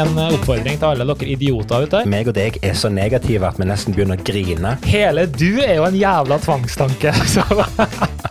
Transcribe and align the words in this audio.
en 0.00 0.18
oppfordring 0.26 0.80
til 0.80 0.88
alle 0.90 1.06
dere 1.12 1.30
idioter 1.34 1.86
ute 1.86 2.00
der. 2.00 2.10
Meg 2.10 2.30
og 2.30 2.36
deg 2.38 2.58
er 2.64 2.76
så 2.78 2.90
negative 2.92 3.48
at 3.50 3.60
vi 3.60 3.68
nesten 3.68 3.96
begynner 3.96 4.20
å 4.20 4.26
grine. 4.26 4.76
Hele 4.88 5.26
du 5.30 5.62
er 5.62 5.78
jo 5.80 5.86
en 5.88 6.00
jævla 6.00 6.40
tvangstanke. 6.42 7.14
Så. 7.34 7.44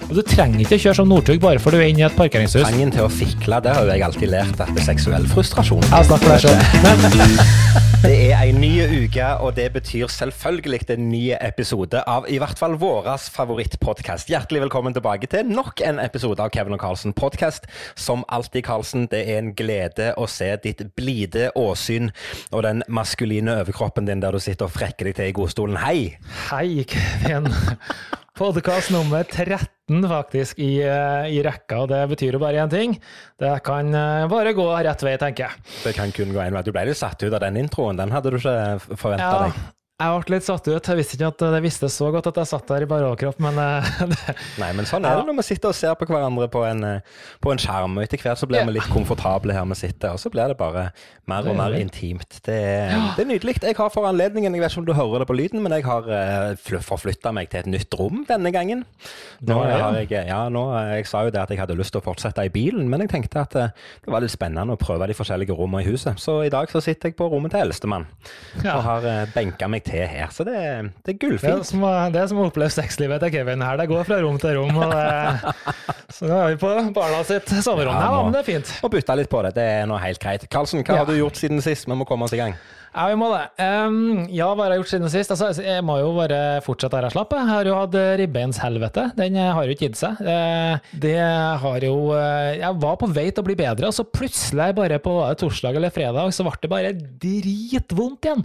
Og 0.09 0.15
du 0.17 0.23
trenger 0.25 0.63
ikke 0.63 0.73
å 0.79 0.81
kjøre 0.81 0.97
som 0.97 1.09
Northug 1.11 1.37
bare 1.43 1.61
for 1.61 1.69
du 1.69 1.77
er 1.77 1.91
inne 1.91 2.01
i 2.01 2.05
et 2.07 2.15
parkeringshus. 2.17 2.63
Trangen 2.63 2.89
til 2.95 3.05
å 3.05 3.11
fikle, 3.13 3.59
det 3.61 3.75
har 3.75 3.85
jo 3.85 3.91
jeg 3.93 4.01
alltid 4.07 4.31
lært 4.31 4.63
at 4.65 4.71
det 4.73 4.81
er 4.81 4.87
seksuell 4.87 5.27
frustrasjon. 5.29 5.85
Jeg 5.85 6.07
snakker 6.09 6.25
for 6.25 6.33
deg 6.33 6.47
selv. 6.49 7.85
Det 7.99 8.13
er 8.31 8.45
en 8.47 8.61
ny 8.63 8.69
uke, 9.03 9.25
og 9.43 9.57
det 9.57 9.65
betyr 9.75 10.07
selvfølgelig 10.07 10.85
en 10.93 11.09
ny 11.11 11.33
episode 11.35 11.99
av 12.07 12.29
i 12.31 12.37
hvert 12.39 12.55
fall 12.55 12.77
våres 12.79 13.25
favorittpodkast. 13.35 14.31
Hjertelig 14.31 14.61
velkommen 14.63 14.95
tilbake 14.95 15.27
til 15.27 15.51
nok 15.51 15.83
en 15.83 15.99
episode 15.99 16.39
av 16.39 16.47
Kevin 16.55 16.77
og 16.77 16.79
Carlsen 16.79 17.11
podkast. 17.11 17.67
Som 17.99 18.23
alltid, 18.31 18.63
Carlsen, 18.69 19.09
det 19.11 19.25
er 19.25 19.41
en 19.41 19.51
glede 19.51 20.13
å 20.15 20.29
se 20.31 20.47
ditt 20.63 20.85
blide 20.95 21.49
åsyn 21.59 22.07
og 22.53 22.63
den 22.63 22.85
maskuline 22.87 23.59
overkroppen 23.65 24.07
din 24.07 24.23
der 24.23 24.31
du 24.31 24.39
sitter 24.39 24.71
og 24.71 24.77
frekker 24.79 25.11
deg 25.11 25.19
til 25.19 25.33
i 25.33 25.35
godstolen. 25.35 25.81
Hei! 25.83 26.15
hei, 26.47 26.87
Kevin. 26.87 27.51
Podkast 28.39 28.93
nummer 28.95 29.25
13 29.27 30.05
faktisk 30.07 30.59
i, 30.63 30.77
eh, 30.79 31.25
i 31.27 31.41
rekka, 31.43 31.81
og 31.83 31.89
det 31.91 31.99
betyr 32.13 32.37
jo 32.37 32.39
bare 32.39 32.61
én 32.63 32.69
ting. 32.71 32.93
Det 33.39 33.51
kan 33.67 33.89
eh, 33.91 34.27
bare 34.31 34.53
gå 34.55 34.63
rett 34.87 35.03
vei, 35.03 35.17
tenker 35.19 35.49
jeg. 35.49 35.65
Det 35.83 35.91
kan 35.97 36.13
kun 36.15 36.31
gå 36.31 36.39
en 36.39 36.55
vei. 36.55 36.61
Du 36.63 36.71
ble 36.71 36.85
litt 36.87 36.99
satt 37.01 37.19
ut 37.25 37.33
av 37.35 37.41
den 37.43 37.59
introen. 37.59 37.99
Den 37.99 38.13
hadde 38.15 38.31
du 38.31 38.37
ikke 38.39 38.55
forventa 38.95 39.27
Ja, 39.27 39.41
deg. 39.43 39.59
Jeg 39.99 40.21
ble 40.23 40.37
litt 40.37 40.45
satt 40.47 40.67
ut. 40.69 40.87
Jeg 40.89 40.95
visste 40.99 41.17
ikke 41.17 41.27
at 41.33 41.41
det 41.55 41.59
visste 41.65 41.89
så 41.91 42.07
godt 42.13 42.29
at 42.31 42.37
jeg 42.39 42.47
satt 42.47 42.67
der 42.71 42.85
i 42.85 42.87
bare 42.87 43.09
overkropp, 43.09 43.39
men 43.43 43.57
eh, 43.59 43.89
det, 44.13 44.35
Nei, 44.61 44.69
men 44.77 44.87
sånn 44.87 45.03
er 45.03 45.19
det 45.19 45.25
når 45.27 45.39
vi 45.41 45.45
sitter 45.49 45.73
og 45.73 45.75
ser 45.75 45.97
på 45.99 46.07
hverandre 46.07 46.47
på 46.51 46.61
en, 46.63 46.83
eh, 46.87 47.17
på 47.43 47.51
en 47.51 47.59
skjerm. 47.59 47.97
og 47.99 48.05
Etter 48.05 48.21
hvert 48.23 48.39
så 48.39 48.47
blir 48.47 48.61
Ja. 48.61 48.67
vi 48.69 48.77
litt 48.77 48.87
komfortable 48.93 49.55
her 49.55 49.65
vi 49.69 49.75
sitter, 49.75 50.15
og 50.15 50.21
så 50.23 50.31
blir 50.31 50.47
det 50.53 50.57
bare 50.59 50.85
mer 51.27 51.43
og 51.43 51.51
er 51.51 51.57
mer 51.59 51.75
intimt. 51.77 52.39
Det 52.45 52.55
er, 52.55 52.95
det 53.17 53.25
er 53.25 53.29
nydelig. 53.29 53.57
Jeg 53.61 53.75
har 53.77 53.91
for 53.93 54.07
anledningen, 54.07 54.55
jeg 54.55 54.63
vet 54.63 54.71
ikke 54.71 54.81
om 54.85 54.87
du 54.87 54.93
hører 54.97 55.19
det 55.25 55.27
på 55.29 55.35
lyden, 55.37 55.61
men 55.61 55.75
jeg 55.75 55.85
har 55.85 56.07
uh, 56.07 56.79
forflytta 56.81 57.33
meg 57.35 57.51
til 57.51 57.59
et 57.59 57.69
nytt 57.69 57.99
rom 57.99 58.23
denne 58.29 58.53
gangen. 58.55 58.85
Nå 59.45 59.59
ja. 59.67 59.91
jeg, 59.99 60.09
ja, 60.31 60.39
nå, 60.49 60.63
eh, 60.79 60.95
jeg 61.01 61.09
sa 61.11 61.25
jo 61.27 61.33
det 61.35 61.43
at 61.43 61.51
jeg 61.53 61.59
hadde 61.61 61.77
lyst 61.77 61.93
til 61.93 62.01
å 62.01 62.05
fortsette 62.07 62.47
i 62.47 62.53
bilen, 62.53 62.87
men 62.89 63.03
jeg 63.03 63.11
tenkte 63.13 63.43
at 63.43 63.59
eh, 63.59 63.75
det 64.05 64.15
var 64.15 64.23
litt 64.23 64.33
spennende 64.33 64.73
å 64.73 64.79
prøve 64.79 65.11
de 65.11 65.17
forskjellige 65.17 65.55
rommene 65.59 65.83
i 65.83 65.91
huset. 65.91 66.17
Så 66.23 66.39
i 66.47 66.51
dag 66.53 66.71
så 66.71 66.81
sitter 66.83 67.11
jeg 67.11 67.19
på 67.19 67.27
rommet 67.29 67.53
til 67.53 67.67
eldstemann 67.67 68.07
Ja. 68.63 68.79
og 68.79 68.83
har 68.87 69.09
benka 69.35 69.67
meg 69.69 69.83
til 69.85 69.88
her. 69.97 70.29
Så 70.35 70.45
det, 70.47 70.53
det 70.53 70.61
er 70.61 70.89
det, 71.09 71.15
gullfint. 71.19 71.65
som, 71.65 71.81
det 72.13 72.21
er 72.21 72.27
som 72.31 72.39
å 72.39 72.47
oppleve 72.49 72.69
sexlivet 72.73 73.19
til 73.25 73.31
Kevin 73.39 73.61
her. 73.65 73.77
Det 73.81 73.89
går 73.89 74.05
fra 74.07 74.21
rom 74.21 74.37
til 74.41 74.55
rom. 74.59 74.79
Det, 74.79 75.53
så 76.13 76.29
nå 76.29 76.39
er 76.43 76.53
vi 76.55 76.59
på 76.61 76.73
barna 76.95 77.23
sitt 77.27 77.49
soverom. 77.63 77.95
Ja, 77.95 78.09
Ja, 78.13 78.23
men 78.23 78.33
det 78.35 78.43
er 78.45 78.49
fint. 78.53 78.73
Og 78.85 78.91
bytta 78.93 79.15
litt 79.19 79.29
på 79.31 79.41
det. 79.45 79.55
Det 79.57 79.65
er 79.79 79.87
nå 79.89 79.97
helt 80.01 80.19
greit. 80.21 80.47
Karlsen, 80.51 80.83
hva 80.83 80.99
Ja. 80.99 81.03
har 81.03 81.09
du 81.09 81.17
gjort 81.19 81.39
siden 81.39 81.61
sist? 81.63 81.87
Vi 81.89 81.95
må 81.97 82.05
komme 82.07 82.25
oss 82.29 82.33
i 82.33 82.41
gang. 82.41 82.55
Ja, 82.89 83.03
vi 83.11 83.17
må 83.21 83.27
det. 83.29 83.43
Um, 83.61 84.23
ja, 84.33 84.47
hva 84.57 84.63
har 84.65 84.71
jeg 84.73 84.79
gjort 84.81 84.89
siden 84.89 85.11
sist? 85.13 85.29
Altså, 85.29 85.51
jeg 85.61 85.83
må 85.85 85.99
jo 86.01 86.07
bare 86.17 86.39
fortsette 86.65 86.95
der 86.97 87.05
jeg 87.05 87.13
slapp. 87.13 87.35
Jeg 87.37 87.45
har 87.51 87.67
jo 87.69 87.75
hatt 87.77 87.97
ribbeinshelvete. 88.17 89.03
Den 89.19 89.37
eh, 89.37 89.51
har 89.53 89.67
jo 89.69 89.75
ikke 89.75 89.91
gitt 89.91 89.99
seg. 89.99 90.17
Eh, 90.25 90.79
Det 90.97 91.13
har 91.61 91.85
jo 91.85 91.93
eh, 92.17 92.57
Jeg 92.57 92.79
var 92.81 92.97
på 92.97 93.11
vei 93.13 93.27
til 93.29 93.43
å 93.43 93.45
bli 93.45 93.55
bedre, 93.59 93.91
og 93.91 93.93
så 93.93 94.07
plutselig, 94.09 94.71
bare 94.79 94.97
på 95.05 95.13
torsdag 95.37 95.77
eller 95.77 95.93
fredag, 95.93 96.33
så 96.33 96.47
ble 96.47 96.57
det 96.65 96.71
bare 96.73 96.91
dritvondt 96.97 98.25
igjen. 98.25 98.43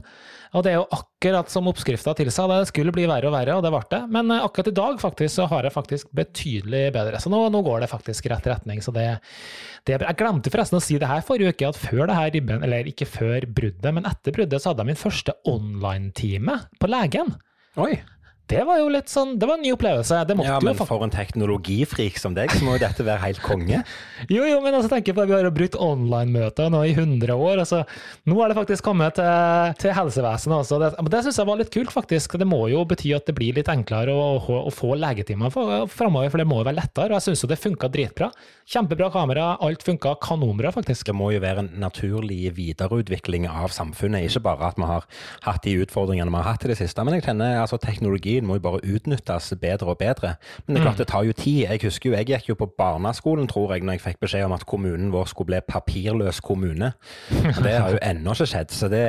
Og 0.55 0.63
det 0.63 0.71
er 0.71 0.77
jo 0.79 0.87
akkurat 0.95 1.51
som 1.51 1.67
oppskrifta 1.67 2.15
tilsa, 2.15 2.47
det 2.51 2.69
skulle 2.71 2.95
bli 2.95 3.09
verre 3.11 3.27
og 3.27 3.35
verre, 3.35 3.57
og 3.59 3.65
det 3.65 3.73
ble 3.75 3.83
det. 3.91 4.01
Men 4.15 4.31
eh, 4.31 4.45
akkurat 4.47 4.71
i 4.71 4.77
dag 4.77 5.01
faktisk, 5.03 5.35
så 5.35 5.49
har 5.51 5.67
jeg 5.67 5.75
faktisk 5.75 6.13
betydelig 6.15 6.85
bedre. 6.95 7.19
Så 7.23 7.33
nå, 7.33 7.41
nå 7.51 7.63
går 7.67 7.83
det 7.83 7.91
faktisk 7.91 8.29
rett 8.31 8.47
retning. 8.53 8.83
Så 8.85 8.95
det, 8.95 9.09
det. 9.89 9.99
Jeg 9.99 10.19
glemte 10.21 10.53
forresten 10.55 10.79
å 10.79 10.85
si 10.85 11.01
det 11.03 11.11
her 11.11 11.27
forrige 11.27 11.57
uke, 11.57 11.73
at 11.75 11.81
før 11.81 12.07
det 12.07 12.19
her 12.21 12.35
ribben, 12.37 12.63
eller 12.67 12.91
ikke 12.91 13.11
før 13.11 13.49
bruddet, 13.51 13.91
men 13.97 14.07
etter 14.09 14.37
bruddet, 14.37 14.63
så 14.63 14.71
hadde 14.71 14.87
jeg 14.87 14.93
min 14.93 15.03
første 15.03 15.35
online-time 15.51 16.61
på 16.79 16.93
legen. 16.93 17.35
Oi. 17.83 17.97
Det 18.45 18.61
var 18.69 18.77
jo 18.77 18.91
litt 18.93 19.09
sånn, 19.09 19.39
det 19.41 19.47
var 19.49 19.57
en 19.57 19.63
ny 19.65 19.71
opplevelse. 19.73 20.19
Ja, 20.45 20.59
men 20.61 20.77
for 20.77 21.03
en 21.05 21.13
teknologifrik 21.13 22.19
som 22.21 22.35
deg, 22.37 22.53
så 22.53 22.61
må 22.67 22.75
jo 22.77 22.83
dette 22.83 23.07
være 23.07 23.23
helt 23.29 23.41
konge. 23.45 23.81
Jo, 24.31 24.45
jo, 24.49 24.57
men 24.63 24.73
altså, 24.73 24.89
tenk 24.89 25.09
på, 25.13 25.21
at 25.21 25.29
vi 25.29 25.35
har 25.37 25.47
brukt 25.53 25.77
online-møter 25.81 26.71
nå 26.73 26.81
i 26.89 26.93
100 26.95 27.35
år. 27.35 27.61
Altså, 27.61 27.83
nå 28.31 28.39
er 28.41 28.51
det 28.51 28.57
faktisk 28.57 28.87
kommet 28.87 29.17
til, 29.19 29.75
til 29.81 29.93
helsevesenet 29.97 30.57
også. 30.57 30.79
Det, 30.81 30.91
men 31.01 31.11
det 31.13 31.21
syns 31.27 31.41
jeg 31.41 31.49
var 31.49 31.61
litt 31.61 31.73
kult, 31.75 31.93
faktisk. 31.93 32.37
Det 32.41 32.49
må 32.49 32.63
jo 32.73 32.83
bety 32.89 33.13
at 33.17 33.29
det 33.29 33.35
blir 33.37 33.57
litt 33.59 33.69
enklere 33.73 34.15
å, 34.15 34.39
å, 34.39 34.59
å 34.71 34.73
få 34.73 34.95
legetimer 34.99 35.53
framover, 35.53 36.31
for 36.33 36.41
det 36.41 36.49
må 36.49 36.61
jo 36.63 36.69
være 36.71 36.79
lettere. 36.79 37.11
Og 37.13 37.19
jeg 37.19 37.27
syns 37.29 37.45
jo 37.45 37.51
det 37.53 37.61
funka 37.61 37.91
dritbra. 37.93 38.31
Kjempebra 38.75 39.11
kamera, 39.13 39.49
alt 39.65 39.85
funka 39.85 40.15
kanonbra, 40.25 40.73
faktisk. 40.75 41.11
Det 41.11 41.17
må 41.17 41.31
jo 41.35 41.43
være 41.45 41.67
en 41.67 41.73
naturlig 41.85 42.55
videreutvikling 42.57 43.49
av 43.51 43.75
samfunnet, 43.77 44.29
ikke 44.31 44.45
bare 44.49 44.71
at 44.73 44.81
vi 44.81 44.89
har 44.89 45.09
hatt 45.45 45.65
de 45.67 45.77
utfordringene 45.85 46.33
vi 46.33 46.41
har 46.41 46.51
hatt 46.55 46.65
i 46.65 46.73
det 46.73 46.79
siste. 46.81 47.05
Men 47.05 47.19
jeg 47.19 47.29
kjenner 47.29 47.61
altså 47.61 47.81
teknologien 48.35 48.47
må 48.47 48.59
jo 48.59 48.65
bare 48.65 48.83
utnyttes 48.83 49.53
bedre 49.61 49.93
og 49.93 49.99
bedre. 49.99 50.35
Men 50.67 50.75
det 50.75 50.81
er 50.81 50.87
klart 50.87 50.99
det 51.01 51.09
tar 51.09 51.25
jo 51.25 51.33
tid. 51.33 51.67
Jeg 51.69 51.81
husker 51.85 52.11
jo, 52.11 52.17
jeg 52.17 52.27
gikk 52.27 52.49
jo 52.49 52.57
på 52.59 52.69
barneskolen, 52.79 53.47
tror 53.49 53.75
jeg, 53.75 53.85
når 53.85 53.99
jeg 53.99 54.05
fikk 54.05 54.21
beskjed 54.21 54.47
om 54.47 54.55
at 54.57 54.67
kommunen 54.67 55.13
vår 55.13 55.29
skulle 55.31 55.53
bli 55.53 55.61
papirløs 55.69 56.41
kommune. 56.41 56.93
Det 57.31 57.75
har 57.75 57.95
jo 57.95 58.01
ennå 58.03 58.35
ikke 58.35 58.49
skjedd. 58.51 58.75
Så 58.75 58.89
det, 58.89 59.05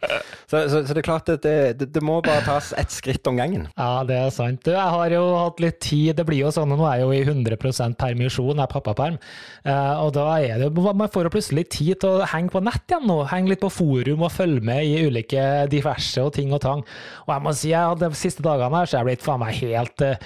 så, 0.50 0.66
så, 0.68 0.82
så 0.86 0.94
det 0.94 1.02
er 1.02 1.06
klart 1.06 1.26
det, 1.26 1.42
det, 1.78 1.90
det 1.94 2.02
må 2.04 2.20
bare 2.24 2.44
tas 2.46 2.72
ett 2.76 2.92
skritt 2.92 3.26
om 3.26 3.38
gangen. 3.38 3.68
Ja, 3.76 4.04
det 4.06 4.18
er 4.18 4.30
sant. 4.34 4.62
Du, 4.66 4.72
jeg 4.74 4.94
har 4.96 5.14
jo 5.14 5.24
hatt 5.36 5.62
litt 5.62 5.80
tid. 5.84 6.14
Det 6.18 6.26
blir 6.28 6.44
jo 6.44 6.52
sånn, 6.54 6.74
nå 6.74 6.86
er 6.88 7.00
jeg 7.00 7.06
jo 7.06 7.16
i 7.16 7.24
100 7.24 7.96
permisjon, 7.96 8.56
jeg 8.56 8.64
er 8.64 8.72
pappaperm. 8.72 9.18
Eh, 9.66 9.94
og 10.02 10.12
da 10.16 10.28
er 10.38 10.60
det 10.60 10.70
jo 10.70 10.84
Man 10.96 11.10
får 11.10 11.26
jo 11.26 11.32
plutselig 11.34 11.66
tid 11.72 12.00
til 12.02 12.20
å 12.20 12.28
henge 12.30 12.52
på 12.52 12.62
nett 12.64 12.84
igjen 12.90 13.06
nå. 13.08 13.18
Henge 13.30 13.52
litt 13.52 13.62
på 13.62 13.72
forum 13.72 14.24
og 14.26 14.32
følge 14.32 14.62
med 14.64 14.84
i 14.86 15.06
ulike 15.06 15.66
diverse 15.72 16.22
og 16.22 16.34
ting 16.36 16.52
og 16.54 16.62
tang. 16.62 16.84
Og 17.26 17.32
jeg 17.32 17.44
må 17.44 17.52
si, 17.56 17.70
jeg 17.72 17.90
hadde 17.90 18.10
de 18.12 18.18
siste 18.18 18.44
dagene 18.44 18.65
her, 18.74 18.86
så 18.88 18.96
er 18.96 19.00
jeg 19.04 19.06
blitt 19.10 19.22
faen 19.26 19.40
meg 19.42 19.54
helt 19.60 20.02
eh, 20.02 20.16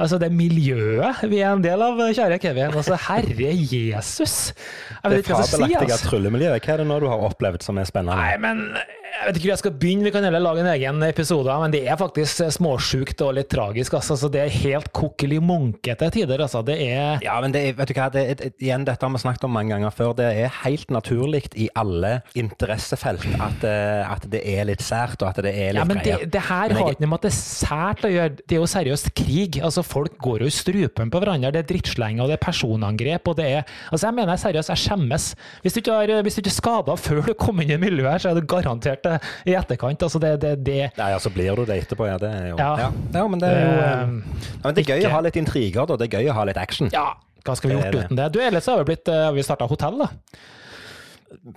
Altså, 0.00 0.18
det 0.22 0.30
miljøet 0.32 1.20
vi 1.28 1.42
er 1.42 1.52
en 1.52 1.64
del 1.64 1.82
av, 1.84 1.98
kjære 2.16 2.38
Kevin. 2.40 2.72
Altså, 2.72 2.96
herre 3.08 3.50
Jesus. 3.52 4.36
Jeg 4.54 5.02
Det 5.02 5.10
vet 5.10 5.24
ikke 5.26 5.34
hva 5.34 5.42
jeg 5.42 5.50
skal 5.50 5.58
si, 5.58 5.60
fabelaktige 5.60 5.92
altså. 5.98 6.08
tryllemiljøet, 6.08 6.64
hva 6.64 6.72
er 6.72 6.82
det 6.82 6.86
nå 6.88 7.00
du 7.00 7.08
har 7.12 7.26
opplevd 7.28 7.62
som 7.66 7.78
er 7.82 7.84
spennende? 7.90 8.16
Nei, 8.16 8.36
men 8.40 8.64
jeg 9.10 9.26
vet 9.26 9.36
ikke 9.36 9.46
hvor 9.46 9.52
jeg 9.52 9.60
skal 9.62 9.72
begynne. 9.80 10.04
Vi 10.06 10.10
kan 10.14 10.24
heller 10.24 10.40
lage 10.42 10.60
en 10.62 10.68
egen 10.72 11.02
episode, 11.06 11.54
men 11.60 11.72
det 11.74 11.80
er 11.88 11.96
faktisk 12.00 12.40
småsjukt 12.56 13.20
og 13.26 13.34
litt 13.36 13.48
tragisk. 13.52 13.94
Altså. 13.98 14.16
Så 14.16 14.30
det 14.32 14.40
er 14.44 14.52
helt 14.62 14.90
kokkeli 14.96 15.38
munkete 15.42 16.08
tider. 16.14 16.40
Altså. 16.46 16.62
Det 16.64 16.76
er 16.86 17.18
Ja, 17.24 17.40
men 17.42 17.52
det, 17.52 17.62
er- 17.68 17.72
vet 17.78 17.88
du 17.88 17.94
hva, 17.98 18.08
det, 18.12 18.22
er- 18.30 18.52
igjen, 18.60 18.84
dette 18.86 19.02
har 19.06 19.12
vi 19.12 19.18
snakket 19.22 19.44
om 19.44 19.52
mange 19.56 19.74
ganger 19.74 19.90
før. 19.90 20.14
Det 20.16 20.28
er 20.44 20.48
helt 20.64 20.88
naturlig 20.90 21.42
i 21.56 21.68
alle 21.76 22.22
interessefelt 22.34 23.24
at, 23.40 23.64
eh, 23.64 24.12
at 24.12 24.26
det 24.30 24.40
er 24.46 24.64
litt 24.68 24.82
sært, 24.84 25.20
og 25.22 25.28
at 25.30 25.42
det 25.44 25.52
er 25.54 25.72
litt 25.74 25.80
ja, 25.82 25.84
men 25.88 26.00
det, 26.04 26.30
det 26.32 26.42
her 26.48 26.68
Men 26.68 26.76
jeg- 26.76 26.84
har 26.84 26.92
ikke 26.94 27.04
noe 27.04 27.10
med 27.14 27.18
at 27.18 27.26
det 27.28 27.32
er 27.32 27.40
sært 27.40 28.04
å 28.04 28.12
gjøre. 28.14 28.36
Det 28.46 28.56
er 28.56 28.60
jo 28.60 28.70
seriøst 28.74 29.14
krig. 29.14 29.60
Altså, 29.62 29.82
folk 29.84 30.18
går 30.18 30.40
jo 30.40 30.46
i 30.46 30.54
strupen 30.54 31.10
på 31.10 31.20
hverandre. 31.20 31.52
Det 31.52 31.64
er 31.64 31.68
drittslenge, 31.74 32.20
og 32.22 32.28
det 32.28 32.38
er 32.40 32.44
personangrep. 32.46 33.28
Og 33.28 33.36
det 33.36 33.46
er, 33.46 33.64
altså, 33.92 34.06
jeg 34.06 34.14
mener 34.14 34.36
seriøst, 34.36 34.68
jeg 34.68 34.76
skjemmes. 34.86 35.34
Hvis 35.62 35.72
du 35.74 35.80
ikke 35.80 35.92
har 35.98 36.22
hvis 36.22 36.34
du 36.36 36.40
ikke 36.42 36.52
er 36.54 36.60
skada 36.60 36.96
før 36.96 37.26
du 37.26 37.34
kom 37.34 37.60
inn 37.60 37.70
i 37.70 37.76
miljøet 37.80 38.10
her, 38.12 38.18
så 38.18 38.30
er 38.30 38.40
du 38.40 38.46
garantert 38.46 38.99
det 39.06 39.16
i 39.46 39.54
etterkant. 39.58 40.02
Altså, 40.02 40.18
det, 40.22 40.32
det, 40.42 40.52
det 40.66 40.78
Nei, 40.98 41.10
altså 41.16 41.30
blir 41.34 41.56
du 41.56 41.64
det 41.68 41.78
etterpå, 41.84 42.06
ja. 42.08 42.18
Det 42.18 42.30
er 42.30 42.46
jo 42.50 42.56
Ja. 42.58 42.70
ja. 42.78 42.90
ja 43.14 43.26
men 43.28 43.40
det 43.40 43.48
er 43.48 43.60
jo 43.60 43.72
eh, 43.72 43.90
eh, 43.90 43.90
ja, 43.90 44.64
men 44.64 44.74
Det 44.74 44.84
er 44.84 44.92
gøy 44.92 44.98
ikke- 45.00 45.10
å 45.10 45.16
ha 45.16 45.20
litt 45.26 45.36
intriger, 45.36 45.86
da. 45.86 45.96
Det 45.96 46.08
er 46.12 46.18
gøy 46.20 46.30
å 46.30 46.34
ha 46.40 46.44
litt 46.44 46.56
action. 46.56 46.90
Ja, 46.92 47.14
hva 47.44 47.56
skal 47.56 47.70
vi 47.70 47.76
gjort 47.76 47.92
det. 47.92 48.04
uten 48.06 48.16
det? 48.16 48.32
Du, 48.32 48.40
ellers 48.40 48.66
har 48.66 48.78
vi 48.84 48.84
blitt 48.94 49.08
eh, 49.08 49.30
Vi 49.32 49.42
starta 49.42 49.66
hotell, 49.70 49.98
da. 49.98 50.08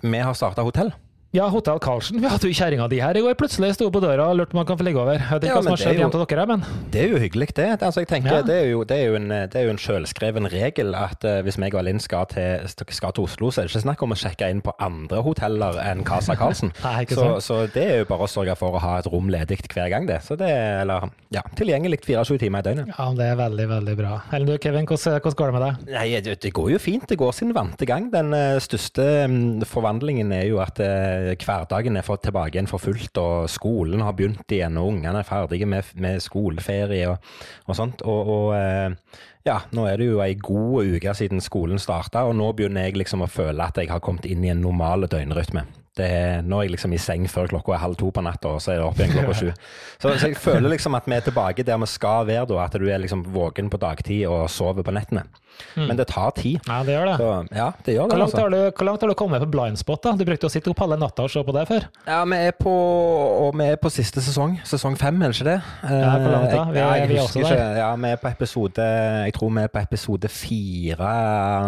Vi 0.01 0.19
har 0.19 0.33
starta 0.37 0.61
hotell. 0.63 0.91
Ja, 1.33 1.47
Hotell 1.49 1.79
Karlsen. 1.81 2.19
Vi 2.21 2.29
hadde 2.29 2.45
jo 2.45 2.53
kjerringa 2.53 2.85
di 2.91 2.99
her 3.01 3.17
i 3.17 3.21
går. 3.25 3.33
Plutselig 3.39 3.71
sto 3.73 3.87
på 3.89 3.97
døra 4.03 4.27
og 4.29 4.35
lurte 4.37 4.53
om 4.53 4.59
man 4.59 4.67
kan 4.69 4.77
få 4.77 4.85
ligge 4.85 4.99
over. 5.01 5.15
Jeg 5.17 5.25
vet 5.31 5.45
ikke 5.47 5.49
Ja, 5.49 5.55
hva 5.55 5.63
som 5.65 5.71
har 5.73 5.79
skjedd 5.81 5.95
jo- 5.97 6.01
hjem 6.03 6.11
til 6.13 6.25
dere, 6.29 6.45
men 6.45 6.65
Det 6.93 7.01
er 7.01 7.07
jo 7.09 7.17
hyggelig, 7.23 7.47
det. 7.57 7.81
Altså, 7.81 8.01
jeg 8.03 8.07
tenker, 8.07 8.29
Ja. 8.35 8.41
det, 8.43 8.53
er 8.53 8.69
jo, 8.69 8.83
det, 8.83 8.97
er 8.99 9.05
jo 9.09 9.15
en, 9.15 9.29
det 9.29 9.55
er 9.55 9.63
jo 9.65 9.69
en 9.71 9.77
selvskreven 9.81 10.45
regel 10.53 10.93
at 10.93 11.25
uh, 11.25 11.41
hvis 11.41 11.57
meg 11.57 11.73
og 11.73 11.85
Linn 11.85 11.99
skal 11.99 12.27
til, 12.29 12.67
skal 12.69 13.11
til 13.17 13.23
Oslo, 13.23 13.49
så 13.49 13.61
er 13.61 13.65
det 13.65 13.73
ikke 13.73 13.81
snakk 13.81 14.03
om 14.05 14.11
å 14.13 14.15
sjekke 14.15 14.49
inn 14.53 14.61
på 14.61 14.75
andre 14.79 15.23
hoteller 15.25 15.79
enn 15.81 16.03
Casa 16.05 16.35
Karlsen. 16.37 16.69
Nei, 16.85 17.05
så, 17.09 17.41
så 17.41 17.65
det 17.73 17.81
er 17.81 17.97
jo 18.03 18.05
bare 18.05 18.27
å 18.27 18.29
sørge 18.29 18.55
for 18.55 18.77
å 18.77 18.83
ha 18.85 18.99
et 18.99 19.09
rom 19.09 19.27
ledig 19.33 19.57
hver 19.73 19.89
gang, 19.89 20.05
det. 20.05 20.21
Så 20.21 20.37
det 20.37 20.51
er 20.53 20.83
eller, 20.83 21.09
ja, 21.33 21.41
tilgjengelig 21.57 22.03
24 22.05 22.37
timer 22.45 22.61
i 22.61 22.67
døgnet. 22.69 22.93
ja, 22.93 23.09
det 23.17 23.25
er 23.31 23.41
veldig, 23.41 23.67
veldig 23.73 23.97
bra. 23.97 24.21
Eller 24.31 24.53
du, 24.53 24.57
Kevin, 24.61 24.85
hvordan, 24.85 25.17
hvordan 25.17 25.39
går 25.41 25.49
det 25.49 25.57
med 25.57 25.65
deg? 25.65 25.97
Nei, 25.97 26.21
det, 26.21 26.37
det 26.45 26.53
går 26.53 26.69
jo 26.75 26.77
fint. 26.77 27.09
Det 27.09 27.17
går 27.17 27.33
sin 27.33 27.57
vante 27.57 27.89
gang. 27.89 28.11
Den 28.13 28.29
uh, 28.37 28.61
største 28.61 29.25
um, 29.25 29.65
forvandlingen 29.65 30.29
er 30.37 30.45
jo 30.51 30.61
at 30.61 30.77
eh, 30.83 31.22
hverdagen 31.43 31.97
er 31.99 32.05
fått 32.05 32.25
tilbake 32.27 32.57
igjen 32.57 32.69
for 32.69 32.81
fullt, 32.83 33.17
og 33.21 33.51
skolen 33.51 34.03
har 34.05 34.15
begynt 34.17 34.51
igjen, 34.53 34.79
og 34.79 34.93
ungene 34.93 35.21
er 35.21 35.27
ferdige 35.27 35.67
med, 35.69 35.93
med 35.99 36.23
skoleferie 36.23 37.11
og, 37.11 37.29
og 37.67 37.79
sånt. 37.79 38.03
Og, 38.07 38.33
og 38.35 38.49
eh, 38.57 39.21
ja, 39.47 39.59
nå 39.75 39.87
er 39.89 39.99
det 39.99 40.09
jo 40.11 40.23
ei 40.23 40.33
god 40.39 40.95
uke 40.95 41.15
siden 41.17 41.43
skolen 41.43 41.81
starta, 41.81 42.25
og 42.29 42.37
nå 42.39 42.51
begynner 42.57 42.87
jeg 42.87 42.99
liksom 43.01 43.25
å 43.25 43.31
føle 43.31 43.65
at 43.65 43.79
jeg 43.79 43.91
har 43.91 44.03
kommet 44.03 44.27
inn 44.29 44.45
i 44.45 44.53
en 44.53 44.63
normal 44.63 45.09
døgnrytme. 45.11 45.65
Det 45.97 46.07
er, 46.09 46.41
nå 46.41 46.57
er 46.57 46.67
jeg 46.67 46.73
liksom 46.73 46.95
i 46.95 47.01
seng 47.01 47.27
før 47.29 47.51
klokka 47.51 47.75
er 47.75 47.83
halv 47.83 47.97
to 47.99 48.09
på 48.13 48.23
natta, 48.25 48.55
og 48.55 48.63
så 48.63 48.73
er 48.73 48.81
det 48.81 48.87
opp 48.87 48.97
igjen 48.97 49.13
klokka 49.13 49.35
sju. 49.37 49.51
Så, 50.01 50.09
så, 50.09 50.31
jeg 50.31 50.39
føler 50.41 50.73
liksom 50.73 50.97
at 50.97 51.05
vi 51.05 51.17
er 51.19 51.27
tilbake 51.27 51.65
der 51.67 51.77
vi 51.83 51.89
skal 51.91 52.25
være, 52.25 52.47
da, 52.49 52.63
at 52.65 52.77
du 52.81 52.87
er 52.89 53.01
liksom 53.03 53.21
våken 53.35 53.69
på 53.69 53.77
dagtid 53.81 54.25
og 54.25 54.47
sover 54.49 54.85
på 54.85 54.95
nettene. 54.95 55.27
Mm. 55.77 55.87
Men 55.87 55.97
det 55.97 56.07
tar 56.09 56.31
tid. 56.37 56.59
Ja, 56.65 56.79
det 56.85 56.95
gjør 56.95 57.05
det. 57.11 57.13
Så, 57.17 57.29
ja, 57.53 57.67
det 57.85 57.93
gjør 57.95 58.07
det 58.09 58.15
hvor, 58.15 58.21
langt 58.23 58.35
altså. 58.35 58.49
du, 58.49 58.77
hvor 58.77 58.87
langt 58.87 59.03
har 59.03 59.11
du 59.11 59.15
kommet 59.17 59.43
på 59.43 59.49
blindspot? 59.53 60.01
da? 60.03 60.13
Du 60.17 60.25
brukte 60.27 60.49
å 60.49 60.51
sitte 60.53 60.71
opp 60.71 60.81
halve 60.83 60.97
natta 61.01 61.25
og 61.25 61.33
se 61.33 61.43
på 61.45 61.55
det 61.55 61.63
før. 61.69 61.85
Ja, 62.07 62.19
vi 62.29 62.39
er 62.49 62.55
på, 62.57 62.73
og 62.73 63.57
vi 63.57 63.67
er 63.73 63.79
på 63.81 63.91
siste 63.93 64.21
sesong. 64.25 64.55
Sesong 64.69 64.97
fem, 64.99 65.21
er 65.21 65.33
det 65.33 65.37
ikke 65.37 65.49
det? 65.49 65.57
Ja, 65.93 66.13
hvor 66.23 66.33
langt 66.33 66.53
da? 66.53 66.63
Vi, 66.69 66.81
ja, 66.81 66.89
jeg 66.97 67.11
vi 67.11 67.17
er 67.17 67.25
husker 67.25 67.45
der. 67.45 67.53
ikke. 67.53 67.69
Ja, 67.83 67.89
vi 68.03 68.11
er 68.13 68.21
på 68.23 68.31
episode 68.33 68.87
Jeg 69.27 69.35
tror 69.37 69.53
vi 69.53 69.63
er 69.63 69.73
på 69.73 69.83
episode 69.83 70.33
fire 70.33 71.11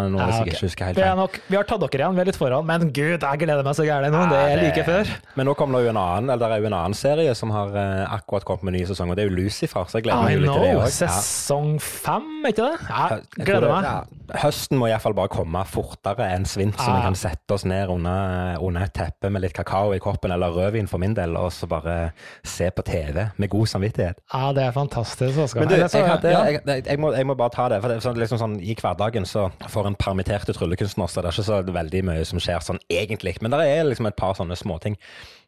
nå, 0.09 0.19
Ja, 0.19 0.25
okay. 0.25 0.41
ok. 0.41 0.49
jeg 0.49 0.55
ikke 0.55 0.65
husker 0.65 0.89
helt 0.89 0.99
Vi, 0.99 1.05
er 1.05 1.19
nok, 1.21 1.39
vi 1.47 1.59
har 1.59 1.69
tatt 1.69 1.85
dere 1.85 2.01
igjen, 2.01 2.17
vi 2.17 2.25
er 2.25 2.29
litt 2.31 2.39
foran, 2.41 2.65
men 2.67 2.89
gud, 2.89 3.17
jeg 3.21 3.41
gleder 3.45 3.65
meg 3.65 3.77
så 3.77 3.85
gærent 3.87 4.14
nå. 4.19 4.25
Det 4.31 4.41
er 4.41 4.61
like 4.63 4.85
før. 4.87 5.11
Men 5.35 5.49
nå 5.49 5.55
kommer 5.59 5.79
det 5.79 5.87
jo 5.87 5.93
en 5.93 6.01
annen 6.01 6.33
eller 6.33 6.51
det 6.51 6.57
er 6.57 6.65
jo 6.65 6.69
en 6.71 6.77
annen 6.79 6.97
serie 6.97 7.35
som 7.37 7.53
har 7.55 7.75
eh, 7.79 8.03
akkurat 8.15 8.47
kommet 8.47 8.69
med 8.69 8.77
ny 8.77 8.83
sesong, 8.89 9.11
og 9.11 9.17
det 9.17 9.25
er 9.25 9.31
jo 9.31 9.35
Lucifer. 9.37 9.87
Så 9.89 9.99
jeg 9.99 10.07
gleder 10.07 10.25
meg 10.25 10.37
jo 10.37 10.43
litt 10.45 10.53
til 10.53 10.65
det 10.65 10.73
òg. 10.79 10.85
Sesong 10.95 11.71
fem, 11.83 12.29
er 12.45 12.55
ikke 12.55 12.69
det? 12.69 12.89
Ja, 12.89 13.19
gleder 13.41 13.67
meg. 13.71 13.89
ja, 13.89 14.39
høsten 14.45 14.79
må 14.81 14.89
iallfall 14.89 15.15
bare 15.17 15.31
komme 15.33 15.63
fortere 15.69 16.29
enn 16.35 16.47
svint, 16.49 16.77
så 16.79 16.89
vi 16.89 17.03
kan 17.05 17.17
sette 17.19 17.55
oss 17.55 17.65
ned 17.67 17.91
under, 17.93 18.59
under 18.63 18.87
et 18.87 18.95
teppe 18.95 19.31
med 19.33 19.45
litt 19.45 19.55
kakao 19.57 19.93
i 19.95 20.01
koppen, 20.03 20.33
eller 20.35 20.53
rødvin 20.55 20.89
for 20.91 21.01
min 21.01 21.15
del, 21.17 21.35
og 21.39 21.51
så 21.53 21.69
bare 21.69 21.97
se 22.45 22.69
på 22.73 22.85
TV 22.85 23.27
med 23.37 23.51
god 23.51 23.71
samvittighet. 23.75 24.21
Ja, 24.33 24.51
det 24.55 24.65
er 24.65 24.75
fantastisk. 24.75 25.39
Oskar. 25.45 25.65
Men 25.65 25.69
du, 25.69 25.75
jeg, 25.75 26.05
hadde, 26.07 26.31
jeg, 26.31 26.85
jeg, 26.85 26.99
må, 27.01 27.11
jeg 27.15 27.27
må 27.27 27.35
bare 27.37 27.53
ta 27.53 27.67
det. 27.71 27.81
for 27.81 27.91
det 27.91 27.99
er 27.99 28.05
sånn, 28.05 28.19
liksom 28.19 28.41
sånn, 28.41 28.57
I 28.63 28.75
hverdagen 28.79 29.27
så 29.29 29.47
for 29.71 29.87
en 29.89 29.97
permitterte 29.99 30.55
tryllekunstner 30.55 31.09
så 31.11 31.21
det 31.21 31.31
er 31.31 31.37
ikke 31.37 31.47
så 31.47 31.61
veldig 31.75 32.03
mye 32.09 32.25
som 32.27 32.41
skjer 32.41 32.63
sånn 32.63 32.81
egentlig. 32.91 33.35
Men 33.43 33.55
det 33.55 33.65
er 33.69 33.87
liksom 33.87 34.04
et 34.09 34.17
par 34.19 34.35
sånne 34.37 34.57
småting. 34.59 34.97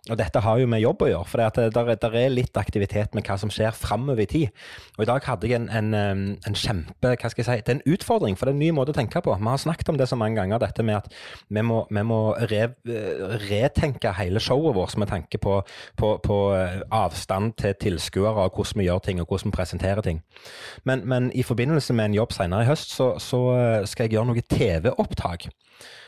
Og 0.07 0.15
dette 0.19 0.39
har 0.39 0.59
jo 0.61 0.67
med 0.71 0.79
jobb 0.79 1.03
å 1.03 1.09
gjøre, 1.09 1.27
for 1.27 1.41
det 1.57 1.67
der, 1.75 2.15
er 2.15 2.31
litt 2.31 2.57
aktivitet 2.59 3.15
med 3.15 3.27
hva 3.27 3.35
som 3.41 3.51
skjer 3.51 3.75
framover 3.75 4.23
i 4.23 4.29
tid. 4.31 4.61
Og 4.95 5.03
i 5.03 5.09
dag 5.09 5.25
hadde 5.27 5.49
jeg 5.49 5.59
en, 5.59 5.67
en, 5.67 6.37
en 6.47 6.57
kjempe 6.57 7.11
Hva 7.17 7.31
skal 7.31 7.43
jeg 7.43 7.47
si? 7.47 7.65
Det 7.65 7.73
er 7.73 7.79
en 7.79 7.95
utfordring, 7.95 8.37
for 8.39 8.47
det 8.47 8.53
er 8.53 8.57
en 8.57 8.63
ny 8.63 8.69
måte 8.75 8.93
å 8.93 8.97
tenke 8.97 9.21
på. 9.23 9.35
Vi 9.35 9.51
har 9.51 9.61
snakket 9.61 9.91
om 9.91 9.99
det 9.99 10.07
så 10.07 10.19
mange 10.19 10.39
ganger, 10.39 10.61
dette 10.63 10.85
med 10.87 11.01
at 11.01 11.11
vi 11.51 11.63
må, 11.65 11.81
vi 11.91 12.05
må 12.07 12.21
re, 12.47 12.69
retenke 13.47 14.15
hele 14.17 14.43
showet 14.43 14.77
vårt 14.77 14.95
med 15.01 15.11
tanke 15.11 15.41
på, 15.43 15.59
på, 15.99 16.13
på 16.23 16.39
eh, 16.55 16.79
avstand 16.95 17.57
til 17.59 17.75
tilskuere, 17.81 18.47
og 18.47 18.55
hvordan 18.55 18.83
vi 18.83 18.87
gjør 18.87 19.03
ting 19.03 19.21
og 19.21 19.27
hvordan 19.27 19.51
vi 19.51 19.57
presenterer 19.59 20.05
ting. 20.05 20.23
Men, 20.87 21.03
men 21.09 21.31
i 21.35 21.43
forbindelse 21.43 21.95
med 21.97 22.11
en 22.11 22.19
jobb 22.21 22.35
senere 22.37 22.63
i 22.63 22.71
høst, 22.71 22.95
så, 22.95 23.13
så 23.21 23.43
eh, 23.57 23.87
skal 23.89 24.07
jeg 24.07 24.17
gjøre 24.17 24.31
noe 24.31 24.47
TV-opptak. 24.55 25.49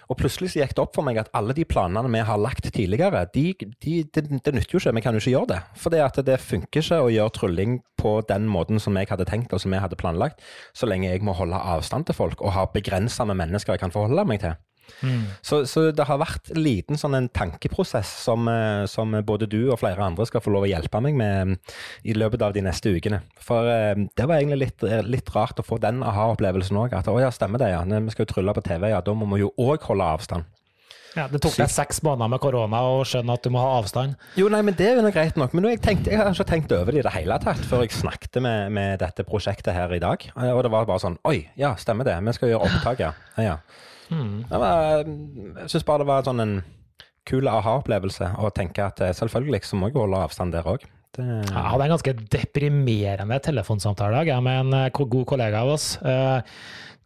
Og 0.10 0.18
plutselig 0.18 0.56
gikk 0.56 0.74
det 0.74 0.82
opp 0.82 0.96
for 0.98 1.06
meg 1.06 1.20
at 1.22 1.30
alle 1.38 1.54
de 1.54 1.66
planene 1.70 2.10
vi 2.10 2.22
har 2.26 2.42
lagt 2.42 2.66
tidligere, 2.74 3.28
de, 3.36 3.52
de, 3.86 3.89
det, 4.16 4.26
det 4.30 4.54
nytter 4.56 4.76
jo 4.76 4.82
ikke. 4.82 4.96
Vi 4.96 5.04
kan 5.06 5.16
jo 5.16 5.24
ikke 5.24 5.36
gjøre 5.36 5.52
det. 5.54 5.60
For 5.80 5.94
det, 5.94 6.40
funker 6.44 6.84
ikke 6.84 7.02
å 7.04 7.12
gjøre 7.14 7.36
trylling 7.36 7.78
på 8.00 8.16
den 8.30 8.48
måten 8.52 8.82
som 8.82 8.98
jeg 9.00 9.12
hadde 9.12 9.28
tenkt 9.30 9.54
og 9.56 9.62
som 9.64 9.76
jeg 9.76 9.84
hadde 9.84 10.00
planlagt, 10.00 10.42
så 10.74 10.90
lenge 10.90 11.12
jeg 11.12 11.26
må 11.26 11.36
holde 11.38 11.60
avstand 11.60 12.08
til 12.08 12.18
folk 12.18 12.42
og 12.42 12.56
ha 12.56 12.68
begrensa 12.74 13.28
med 13.28 13.40
mennesker 13.42 13.76
jeg 13.76 13.84
kan 13.84 13.96
forholde 13.96 14.28
meg 14.30 14.44
til. 14.46 14.58
Så, 15.42 15.62
så 15.70 15.84
det 15.96 16.06
har 16.10 16.20
vært 16.20 16.52
en 16.54 16.62
liten 16.64 17.00
sånn 17.00 17.16
en 17.18 17.30
tankeprosess 17.34 18.10
som, 18.26 18.48
eh, 18.52 18.84
som 18.90 19.14
både 19.26 19.48
du 19.50 19.60
og 19.70 19.80
flere 19.82 20.04
andre 20.04 20.26
skal 20.28 20.44
få 20.44 20.54
lov 20.54 20.68
å 20.68 20.72
hjelpe 20.72 21.02
meg 21.04 21.18
med 21.20 21.52
mm, 21.52 21.58
i 22.10 22.16
løpet 22.18 22.44
av 22.46 22.56
de 22.56 22.64
neste 22.66 22.92
ukene. 22.96 23.22
For 23.44 23.70
eh, 23.70 23.94
det 23.96 24.28
var 24.28 24.40
egentlig 24.40 24.64
litt, 24.66 24.88
litt 25.08 25.34
rart 25.36 25.62
å 25.62 25.66
få 25.66 25.80
den 25.82 26.04
aha-opplevelsen 26.06 26.80
òg. 26.82 26.96
At 26.98 27.12
å 27.12 27.20
ja, 27.22 27.32
stemmer 27.34 27.62
det, 27.62 27.72
ja. 27.76 27.84
Vi 27.86 28.16
skal 28.16 28.26
jo 28.26 28.34
trylle 28.34 28.56
på 28.58 28.66
TV, 28.66 28.90
ja. 28.94 29.04
Da 29.06 29.16
må 29.16 29.30
vi 29.34 29.44
jo 29.46 29.54
òg 29.62 29.86
holde 29.90 30.10
avstand. 30.18 30.59
Ja, 31.18 31.26
det 31.32 31.40
tok 31.42 31.56
deg 31.58 31.72
seks 31.74 32.02
måneder 32.06 32.30
med 32.30 32.42
korona 32.44 32.82
å 32.86 33.00
skjønne 33.08 33.34
at 33.34 33.46
du 33.46 33.50
må 33.54 33.62
ha 33.64 33.80
avstand. 33.80 34.14
Jo, 34.38 34.50
nei, 34.54 34.60
men 34.66 34.76
det 34.78 34.88
er 34.92 35.00
jo 35.02 35.12
greit 35.14 35.38
nok. 35.42 35.56
Men 35.58 35.66
jeg, 35.72 35.82
tenkte, 35.82 36.12
jeg 36.14 36.20
har 36.22 36.30
ikke 36.34 36.46
tenkt 36.52 36.74
over 36.76 36.94
det 36.94 37.02
i 37.02 37.06
det 37.08 37.14
hele 37.16 37.40
tatt 37.42 37.64
før 37.70 37.82
jeg 37.86 37.96
snakket 37.98 38.38
med, 38.46 38.72
med 38.78 39.00
dette 39.02 39.26
prosjektet 39.26 39.74
her 39.74 39.94
i 39.96 40.02
dag. 40.04 40.26
Eh, 40.36 40.52
Og 40.54 40.62
det 40.66 40.72
var 40.74 40.86
bare 40.90 41.02
sånn 41.02 41.18
Oi, 41.30 41.48
ja, 41.60 41.74
stemmer 41.82 42.06
det. 42.08 42.18
Vi 42.30 42.36
skal 42.38 42.54
gjøre 42.54 42.70
opptak, 42.70 43.02
ja. 43.02 43.14
ja, 43.38 43.48
ja. 43.52 43.58
Det 44.10 44.58
var, 44.62 45.04
jeg 45.06 45.70
syns 45.70 45.86
bare 45.86 46.02
det 46.02 46.10
var 46.10 46.24
sånn 46.26 46.42
en 46.46 46.54
kul 47.30 47.46
aha-opplevelse 47.52 48.32
å 48.42 48.50
tenke 48.56 48.86
at 48.90 49.02
eh, 49.06 49.14
selvfølgelig 49.18 49.62
så 49.70 49.78
må 49.78 49.90
jeg 49.92 50.00
holde 50.00 50.24
avstand 50.26 50.56
der 50.56 50.66
òg. 50.70 50.86
Jeg 51.20 51.50
hadde 51.52 51.86
en 51.86 51.92
ganske 51.92 52.14
deprimerende 52.32 53.38
telefonsamtale 53.44 54.22
i 54.24 54.30
dag 54.30 54.44
med 54.46 54.60
en 54.64 54.78
eh, 54.86 54.90
god 54.94 55.26
kollega 55.30 55.62
av 55.66 55.74
oss. 55.76 55.92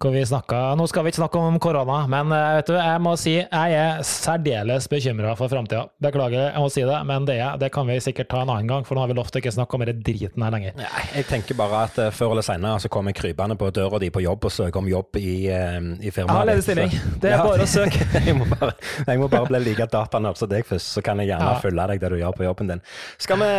Eh, 0.04 0.10
hvor 0.10 0.14
vi 0.16 0.26
snakket, 0.28 0.78
Nå 0.78 0.88
skal 0.90 1.04
vi 1.06 1.12
ikke 1.14 1.22
snakke 1.22 1.40
om 1.40 1.60
korona, 1.64 2.02
men 2.12 2.32
eh, 2.36 2.58
vet 2.60 2.68
du, 2.72 2.76
jeg 2.78 3.02
må 3.04 3.14
si 3.20 3.34
jeg 3.40 3.76
er 3.78 4.02
særdeles 4.08 4.88
bekymra 4.92 5.34
for 5.40 5.52
framtida. 5.52 5.86
Beklager, 6.04 6.50
jeg 6.52 6.60
må 6.64 6.70
si 6.74 6.84
det, 6.88 7.00
men 7.08 7.26
det, 7.28 7.38
det 7.62 7.70
kan 7.74 7.88
vi 7.88 8.00
sikkert 8.04 8.30
ta 8.32 8.42
en 8.44 8.52
annen 8.54 8.70
gang, 8.70 8.86
for 8.88 8.96
nå 8.98 9.04
har 9.06 9.12
vi 9.12 9.18
lovt 9.18 9.36
å 9.36 9.42
ikke 9.42 9.54
snakke 9.56 9.78
om 9.78 9.86
denne 9.86 10.04
driten 10.04 10.44
her 10.44 10.54
lenger. 10.56 10.76
Nei, 10.80 11.04
jeg 11.16 11.28
tenker 11.30 11.58
bare 11.60 11.86
at 11.88 12.00
eh, 12.04 12.12
før 12.16 12.36
eller 12.36 12.46
senere 12.46 12.82
så 12.84 12.92
kommer 12.94 13.16
krypende 13.16 13.58
på 13.60 13.72
døra 13.76 14.02
di 14.04 14.12
på 14.14 14.24
jobb 14.26 14.50
og 14.50 14.54
søker 14.54 14.82
om 14.84 14.90
jobb 14.92 15.20
i, 15.22 15.34
i 15.50 16.12
firmaet. 16.14 16.34
Jeg 16.34 16.40
har 16.40 16.50
ledig 16.52 16.66
stilling. 16.68 16.98
Det 17.24 17.32
er 17.34 17.44
bare 17.44 17.66
å 17.68 17.70
søke. 17.70 18.08
jeg, 18.28 18.36
må 18.38 18.48
bare, 18.52 18.76
jeg 19.08 19.22
må 19.22 19.30
bare 19.32 19.50
bli 19.50 19.64
like 19.70 19.88
datanerd 19.94 20.40
som 20.40 20.52
deg 20.52 20.68
først, 20.68 20.92
så 20.98 21.06
kan 21.06 21.22
jeg 21.24 21.32
gjerne 21.32 21.52
Ja. 21.54 21.60
følge 21.64 21.88
deg 21.94 22.02
det 22.04 22.10
du 22.14 22.18
gjør 22.20 22.36
på 22.38 22.46
jobben 22.48 22.72
din. 22.74 22.84
Skal 23.22 23.40
vi, 23.42 23.50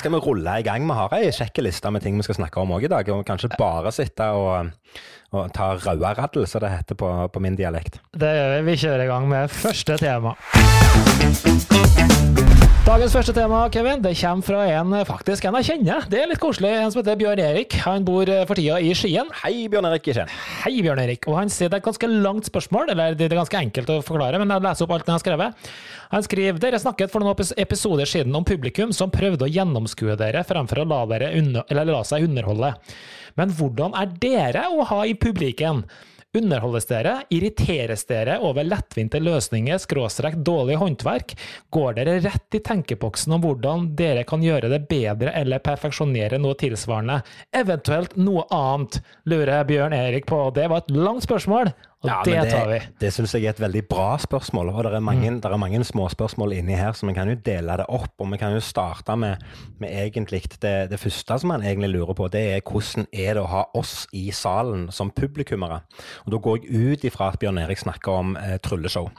skal 0.00 0.14
vi 0.14 0.20
rulle 0.24 0.58
i 0.60 0.64
gang? 0.66 0.84
Vi 0.88 0.96
har 1.00 1.16
ei 1.18 1.32
kjekk 1.34 1.62
liste 1.64 1.90
med 1.94 2.04
ting 2.04 2.16
vi 2.18 2.26
skal 2.26 2.38
snakke 2.42 2.62
om 2.62 2.72
òg 2.76 2.86
i 2.88 2.92
dag. 2.92 3.08
Og 3.14 3.24
kanskje 3.28 3.52
bare 3.58 3.92
sitte 3.94 4.26
og, 4.36 4.70
og 5.34 5.52
ta 5.54 5.72
rauaraddel, 5.82 6.46
som 6.48 6.62
det 6.64 6.72
heter 6.76 6.98
på, 6.98 7.10
på 7.34 7.42
min 7.42 7.58
dialekt. 7.58 8.00
Det 8.14 8.30
gjør 8.38 8.54
vi. 8.54 8.62
Vi 8.70 8.78
kjører 8.84 9.04
i 9.04 9.10
gang 9.10 9.28
med 9.30 9.50
første 9.52 9.98
tema. 10.00 10.36
Dagens 12.84 13.14
første 13.16 13.32
tema, 13.32 13.62
Kevin, 13.72 14.02
det 14.04 14.10
kommer 14.20 14.44
fra 14.44 14.64
en 14.68 14.90
faktisk 15.08 15.46
en 15.48 15.56
jeg 15.56 15.70
kjenner. 15.70 16.04
Det 16.12 16.18
er 16.20 16.26
litt 16.28 16.40
koselig. 16.42 16.68
En 16.76 16.92
som 16.92 17.00
heter 17.00 17.16
Bjørn 17.16 17.40
Erik. 17.40 17.72
Han 17.86 18.04
bor 18.04 18.28
eh, 18.28 18.42
for 18.44 18.60
tida 18.60 18.76
i 18.76 18.90
Skien. 18.92 19.30
Hei, 19.40 19.54
Bjørn 19.72 19.88
Erik 19.88 20.10
i 20.12 20.14
Skien. 20.18 20.34
Hei, 20.60 20.74
Bjørn 20.84 21.00
Erik. 21.00 21.24
Og 21.32 21.38
han 21.38 21.48
sier 21.48 21.72
det 21.72 21.78
er 21.78 21.80
et 21.80 21.88
ganske 21.88 22.10
langt 22.12 22.50
spørsmål, 22.50 22.92
eller 22.92 23.16
det 23.16 23.30
er 23.30 23.38
ganske 23.40 23.62
enkelt 23.62 23.88
å 23.88 23.98
forklare, 24.04 24.36
men 24.42 24.52
jeg 24.52 24.66
leser 24.66 24.84
opp 24.84 24.92
alt 24.98 25.08
han 25.08 25.16
har 25.16 25.24
skrevet. 25.24 25.72
Han 26.12 26.28
skriver 26.28 26.60
dere 26.60 26.82
snakket 26.84 27.14
for 27.14 27.24
noen 27.24 27.56
episoder 27.64 28.10
siden 28.10 28.36
om 28.36 28.44
publikum 28.44 28.92
som 28.92 29.12
prøvde 29.14 29.48
å 29.48 29.52
gjennomskue 29.54 30.20
dere 30.20 30.44
fremfor 30.44 30.84
å 30.84 30.88
la, 30.92 31.00
dere 31.14 31.32
under, 31.40 31.64
eller 31.72 31.88
la 31.96 32.04
seg 32.04 32.28
underholde. 32.28 32.74
Men 33.38 33.54
hvordan 33.54 33.94
er 33.98 34.12
dere 34.22 34.68
å 34.70 34.84
ha 34.90 35.04
i 35.06 35.16
publikum? 35.18 35.84
Underholdes 36.34 36.88
dere? 36.90 37.12
Irriteres 37.30 38.02
dere 38.10 38.40
over 38.42 38.66
lettvinte 38.66 39.20
løsninger, 39.22 39.78
skråstrek 39.78 40.40
dårlig 40.42 40.80
håndverk? 40.80 41.36
Går 41.70 41.94
dere 42.00 42.16
rett 42.24 42.58
i 42.58 42.62
tenkeboksen 42.64 43.36
om 43.36 43.44
hvordan 43.44 43.92
dere 43.94 44.24
kan 44.26 44.42
gjøre 44.42 44.72
det 44.72 44.80
bedre 44.90 45.30
eller 45.38 45.62
perfeksjonere 45.62 46.40
noe 46.42 46.58
tilsvarende? 46.58 47.20
Eventuelt 47.54 48.16
noe 48.18 48.48
annet, 48.50 48.98
lurer 49.30 49.68
Bjørn 49.68 49.94
Erik 49.94 50.26
på. 50.26 50.40
Det 50.58 50.66
var 50.72 50.82
et 50.82 50.94
langt 50.98 51.22
spørsmål, 51.28 51.70
og 52.04 52.10
Ja, 52.10 52.18
det, 52.24 52.50
tar 52.52 52.68
vi. 52.68 52.78
Det 53.00 53.10
syns 53.14 53.32
jeg 53.34 53.46
er 53.48 53.54
et 53.54 53.60
veldig 53.62 53.82
bra 53.88 54.16
spørsmål. 54.20 54.68
Og 54.74 54.84
det 54.84 54.92
er 54.94 55.00
mange, 55.00 55.30
Mm. 55.30 55.40
det 55.40 55.50
er 55.50 55.56
mange 55.56 55.80
småspørsmål 55.84 56.52
inni 56.58 56.76
her, 56.76 56.92
så 56.92 57.06
vi 57.08 57.14
kan 57.16 57.28
jo 57.28 57.34
dele 57.34 57.76
det 57.80 57.86
opp. 57.88 58.12
Og 58.20 58.30
vi 58.30 58.36
kan 58.36 58.52
jo 58.52 58.60
starte 58.60 59.16
med, 59.16 59.36
med 59.80 59.90
egentlig 59.90 60.42
det, 60.60 60.90
det 60.90 61.00
første 61.00 61.38
som 61.40 61.48
man 61.48 61.62
egentlig 61.62 61.90
lurer 61.90 62.14
på. 62.14 62.28
Det 62.30 62.42
er 62.56 62.60
hvordan 62.60 63.06
er 63.12 63.34
det 63.34 63.42
å 63.42 63.48
ha 63.48 63.64
oss 63.74 64.06
i 64.12 64.30
salen 64.30 64.90
som 64.92 65.10
publikummere? 65.10 65.80
Og 66.26 66.32
Da 66.32 66.38
går 66.38 66.58
jeg 66.62 66.92
ut 66.92 67.04
ifra 67.04 67.32
at 67.32 67.38
Bjørn 67.40 67.58
Erik 67.58 67.78
snakker 67.78 68.12
om 68.12 68.36
eh, 68.36 68.58
trylleshow. 68.58 69.10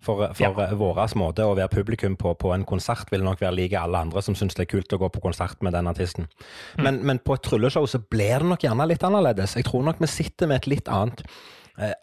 For, 0.00 0.28
for 0.34 0.42
Ja. 0.42 0.50
eh, 0.68 0.74
vår 0.74 1.14
måte 1.16 1.42
å 1.42 1.56
være 1.56 1.68
publikum 1.68 2.16
på 2.16 2.34
på 2.38 2.52
en 2.54 2.64
konsert 2.64 3.10
vil 3.10 3.22
nok 3.24 3.40
være 3.40 3.54
like 3.56 3.74
alle 3.80 3.98
andre 3.98 4.22
som 4.22 4.34
syns 4.34 4.54
det 4.54 4.68
er 4.68 4.76
kult 4.78 4.92
å 4.92 4.98
gå 4.98 5.08
på 5.10 5.20
konsert 5.22 5.62
med 5.62 5.72
den 5.72 5.86
artisten. 5.88 6.28
Mm. 6.76 6.82
Men, 6.84 7.00
men 7.06 7.18
på 7.18 7.34
et 7.34 7.42
trylleshow 7.42 7.86
så 7.86 7.98
blir 7.98 8.38
det 8.38 8.48
nok 8.48 8.60
gjerne 8.60 8.86
litt 8.86 9.02
annerledes. 9.02 9.54
Jeg 9.56 9.64
tror 9.64 9.82
nok 9.84 9.98
vi 10.00 10.06
sitter 10.06 10.46
med 10.46 10.56
et 10.56 10.66
litt 10.66 10.88
annet 10.88 11.22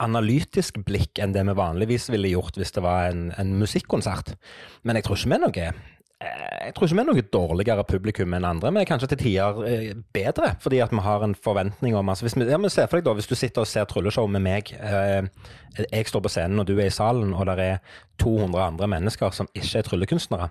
analytisk 0.04 0.78
blikk 0.86 1.20
enn 1.22 1.34
det 1.34 1.46
vi 1.48 1.56
vanligvis 1.58 2.10
ville 2.14 2.34
gjort 2.34 2.60
hvis 2.60 2.76
det 2.76 2.84
var 2.86 3.10
en, 3.10 3.32
en 3.42 3.56
musikkonsert. 3.60 4.36
Men 4.84 5.00
jeg 5.00 5.08
tror 5.08 5.18
ikke 5.18 5.32
vi 5.32 5.38
er 5.38 5.44
noe 5.44 5.64
eh, 5.66 5.82
jeg 6.68 6.76
tror 6.76 6.88
ikke 6.88 6.98
vi 7.00 7.04
er 7.04 7.10
noe 7.10 7.26
dårligere 7.36 7.86
publikum 7.88 8.36
enn 8.38 8.48
andre. 8.48 8.72
Er 8.80 8.90
kanskje 8.90 9.10
til 9.14 9.22
tider 9.24 9.64
eh, 9.68 9.90
bedre, 10.16 10.54
fordi 10.64 10.82
at 10.84 10.94
vi 10.94 11.04
har 11.04 11.26
en 11.26 11.36
forventning 11.36 11.98
om 12.00 12.14
altså 12.14 12.28
hvis 12.28 12.38
vi, 12.38 12.48
ja, 12.52 12.62
men 12.62 12.74
Se 12.74 12.86
for 12.88 13.00
deg 13.00 13.10
da, 13.10 13.18
hvis 13.18 13.30
du 13.30 13.36
sitter 13.36 13.66
og 13.66 13.70
ser 13.70 13.90
trylleshow 13.90 14.30
med 14.30 14.46
meg. 14.46 14.74
Eh, 14.78 15.26
jeg 15.80 16.08
står 16.08 16.24
på 16.26 16.30
scenen, 16.30 16.60
og 16.60 16.68
du 16.68 16.78
er 16.78 16.90
i 16.90 16.94
salen, 16.94 17.34
og 17.34 17.46
det 17.50 17.60
er 17.60 17.78
200 18.22 18.64
andre 18.64 18.88
mennesker 18.88 19.34
som 19.36 19.50
ikke 19.54 19.78
er 19.78 19.90
tryllekunstnere. 19.90 20.50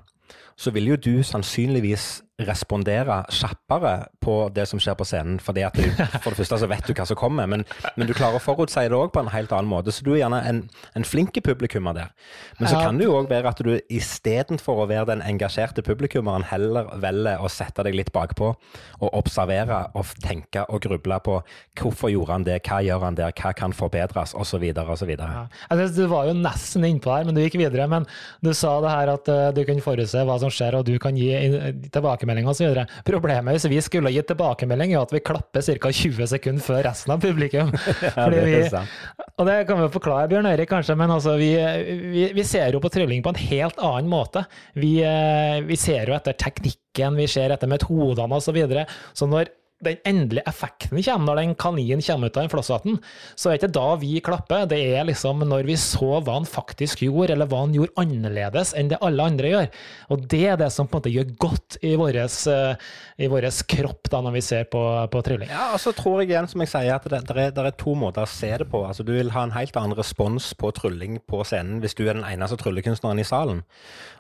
så 0.57 0.71
vil 0.71 0.87
jo 0.87 0.97
du 0.97 1.23
sannsynligvis 1.23 2.23
respondere 2.49 3.23
kjappere 3.31 4.07
på 4.23 4.35
det 4.55 4.65
som 4.69 4.81
skjer 4.83 4.97
på 4.99 5.07
scenen. 5.07 5.39
fordi 5.41 5.65
at 5.67 5.77
du, 5.77 5.85
For 6.23 6.31
det 6.31 6.41
første 6.41 6.59
så 6.59 6.69
vet 6.71 6.87
du 6.89 6.93
hva 6.97 7.07
som 7.07 7.19
kommer, 7.19 7.47
men, 7.47 7.65
men 7.97 8.09
du 8.09 8.15
klarer 8.17 8.39
å 8.39 8.43
forutsi 8.43 8.85
det 8.89 8.97
òg 8.97 9.13
på 9.15 9.23
en 9.23 9.31
helt 9.33 9.53
annen 9.53 9.71
måte. 9.71 9.93
Så 9.93 10.05
du 10.05 10.13
er 10.15 10.23
gjerne 10.23 10.43
en, 10.49 10.63
en 10.97 11.07
flink 11.07 11.39
publikummer 11.45 11.97
der. 11.97 12.11
Men 12.59 12.69
så 12.69 12.81
kan 12.81 12.99
det 12.99 13.07
jo 13.07 13.17
òg 13.17 13.31
være 13.31 13.53
at 13.53 13.63
du 13.65 13.73
istedenfor 13.89 14.83
å 14.83 14.89
være 14.91 15.11
den 15.13 15.25
engasjerte 15.25 15.85
publikummeren, 15.87 16.47
heller 16.51 16.91
velger 17.03 17.43
å 17.43 17.51
sette 17.53 17.85
deg 17.87 17.97
litt 17.97 18.13
bakpå 18.15 18.53
og 18.53 19.09
observere 19.13 19.85
og 19.99 20.13
tenke 20.23 20.65
og 20.69 20.83
gruble 20.85 21.19
på 21.25 21.39
hvorfor 21.79 22.13
gjorde 22.13 22.39
han 22.39 22.47
det, 22.49 22.61
hva 22.67 22.83
gjør 22.85 23.07
han 23.07 23.19
der, 23.19 23.35
hva 23.39 23.55
kan 23.57 23.77
forbedres, 23.77 24.35
osv. 24.39 24.65
osv. 24.83 25.12
Ja. 25.21 25.43
Jeg 25.71 25.79
synes 25.83 25.97
Du 25.97 26.07
var 26.09 26.27
jo 26.31 26.35
nesten 26.39 26.85
innpå 26.89 27.13
her, 27.13 27.25
men 27.29 27.35
du 27.37 27.43
gikk 27.43 27.59
videre. 27.61 27.89
Men 27.91 28.07
du 28.41 28.53
sa 28.57 28.79
det 28.81 28.93
her 28.95 29.13
at 29.13 29.29
eh, 29.29 29.51
du 29.57 29.63
kan 29.69 29.83
forutse 29.85 30.23
hva 30.25 30.39
som 30.41 30.53
skjer, 30.53 30.79
og 30.79 30.87
du 30.89 30.95
kan 31.03 31.17
gi 31.19 31.29
inn- 31.37 31.83
tilbakemelding 31.93 32.47
osv. 32.49 32.79
Problemet 33.05 33.59
hvis 33.59 33.69
vi 33.73 33.81
skulle 33.85 34.13
gitt 34.15 34.31
tilbakemelding, 34.31 34.93
er 34.95 35.01
jo 35.01 35.05
at 35.07 35.15
vi 35.17 35.23
klapper 35.25 35.65
ca. 35.67 35.93
20 35.93 36.31
sekunder 36.31 36.63
før 36.65 36.83
resten 36.89 37.13
av 37.15 37.21
publikum. 37.23 37.73
ja, 38.17 38.29
det 38.31 38.45
vi, 38.47 38.61
og 39.37 39.49
det 39.49 39.59
kan 39.69 39.81
vi 39.83 39.91
forklare, 39.93 40.31
Bjørn 40.31 40.49
Erik, 40.53 40.71
kanskje, 40.71 40.97
men 40.99 41.11
altså, 41.11 41.35
vi, 41.41 41.51
vi, 42.15 42.29
vi 42.37 42.45
ser 42.47 42.73
jo 42.77 42.81
på 42.83 42.91
trylling 42.93 43.25
på 43.25 43.33
en 43.35 43.43
helt 43.43 43.81
annen 43.83 44.11
måte. 44.13 44.45
Vi, 44.79 44.95
eh, 45.07 45.59
vi 45.67 45.79
ser 45.81 46.09
jo 46.11 46.17
etter 46.17 46.37
teknikken, 46.39 47.19
vi 47.19 47.27
ser 47.31 47.55
etter 47.55 47.71
metodene 47.71 48.39
osv. 48.39 48.53
Så, 48.53 48.57
videre. 48.57 48.83
så 49.17 49.25
når 49.25 49.49
den 49.83 49.99
endelige 50.09 50.47
effekten 50.49 51.03
kommer, 51.03 51.27
når 51.27 51.41
den 51.41 51.55
kaninen 51.59 52.03
kommer 52.05 52.31
ut 52.31 52.37
av 52.37 52.47
den 52.47 52.53
flosshatten, 52.53 52.99
så 53.35 53.51
er 53.51 53.57
det 53.57 53.63
ikke 53.63 53.75
da 53.79 53.87
vi 54.01 54.13
klapper, 54.25 54.67
det 54.71 54.81
er 54.95 55.07
liksom 55.09 55.43
når 55.49 55.67
vi 55.69 55.77
så 55.81 56.21
hva 56.23 56.39
han 56.39 56.49
faktisk 56.49 57.05
gjorde, 57.07 57.35
eller 57.35 57.51
hva 57.51 57.65
han 57.65 57.75
gjorde 57.77 57.95
annerledes 58.01 58.75
enn 58.79 58.93
det 58.93 59.01
alle 59.03 59.27
andre 59.33 59.53
gjør. 59.53 59.71
Og 60.15 60.27
det 60.31 60.43
er 60.53 60.61
det 60.61 60.71
som 60.75 60.89
på 60.89 60.99
en 60.99 61.03
måte 61.03 61.13
gjør 61.13 61.35
godt 61.43 61.79
i 61.83 61.95
vår 61.99 62.21
kropp 63.73 64.11
da, 64.13 64.21
når 64.25 64.37
vi 64.37 64.43
ser 64.45 64.69
på, 64.71 64.83
på 65.13 65.23
trylling. 65.27 65.51
Ja, 65.51 65.71
og 65.75 65.81
så 65.83 65.93
tror 65.97 66.23
jeg 66.23 66.33
igjen, 66.33 66.49
som 66.51 66.63
jeg 66.63 66.73
sier, 66.73 66.95
at 66.95 67.07
det, 67.09 67.23
det, 67.29 67.37
er, 67.37 67.55
det 67.55 67.67
er 67.67 67.79
to 67.81 67.95
måter 67.99 68.27
å 68.27 68.31
se 68.31 68.51
det 68.63 68.69
på. 68.71 68.83
Altså, 68.87 69.05
du 69.07 69.13
vil 69.15 69.33
ha 69.35 69.45
en 69.47 69.55
helt 69.55 69.77
annen 69.79 69.97
respons 69.99 70.53
på 70.59 70.73
trylling 70.77 71.19
på 71.29 71.43
scenen 71.47 71.83
hvis 71.83 71.97
du 71.99 72.05
er 72.07 72.17
den 72.17 72.27
eneste 72.29 72.59
tryllekunstneren 72.61 73.21
i 73.23 73.27
salen. 73.27 73.63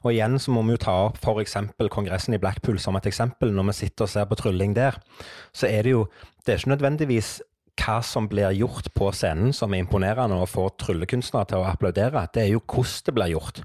Og 0.03 0.13
igjen 0.15 0.39
så 0.43 0.55
må 0.55 0.65
vi 0.67 0.77
jo 0.77 0.83
ta 0.83 0.97
opp 1.09 1.21
f.eks. 1.23 1.57
kongressen 1.93 2.37
i 2.37 2.41
Blackpool 2.43 2.81
som 2.83 2.99
et 2.99 3.09
eksempel. 3.11 3.53
Når 3.55 3.71
vi 3.71 3.79
sitter 3.83 4.09
og 4.09 4.13
ser 4.13 4.29
på 4.31 4.39
trylling 4.41 4.75
der, 4.77 4.99
så 5.55 5.69
er 5.69 5.83
det 5.83 5.97
jo 5.97 6.07
Det 6.43 6.53
er 6.53 6.59
ikke 6.59 6.73
nødvendigvis 6.73 7.41
hva 7.79 8.01
som 8.03 8.27
blir 8.29 8.51
gjort 8.57 8.89
på 8.95 9.13
scenen 9.15 9.53
som 9.55 9.73
er 9.75 9.85
imponerende 9.85 10.41
og 10.43 10.51
får 10.51 10.73
tryllekunstnere 10.83 11.49
til 11.49 11.63
å 11.63 11.69
applaudere. 11.71 12.27
Det 12.35 12.43
er 12.43 12.51
jo 12.51 12.63
hvordan 12.67 13.07
det 13.07 13.15
blir 13.15 13.31
gjort. 13.31 13.63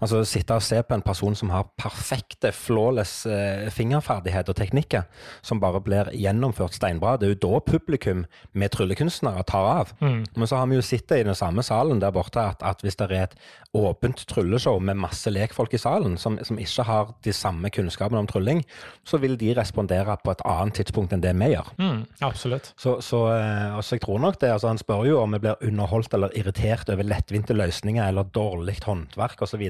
Altså 0.00 0.22
Sitte 0.28 0.56
og 0.56 0.64
se 0.64 0.80
på 0.82 0.96
en 0.96 1.04
person 1.04 1.36
som 1.36 1.52
har 1.52 1.68
perfekte, 1.80 2.52
flawless 2.56 3.26
eh, 3.28 3.68
fingerferdighet 3.74 4.48
og 4.48 4.56
teknikker, 4.58 5.06
som 5.44 5.60
bare 5.62 5.82
blir 5.84 6.10
gjennomført 6.16 6.76
steinbra. 6.78 7.16
Det 7.20 7.28
er 7.28 7.34
jo 7.34 7.40
da 7.46 7.62
publikum 7.64 8.24
med 8.52 8.72
tryllekunstnere 8.74 9.44
tar 9.48 9.68
av. 9.70 9.94
Men 10.00 10.48
så 10.48 10.60
har 10.60 10.70
vi 10.70 10.78
jo 10.78 10.84
sett 10.84 11.08
det 11.10 11.22
i 11.22 11.28
den 11.28 11.38
samme 11.38 11.64
salen 11.66 12.00
der 12.02 12.14
borte, 12.14 12.42
at, 12.52 12.62
at 12.64 12.84
hvis 12.84 12.96
det 13.00 13.10
er 13.10 13.26
et 13.28 13.36
åpent 13.76 14.24
trylleshow 14.26 14.80
med 14.82 14.98
masse 14.98 15.30
lekfolk 15.30 15.74
i 15.76 15.80
salen, 15.80 16.16
som, 16.18 16.38
som 16.46 16.58
ikke 16.58 16.84
har 16.88 17.12
de 17.24 17.34
samme 17.34 17.70
kunnskapene 17.70 18.18
om 18.22 18.28
trylling, 18.30 18.64
så 19.06 19.20
vil 19.22 19.36
de 19.38 19.52
respondere 19.54 20.16
på 20.24 20.32
et 20.32 20.42
annet 20.48 20.80
tidspunkt 20.80 21.14
enn 21.14 21.22
det 21.22 21.34
vi 21.38 21.52
gjør. 21.52 21.70
Mm, 21.78 22.00
absolutt. 22.26 22.72
Så, 22.80 22.96
så, 23.04 23.22
eh, 23.36 23.76
altså 23.76 23.96
jeg 23.98 24.04
tror 24.06 24.22
nok 24.24 24.40
det, 24.40 24.50
altså 24.54 24.72
Han 24.72 24.80
spør 24.80 25.06
jo 25.06 25.20
om 25.20 25.36
vi 25.36 25.42
blir 25.44 25.62
underholdt 25.66 26.14
eller 26.14 26.34
irritert 26.38 26.90
over 26.90 27.06
lettvinte 27.06 27.54
løsninger 27.54 28.08
eller 28.08 28.30
dårlig 28.34 28.78
håndverk 28.86 29.42
osv. 29.46 29.62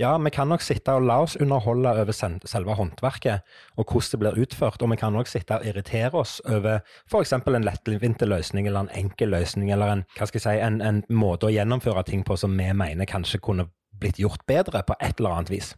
Ja, 0.00 0.14
vi 0.16 0.30
kan 0.32 0.48
nok 0.48 0.62
sitte 0.64 0.94
og 0.96 1.04
la 1.04 1.18
oss 1.20 1.36
underholde 1.36 1.90
over 2.00 2.14
selve 2.16 2.76
håndverket 2.78 3.42
og 3.76 3.84
hvordan 3.84 4.08
det 4.12 4.20
blir 4.22 4.40
utført. 4.44 4.82
Og 4.82 4.90
vi 4.90 4.96
kan 4.96 5.12
nok 5.12 5.28
sitte 5.28 5.58
og 5.58 5.66
irritere 5.68 6.16
oss 6.16 6.38
over 6.48 6.80
f.eks. 7.10 7.32
en 7.32 7.68
lettvinte 7.68 8.28
løsning 8.28 8.66
eller 8.66 8.86
en 8.86 8.96
enkel 9.04 9.34
løsning 9.34 9.72
eller 9.72 9.92
en, 9.92 10.06
hva 10.16 10.28
skal 10.28 10.40
jeg 10.40 10.46
si, 10.48 10.64
en, 10.64 10.80
en 10.80 11.04
måte 11.12 11.48
å 11.48 11.52
gjennomføre 11.52 12.06
ting 12.08 12.24
på 12.24 12.38
som 12.40 12.56
vi 12.56 12.72
mener 12.72 13.08
kanskje 13.08 13.42
kunne 13.44 13.68
blitt 14.00 14.18
gjort 14.18 14.46
bedre 14.48 14.82
på 14.86 14.96
et 14.98 15.20
eller 15.20 15.36
annet 15.36 15.52
vis. 15.52 15.74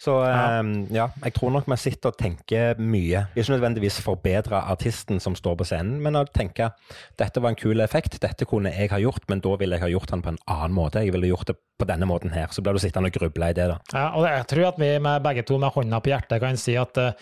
Så 0.00 0.18
Ja. 0.22 0.60
Um, 0.60 0.86
ja, 0.90 1.08
jeg 1.24 1.34
tror 1.34 1.52
nok 1.54 1.68
vi 1.70 1.76
sitter 1.76 2.12
og 2.12 2.18
tenker 2.18 2.78
mye. 2.78 3.26
Ikke 3.36 3.54
nødvendigvis 3.54 4.00
forbedre 4.02 4.62
artisten 4.70 5.20
som 5.20 5.34
står 5.38 5.56
på 5.60 5.66
scenen, 5.68 6.00
men 6.02 6.16
å 6.18 6.24
tenke 6.26 6.72
dette 7.18 7.40
var 7.40 7.52
en 7.52 7.58
kul 7.58 7.80
effekt, 7.80 8.20
dette 8.20 8.46
kunne 8.48 8.72
jeg 8.72 8.90
ha 8.90 8.98
gjort, 9.02 9.28
men 9.28 9.40
da 9.40 9.56
ville 9.56 9.76
jeg 9.76 9.86
ha 9.86 9.92
gjort 9.92 10.10
den 10.10 10.22
på 10.22 10.32
en 10.32 10.42
annen 10.46 10.74
måte. 10.74 11.04
Jeg 11.04 11.14
ville 11.14 11.30
gjort 11.30 11.52
det 11.52 11.56
på 11.82 11.88
denne 11.88 12.06
måten 12.06 12.30
her. 12.30 12.46
Så 12.50 12.62
blir 12.62 12.76
du 12.76 12.82
sittende 12.82 13.10
og 13.10 13.16
gruble 13.16 13.48
i 13.50 13.56
det, 13.56 13.66
da. 13.70 13.78
Ja, 13.92 14.04
og 14.18 14.26
jeg 14.28 14.46
tror 14.50 14.68
at 14.68 14.78
vi 14.78 14.90
med 15.02 15.22
begge 15.24 15.42
to 15.46 15.58
med 15.58 15.72
hånda 15.74 15.98
på 16.02 16.12
hjertet 16.12 16.42
kan 16.42 16.58
si 16.60 16.76
at 16.78 16.98
uh, 17.00 17.14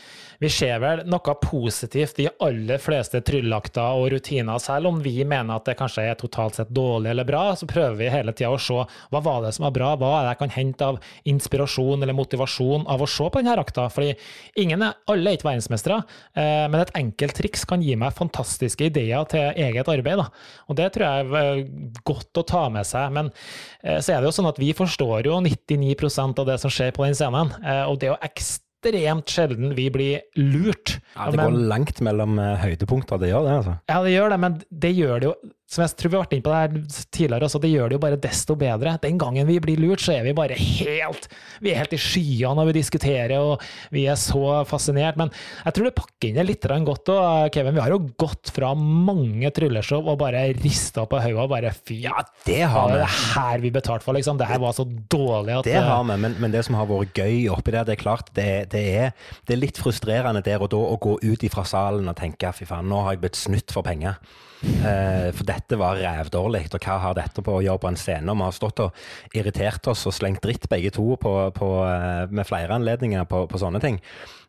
vi 0.43 0.51
ser 0.53 0.81
vel 0.83 1.05
noe 1.09 1.37
positivt 1.41 2.21
i 2.21 2.29
aller 2.45 2.81
fleste 2.83 3.23
tryllakter 3.25 4.01
og 4.01 4.11
rutiner. 4.13 4.61
Selv 4.61 4.91
om 4.91 5.01
vi 5.05 5.17
mener 5.25 5.57
at 5.57 5.69
det 5.69 5.79
kanskje 5.81 6.05
er 6.11 6.19
totalt 6.21 6.59
sett 6.59 6.73
dårlig 6.77 7.15
eller 7.15 7.29
bra, 7.29 7.45
så 7.57 7.69
prøver 7.71 7.97
vi 8.01 8.13
hele 8.13 8.35
tida 8.37 8.53
å 8.53 8.61
se 8.61 8.81
hva 8.81 9.23
var 9.25 9.45
det 9.45 9.55
som 9.57 9.67
var 9.69 9.77
bra, 9.77 9.95
hva 9.97 10.13
er 10.19 10.27
det 10.27 10.35
jeg 10.35 10.43
kan 10.43 10.57
hente 10.59 10.91
av 10.93 11.01
inspirasjon 11.33 12.03
eller 12.03 12.17
motivasjon 12.17 12.70
av 12.91 13.03
å 13.03 13.09
se 13.11 13.27
på 13.29 13.41
denne 13.41 13.57
akta. 13.61 13.89
Fordi 13.93 14.15
ingen 14.63 14.83
er, 14.87 14.95
alle 15.11 15.33
er 15.33 15.39
ikke 15.39 15.49
verdensmestere, 15.49 15.99
eh, 16.37 16.65
men 16.71 16.81
et 16.81 16.93
enkelt 17.01 17.37
triks 17.39 17.67
kan 17.69 17.83
gi 17.85 17.97
meg 18.01 18.17
fantastiske 18.17 18.89
ideer 18.91 19.27
til 19.31 19.51
eget 19.67 19.91
arbeid. 19.93 20.23
Da. 20.23 20.29
Og 20.71 20.79
det 20.81 20.91
tror 20.95 21.07
jeg 21.07 21.27
er 21.27 21.37
eh, 21.61 21.93
godt 22.07 22.43
å 22.43 22.47
ta 22.47 22.65
med 22.73 22.87
seg. 22.89 23.13
Men 23.17 23.31
eh, 23.83 24.01
så 24.01 24.15
er 24.15 24.21
det 24.23 24.31
jo 24.31 24.37
sånn 24.41 24.51
at 24.51 24.61
vi 24.63 24.73
forstår 24.77 25.29
jo 25.31 25.39
99% 25.45 26.41
av 26.43 26.51
det 26.51 26.59
som 26.63 26.73
skjer 26.73 26.95
på 26.97 27.07
den 27.07 27.17
scenen, 27.19 27.55
og 27.91 27.97
det 28.01 28.09
er 28.09 28.13
jo 28.15 28.19
ekstremt 28.27 29.31
sjelden 29.31 29.75
vi 29.77 29.87
blir 29.93 30.21
lurt. 30.41 30.99
Ja, 31.15 31.31
det 31.31 31.37
Men- 31.41 31.53
går 31.53 31.69
langt 31.71 32.01
mellom 32.01 32.39
høydepunkter, 32.39 33.21
det 33.21 33.31
gjør 33.33 33.47
det, 33.47 33.57
altså. 33.61 33.79
ja, 33.89 34.03
det 34.03 34.13
gjør 34.15 34.31
det, 34.31 34.39
men 34.41 34.61
det 34.71 34.93
gjør 34.97 35.21
det 35.21 35.29
jo 35.29 35.35
som 35.71 35.85
jeg 35.85 35.93
tror 36.01 36.11
vi 36.11 36.17
har 36.19 36.25
vært 36.25 36.33
inne 36.35 36.43
på 36.43 36.51
det 36.51 36.61
her 36.61 37.05
tidligere, 37.15 37.47
også, 37.47 37.61
det 37.63 37.69
gjør 37.71 37.91
det 37.93 37.95
jo 37.95 38.03
bare 38.03 38.17
desto 38.19 38.57
bedre. 38.59 38.97
Den 39.05 39.19
gangen 39.23 39.47
vi 39.47 39.61
blir 39.63 39.79
lurt, 39.79 40.03
så 40.03 40.17
er 40.17 40.25
vi 40.27 40.33
bare 40.35 40.57
helt 40.59 41.29
vi 41.63 41.71
er 41.71 41.79
helt 41.83 41.93
i 41.95 41.99
skyene 42.01 42.57
når 42.59 42.71
vi 42.71 42.75
diskuterer, 42.81 43.37
og 43.39 43.63
vi 43.95 44.07
er 44.11 44.17
så 44.19 44.65
fascinert. 44.67 45.19
Men 45.21 45.31
jeg 45.65 45.77
tror 45.77 45.87
det 45.87 45.95
pakker 46.01 46.29
inn 46.33 46.41
det 46.41 46.47
litt 46.49 46.67
godt 46.89 47.13
òg, 47.15 47.53
Kevin. 47.55 47.77
Vi 47.79 47.85
har 47.85 47.95
jo 47.95 48.01
gått 48.19 48.51
fra 48.57 48.73
mange 48.75 49.51
trylleshow 49.55 50.09
og 50.11 50.19
bare 50.25 50.43
rista 50.59 51.05
på 51.07 51.21
hodet 51.23 51.39
og 51.45 51.51
bare 51.55 51.71
fy, 51.77 52.01
ja, 52.09 52.17
Det 52.49 52.63
har 52.67 52.89
vi. 52.91 52.99
er 52.99 53.05
det 53.05 53.13
her 53.37 53.63
vi 53.63 53.71
betalte 53.79 54.05
for, 54.09 54.19
liksom. 54.19 54.39
Det 54.41 54.49
her 54.51 54.59
var 54.59 54.73
så 54.75 54.85
dårlig 55.13 55.59
at 55.61 55.65
Det 55.71 55.79
har 55.79 56.03
vi, 56.09 56.17
men, 56.27 56.35
men 56.41 56.51
det 56.51 56.65
som 56.67 56.75
har 56.81 56.89
vært 56.91 57.15
gøy 57.15 57.47
oppi 57.55 57.71
der, 57.77 57.85
det 57.87 57.95
er 57.99 58.03
klart 58.03 58.35
det, 58.35 58.45
er- 58.59 58.67
det, 58.75 58.85
er, 59.07 59.13
det 59.47 59.55
er 59.55 59.61
litt 59.63 59.79
frustrerende 59.79 60.43
der 60.43 60.59
og 60.67 60.71
da 60.75 60.83
å 60.83 60.99
gå 60.99 61.19
ut 61.23 61.45
ifra 61.47 61.63
salen 61.69 62.09
og 62.11 62.17
tenke 62.19 62.51
fy 62.57 62.67
faen, 62.67 62.89
nå 62.91 63.05
har 63.05 63.15
jeg 63.15 63.23
blitt 63.29 63.39
snytt 63.39 63.71
for 63.71 63.87
penger. 63.87 64.19
Eh, 64.61 65.31
for 65.33 65.47
dette 65.49 65.79
var 65.81 65.97
rævdårlig, 65.97 66.67
og 66.75 66.85
hva 66.85 66.99
har 67.01 67.17
dette 67.17 67.45
på 67.45 67.55
å 67.57 67.63
gjøre 67.65 67.81
på 67.81 67.91
en 67.91 68.01
scene? 68.01 68.35
Vi 68.37 68.45
har 68.45 68.57
stått 68.57 68.83
og 68.85 69.37
irritert 69.37 69.89
oss 69.89 70.05
og 70.09 70.17
slengt 70.17 70.43
dritt 70.45 70.69
begge 70.69 70.93
to 70.93 71.07
på, 71.21 71.33
på, 71.57 71.71
eh, 71.89 72.27
med 72.29 72.49
flere 72.49 72.77
anledninger 72.77 73.25
på, 73.31 73.47
på 73.49 73.61
sånne 73.63 73.81
ting. 73.83 74.01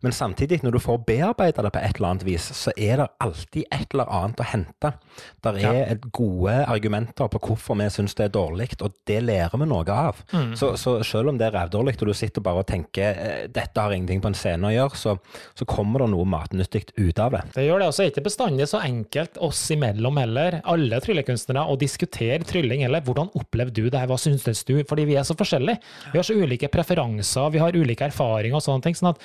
Men 0.02 0.12
samtidig, 0.12 0.62
når 0.64 0.72
du 0.76 0.80
får 0.82 0.98
bearbeida 1.06 1.62
det 1.62 1.72
på 1.76 1.80
et 1.82 1.96
eller 2.00 2.10
annet 2.10 2.24
vis, 2.26 2.48
så 2.58 2.72
er 2.76 2.98
det 3.04 3.08
alltid 3.22 3.66
et 3.72 3.94
eller 3.94 4.10
annet 4.10 4.40
å 4.42 4.48
hente. 4.52 4.94
Der 5.46 5.54
er 5.54 5.60
Ja. 5.62 5.72
et 5.96 6.08
gode 6.12 6.56
argumenter 6.68 7.28
på 7.30 7.40
hvorfor 7.40 7.78
vi 7.78 7.86
syns 7.94 8.16
det 8.18 8.26
er 8.26 8.34
dårlig, 8.34 8.70
og 8.82 8.92
det 9.06 9.20
lærer 9.24 9.58
vi 9.60 9.66
noe 9.70 9.86
av. 9.94 10.24
Så, 10.58 10.72
så 10.78 10.96
selv 11.06 11.30
om 11.30 11.38
det 11.38 11.48
er 11.48 11.58
rævdårlig, 11.60 11.96
og 12.02 12.08
du 12.08 12.14
sitter 12.14 12.42
bare 12.42 12.64
og 12.64 12.68
tenker 12.68 13.14
eh, 13.14 13.48
dette 13.48 13.78
har 13.82 13.92
ingenting 13.94 14.22
på 14.24 14.32
en 14.32 14.38
scene 14.38 14.68
å 14.68 14.74
gjøre, 14.74 14.96
så, 14.98 15.18
så 15.56 15.66
kommer 15.70 16.00
det 16.06 16.10
noe 16.16 16.26
matnyttig 16.26 16.88
ut 16.98 17.20
av 17.20 17.32
det. 17.38 17.44
Det 17.56 17.68
gjør 17.68 17.80
det 17.84 17.88
også. 17.92 18.08
Ikke 18.10 18.26
bestandig 18.26 18.68
så 18.72 18.82
enkelt 18.82 19.38
oss 19.38 19.62
imellom 19.76 20.18
heller, 20.18 20.62
alle 20.66 21.00
tryllekunstnere, 21.04 21.68
å 21.70 21.78
diskutere 21.80 22.42
trylling 22.48 22.84
eller 22.88 23.02
Hvordan 23.02 23.32
opplevde 23.36 23.74
du 23.82 23.90
det 23.90 24.00
her, 24.00 24.08
hva 24.08 24.18
syntes 24.22 24.64
du? 24.68 24.76
Fordi 24.88 25.06
vi 25.10 25.16
er 25.20 25.24
så 25.28 25.34
forskjellige. 25.38 25.80
Vi 26.14 26.18
har 26.20 26.24
så 26.28 26.36
ulike 26.38 26.70
preferanser, 26.72 27.50
vi 27.54 27.60
har 27.60 27.76
ulike 27.76 28.06
erfaringer 28.10 28.56
og 28.60 28.64
sånne 28.66 28.84
ting. 28.86 28.94
sånn 28.98 29.10
at 29.14 29.22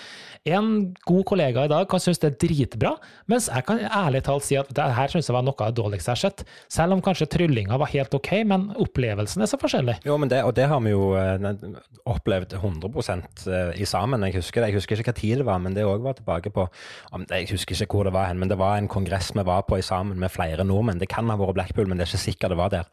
en 0.47 0.95
god 1.09 1.25
kollega 1.27 1.65
i 1.67 1.71
dag 1.71 1.87
kan 1.91 2.03
synes 2.03 2.21
det 2.23 2.29
er 2.29 2.39
dritbra, 2.45 2.93
mens 3.31 3.49
jeg 3.51 3.67
kan 3.67 3.81
ærlig 3.83 4.23
talt 4.27 4.47
si 4.47 4.59
at 4.59 4.71
det 4.75 4.87
her 4.97 5.11
synes 5.13 5.29
jeg 5.29 5.35
var 5.37 5.45
noe 5.47 5.57
av 5.59 5.73
det 5.73 5.81
dårligste 5.81 6.13
jeg 6.13 6.17
har 6.17 6.23
sett. 6.23 6.45
Selv 6.73 6.97
om 6.97 7.03
kanskje 7.05 7.29
tryllinga 7.33 7.79
var 7.81 7.91
helt 7.93 8.15
ok, 8.15 8.31
men 8.49 8.69
opplevelsen 8.83 9.43
er 9.43 9.51
så 9.51 9.59
forskjellig. 9.61 9.99
Jo, 10.07 10.19
men 10.21 10.31
det, 10.31 10.43
og 10.47 10.55
det 10.57 10.69
har 10.71 10.83
vi 10.85 10.95
jo 10.95 11.11
eh, 11.19 11.49
opplevd 12.07 12.57
100 12.61 12.93
eh, 12.95 13.73
i 13.83 13.89
sammen. 13.89 14.27
Jeg 14.29 14.39
husker, 14.39 14.63
det. 14.63 14.71
jeg 14.71 14.81
husker 14.81 15.03
ikke 15.03 15.13
hva 15.15 15.19
tid 15.21 15.43
det 15.43 15.49
var, 15.49 15.63
men 15.63 15.77
det 15.77 15.87
òg 15.87 16.05
var 16.07 16.19
tilbake 16.21 16.53
på 16.55 16.69
Jeg 17.31 17.51
husker 17.51 17.83
ikke 17.83 17.99
hvor 17.99 18.09
det 18.09 18.15
var 18.15 18.31
hen, 18.31 18.39
men 18.39 18.53
det 18.53 18.61
var 18.61 18.79
en 18.79 18.91
kongress 18.91 19.33
vi 19.35 19.45
var 19.47 19.67
på 19.67 19.81
i 19.81 19.85
sammen 19.85 20.21
med 20.21 20.33
flere 20.33 20.65
nordmenn. 20.65 21.01
Det 21.03 21.11
kan 21.11 21.29
ha 21.31 21.39
vært 21.41 21.59
Blackpool, 21.59 21.89
men 21.89 21.99
det 21.99 22.07
er 22.07 22.15
ikke 22.15 22.27
sikkert 22.31 22.55
det 22.55 22.61
var 22.61 22.73
der. 22.73 22.89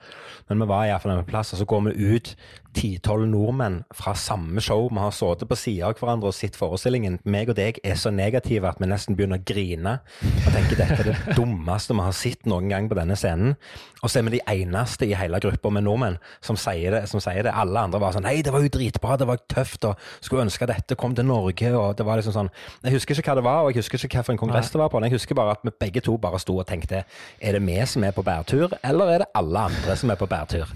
Men 0.50 0.64
vi 0.64 0.70
var 0.72 0.88
iallfall 0.88 1.16
en 1.16 1.28
plass, 1.28 1.54
og 1.54 1.62
så 1.62 1.70
går 1.70 1.88
vi 1.90 2.16
ut 2.16 2.36
ti-tolv 2.74 3.28
nordmenn 3.30 3.82
fra 3.96 4.14
samme 4.18 4.62
show. 4.64 4.88
Vi 4.90 5.02
har 5.02 5.14
sittet 5.16 5.50
på 5.50 5.58
sida 5.60 5.90
av 5.90 5.98
hverandre 6.00 6.32
og 6.32 6.36
sett 6.38 6.58
forestillingen. 6.60 7.20
Meg 7.30 7.52
og 7.54 7.58
deg 7.58 7.80
er 7.86 7.98
så 8.00 8.12
negative 8.14 8.70
at 8.70 8.82
vi 8.82 8.90
nesten 8.90 9.18
begynner 9.18 9.42
å 9.42 9.46
grine. 9.48 9.96
Og 10.24 10.50
tenker 10.52 10.80
dette 10.80 11.00
er 11.04 11.10
det 11.12 11.36
dummeste 11.40 11.96
vi 11.96 12.06
har 12.06 12.18
sett 12.18 12.48
noen 12.50 12.72
gang 12.72 12.90
på 12.90 12.98
denne 12.98 13.18
scenen. 13.20 13.56
Og 14.04 14.12
så 14.12 14.20
er 14.20 14.28
vi 14.28 14.36
de 14.38 14.44
eneste 14.52 15.08
i 15.08 15.16
hele 15.16 15.40
gruppa 15.44 15.72
med 15.74 15.86
nordmenn 15.86 16.18
som 16.44 16.58
sier, 16.60 16.98
det, 16.98 17.04
som 17.12 17.24
sier 17.24 17.46
det. 17.48 17.54
Alle 17.56 17.86
andre 17.88 18.02
var 18.04 18.16
sånn 18.16 18.26
Nei, 18.28 18.40
det 18.44 18.54
var 18.56 18.64
jo 18.64 18.72
dritbra, 18.72 19.18
det 19.20 19.28
var 19.28 19.42
tøft, 19.52 19.88
og 19.88 20.00
skulle 20.24 20.46
ønske 20.48 20.68
dette 20.70 20.98
kom 21.00 21.16
til 21.16 21.28
Norge, 21.28 21.74
og 21.76 21.98
det 22.00 22.08
var 22.08 22.20
liksom 22.20 22.36
sånn 22.36 22.52
Jeg 22.84 22.98
husker 22.98 23.20
ikke 23.20 23.32
hva 23.32 23.40
det 23.40 23.46
var, 23.48 23.62
og 23.64 23.72
jeg 23.72 23.84
husker 23.84 24.00
ikke 24.08 24.24
hvilken 24.24 24.42
kongress 24.46 24.72
det 24.74 24.82
var 24.82 24.92
på. 24.92 25.00
Men 25.00 25.12
jeg 25.12 25.20
husker 25.20 25.40
bare 25.40 25.58
at 25.58 25.64
vi 25.64 25.76
begge 25.86 26.04
to 26.04 26.18
bare 26.22 26.42
sto 26.42 26.58
og 26.60 26.68
tenkte 26.70 27.06
Er 27.40 27.56
det 27.58 27.64
vi 27.64 27.80
som 27.88 28.04
er 28.04 28.16
på 28.16 28.26
bærtur, 28.26 28.76
eller 28.84 29.16
er 29.16 29.24
det 29.26 29.32
alle 29.40 29.70
andre 29.72 30.00
som 30.00 30.12
er 30.12 30.20
på 30.20 30.30
bærtur? 30.32 30.68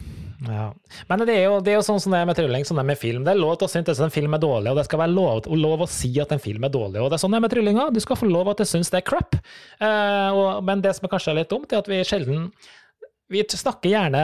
Ja. 0.45 0.67
Men 1.09 1.23
det 1.25 1.33
er, 1.33 1.43
jo, 1.47 1.57
det 1.65 1.71
er 1.73 1.79
jo 1.79 1.85
sånn 1.87 2.01
som 2.01 2.13
det 2.13 2.19
er 2.21 2.27
med 2.29 2.37
trylling, 2.37 2.65
sånn 2.67 2.77
det 2.77 2.83
er 2.85 2.91
med 2.91 2.99
film. 3.01 3.23
Det 3.25 3.33
er 3.33 3.39
lov 3.39 3.55
til 3.57 3.65
å 3.65 3.71
synes 3.73 3.89
at 3.95 4.03
en 4.05 4.13
film 4.13 4.37
er 4.37 4.43
dårlig, 4.43 4.69
og 4.69 4.77
det 4.77 4.85
skal 4.85 5.01
være 5.01 5.15
lov, 5.15 5.47
lov 5.57 5.85
å 5.85 5.89
si 5.89 6.11
at 6.21 6.33
en 6.35 6.43
film 6.43 6.67
er 6.67 6.73
dårlig. 6.73 7.01
Og 7.01 7.09
det 7.09 7.17
er 7.17 7.23
sånn 7.23 7.33
det 7.33 7.41
er 7.41 7.45
med 7.47 7.53
tryllinga. 7.55 7.87
Du 7.95 8.01
skal 8.03 8.19
få 8.19 8.29
lov 8.29 8.51
til 8.53 8.67
du 8.67 8.71
synes 8.73 8.93
det 8.93 9.01
er 9.01 9.07
crap. 9.07 9.39
Eh, 9.81 10.29
og, 10.37 10.59
men 10.67 10.83
det 10.85 10.93
som 10.97 11.09
kanskje 11.09 11.33
er 11.33 11.41
litt 11.41 11.53
dumt, 11.53 11.73
er 11.73 11.81
at 11.81 11.89
vi 11.89 12.03
sjelden 12.05 12.51
vi 13.27 13.41
snakker 13.43 13.91
gjerne 13.91 14.21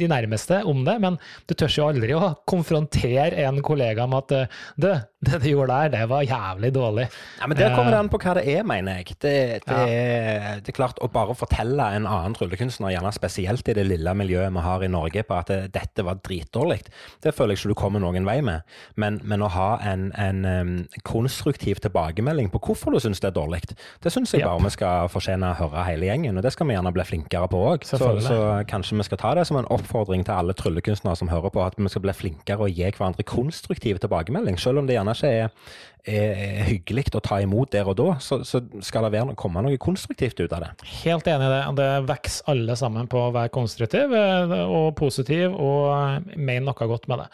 de 0.00 0.06
nærmeste 0.08 0.62
om 0.68 0.78
det, 0.86 0.94
men 1.02 1.18
du 1.44 1.52
tør 1.52 1.72
jo 1.74 1.88
aldri 1.90 2.14
å 2.16 2.30
konfrontere 2.48 3.44
en 3.44 3.60
kollega 3.64 4.06
med 4.08 4.32
at 4.32 4.54
du, 4.80 4.88
det 5.26 5.38
du 5.40 5.46
gjorde 5.48 5.72
der, 5.72 5.88
det 5.94 6.08
var 6.10 6.24
jævlig 6.28 6.70
dårlig. 6.74 7.06
Ja, 7.40 7.46
men 7.46 7.56
Der 7.56 7.72
kommer 7.74 7.90
det 7.90 7.98
an 8.02 8.10
på 8.12 8.18
hva 8.20 8.34
det 8.36 8.44
er, 8.52 8.64
mener 8.68 8.98
jeg. 8.98 9.16
Det, 9.16 9.32
det, 9.64 9.76
ja. 9.76 10.56
det 10.60 10.68
er 10.68 10.76
klart 10.76 10.98
Å 11.00 11.08
bare 11.08 11.32
fortelle 11.38 11.86
en 11.96 12.04
annen 12.04 12.34
tryllekunstner, 12.36 12.92
gjerne 12.92 13.12
spesielt 13.16 13.68
i 13.68 13.76
det 13.78 13.86
lille 13.88 14.12
miljøet 14.12 14.52
vi 14.52 14.64
har 14.66 14.84
i 14.84 14.90
Norge, 14.92 15.24
på 15.24 15.38
at 15.38 15.48
det, 15.48 15.60
dette 15.72 16.04
var 16.04 16.20
dritdårlig, 16.20 16.82
det 17.24 17.32
føler 17.32 17.54
jeg 17.56 17.62
ikke 17.62 17.72
du 17.72 17.78
kommer 17.80 18.02
noen 18.02 18.28
vei 18.28 18.42
med. 18.44 18.66
Men, 19.00 19.18
men 19.24 19.44
å 19.44 19.48
ha 19.54 19.70
en, 19.88 20.10
en 20.20 20.44
um, 20.44 20.74
konstruktiv 21.08 21.80
tilbakemelding 21.80 22.52
på 22.52 22.60
hvorfor 22.68 22.92
du 22.92 23.00
syns 23.00 23.22
det 23.24 23.30
er 23.30 23.38
dårlig, 23.38 23.62
det 24.04 24.12
syns 24.12 24.34
jeg 24.34 24.44
yep. 24.44 24.50
bare 24.50 24.66
vi 24.68 24.74
skal 24.74 25.08
fortjene 25.10 25.54
å 25.54 25.58
høre 25.62 25.86
hele 25.88 26.10
gjengen. 26.10 26.36
Og 26.36 26.44
det 26.44 26.52
skal 26.52 26.68
vi 26.68 26.76
gjerne 26.76 26.92
bli 26.92 27.08
flinkere 27.08 27.48
på 27.48 27.62
òg. 27.72 27.88
Så, 27.88 27.98
så 28.20 28.38
kanskje 28.68 29.00
vi 29.00 29.08
skal 29.08 29.22
ta 29.22 29.32
det 29.38 29.46
som 29.48 29.56
en 29.62 29.70
oppfordring 29.72 30.26
til 30.28 30.36
alle 30.36 30.56
tryllekunstnere 30.58 31.16
som 31.18 31.32
hører 31.32 31.54
på, 31.54 31.64
at 31.64 31.80
vi 31.80 31.88
skal 31.92 32.04
bli 32.04 32.16
flinkere 32.16 32.68
og 32.68 32.76
gi 32.76 32.84
hverandre 32.90 33.24
konstruktiv 33.26 34.02
tilbakemelding. 34.04 34.60
Selv 34.60 34.82
om 34.82 34.88
det 34.88 34.98
gjerne 34.98 35.05
ikke 35.12 35.30
er, 35.32 35.70
er 36.06 36.66
hyggelig 36.68 37.06
å 37.18 37.22
ta 37.24 37.40
imot 37.42 37.72
der 37.74 37.88
og 37.90 37.96
da, 37.98 38.08
så, 38.22 38.40
så 38.46 38.62
skal 38.84 39.06
det 39.06 39.12
være, 39.16 39.36
komme 39.38 39.62
noe 39.64 39.78
konstruktivt 39.82 40.40
ut 40.42 40.52
av 40.52 40.64
det. 40.64 40.72
Helt 41.02 41.30
enig 41.30 41.48
i 41.48 41.54
det. 41.54 41.62
Det 41.80 41.88
vokser 42.10 42.52
alle 42.52 42.76
sammen 42.78 43.10
på 43.10 43.22
å 43.26 43.32
være 43.34 43.54
konstruktiv 43.54 44.14
eh, 44.16 44.58
og 44.66 44.92
positiv 44.98 45.54
og 45.54 46.28
mene 46.36 46.66
noe 46.68 46.90
godt 46.92 47.10
med 47.10 47.24
det. 47.24 47.30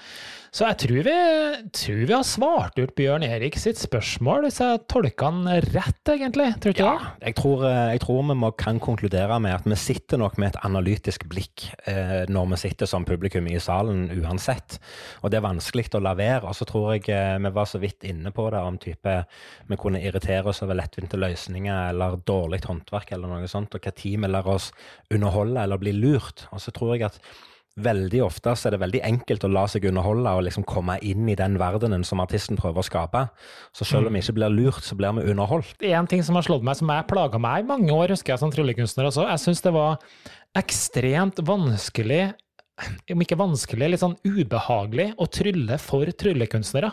Så 0.53 0.67
jeg 0.69 0.77
tror 0.83 1.07
vi, 1.07 1.13
tror 1.73 2.01
vi, 2.03 2.13
har 2.13 2.25
svart 2.29 2.77
ut 2.77 2.91
Bjørn 2.93 3.23
Erik 3.25 3.55
sitt 3.57 3.79
spørsmål, 3.81 4.45
hvis 4.45 4.59
jeg 4.61 4.81
tolker 4.93 5.31
han 5.31 5.47
rett, 5.73 6.01
egentlig. 6.13 6.51
Tror 6.61 6.75
du 6.77 6.81
ja, 6.83 6.91
det? 6.93 7.31
Jeg 7.31 7.37
tror, 7.39 7.63
eh, 7.65 7.93
jeg 7.95 8.03
tror 8.03 8.19
vi 8.29 8.35
må, 8.37 8.51
kan 8.61 8.81
konkludere 8.85 9.39
med 9.41 9.55
at 9.57 9.65
vi 9.65 9.79
sitter 9.81 10.21
nok 10.21 10.37
med 10.37 10.51
et 10.51 10.59
analytisk 10.69 11.25
blikk 11.33 11.65
eh, 11.89 12.29
når 12.29 12.51
vi 12.51 12.59
sitter 12.67 12.91
som 12.91 13.07
publikum 13.09 13.49
i 13.49 13.57
salen 13.65 14.11
uansett. 14.13 14.77
Og 15.23 15.33
det 15.33 15.39
er 15.41 15.47
vanskelig 15.47 15.87
å 15.97 16.03
la 16.05 16.13
være. 16.19 16.43
Og 16.51 16.59
så 16.59 16.67
tror 16.69 16.91
jeg 16.99 17.09
eh, 17.17 17.39
vi 17.41 17.53
var 17.57 17.71
så 17.71 17.81
vidt 17.81 18.05
inne 18.11 18.35
på 18.37 18.45
det 18.53 18.61
om 18.61 18.77
type 18.83 19.15
vi 19.71 19.79
kunne 19.81 20.03
irritere 20.05 20.53
oss 20.53 20.61
over 20.67 20.77
lettvinte 20.77 21.17
løsninger 21.17 21.95
eller 21.95 22.19
dårlig 22.29 22.61
håndverk 22.67 23.15
eller 23.17 23.33
noe 23.33 23.49
sånt, 23.49 23.73
og 23.73 23.89
hva 23.89 23.95
tid 23.97 24.21
vi 24.21 24.29
lar 24.29 24.53
oss 24.53 24.69
underholde 25.09 25.65
eller 25.65 25.81
bli 25.81 25.97
lurt. 25.97 26.45
Og 26.53 26.61
så 26.61 26.77
tror 26.77 26.93
jeg 26.99 27.09
at 27.09 27.19
veldig 27.81 28.21
ofte 28.27 28.53
så 28.59 28.69
er 28.69 28.75
det 28.75 28.83
veldig 28.83 29.01
enkelt 29.07 29.47
å 29.47 29.51
la 29.53 29.65
seg 29.71 29.87
underholde 29.89 30.35
og 30.37 30.45
liksom 30.45 30.67
komme 30.69 30.99
inn 31.01 31.29
i 31.31 31.37
den 31.39 31.57
verdenen 31.61 32.05
som 32.05 32.21
artisten 32.21 32.59
prøver 32.61 32.83
å 32.83 32.87
skape. 32.87 33.25
Så 33.73 33.89
selv 33.89 34.11
om 34.11 34.17
vi 34.17 34.21
ikke 34.21 34.37
blir 34.37 34.53
lurt, 34.53 34.85
så 34.85 34.99
blir 34.99 35.17
vi 35.17 35.33
underholdt. 35.33 35.81
En 35.89 36.11
ting 36.11 36.25
som 36.27 36.37
har 36.37 36.47
slått 36.47 36.67
meg, 36.67 36.77
som 36.79 36.93
jeg 36.93 37.09
plaga 37.09 37.41
meg 37.41 37.65
i 37.65 37.69
mange 37.73 37.93
år, 37.97 38.13
husker 38.13 38.35
jeg 38.35 38.43
som 38.45 38.53
tryllekunstner 38.53 39.09
også, 39.09 39.29
jeg 39.31 39.45
syns 39.47 39.65
det 39.65 39.75
var 39.75 40.01
ekstremt 40.59 41.41
vanskelig 41.49 42.25
om 43.13 43.23
ikke 43.23 43.39
vanskelig, 43.39 43.93
litt 43.93 44.03
sånn 44.03 44.17
ubehagelig 44.25 45.13
å 45.21 45.29
trylle 45.31 45.77
for 45.79 46.09
tryllekunstnere. 46.09 46.91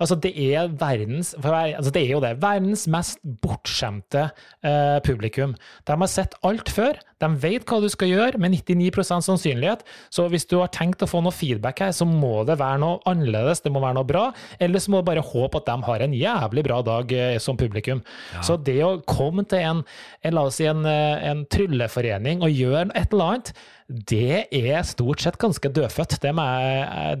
Altså, 0.00 0.16
det 0.16 0.32
er 0.32 0.70
verdens 0.80 1.34
altså 1.36 1.92
det 1.92 2.02
er 2.02 2.14
jo 2.14 2.22
det, 2.24 2.32
verdens 2.42 2.86
mest 2.90 3.20
bortskjemte 3.44 4.30
eh, 4.64 4.98
publikum. 5.04 5.54
De 5.86 5.96
har 6.00 6.10
sett 6.10 6.36
alt 6.46 6.72
før. 6.72 6.98
De 7.20 7.28
vet 7.42 7.66
hva 7.68 7.80
du 7.82 7.88
skal 7.92 8.08
gjøre, 8.08 8.40
med 8.40 8.54
99% 8.56 9.26
sannsynlighet. 9.26 9.84
Så 10.08 10.24
hvis 10.32 10.48
du 10.48 10.56
har 10.62 10.72
tenkt 10.72 11.04
å 11.04 11.08
få 11.10 11.20
noe 11.24 11.36
feedback 11.36 11.82
her, 11.84 11.92
så 11.96 12.08
må 12.08 12.46
det 12.48 12.56
være 12.60 12.80
noe 12.80 13.00
annerledes, 13.10 13.60
det 13.64 13.72
må 13.74 13.82
være 13.84 13.98
noe 13.98 14.08
bra. 14.08 14.24
Eller 14.62 14.80
så 14.80 14.94
må 14.94 15.02
du 15.02 15.10
bare 15.10 15.24
håpe 15.24 15.60
at 15.60 15.68
de 15.68 15.76
har 15.90 16.06
en 16.06 16.16
jævlig 16.16 16.64
bra 16.64 16.80
dag 16.86 17.12
eh, 17.16 17.36
som 17.42 17.60
publikum. 17.60 18.00
Ja. 18.34 18.46
Så 18.46 18.56
det 18.56 18.78
å 18.86 18.96
komme 19.04 19.44
til 19.50 19.66
en, 19.66 19.84
en, 20.24 20.36
la 20.36 20.46
oss 20.48 20.60
si 20.60 20.68
en, 20.70 20.86
eh, 20.88 21.28
en 21.28 21.44
trylleforening 21.52 22.40
og 22.46 22.56
gjøre 22.56 22.88
et 22.94 23.12
eller 23.12 23.34
annet 23.34 23.52
det 23.90 24.46
er 24.54 24.82
stort 24.86 25.22
sett 25.22 25.38
ganske 25.40 25.68
dødfødt. 25.68 26.20
Det, 26.22 26.34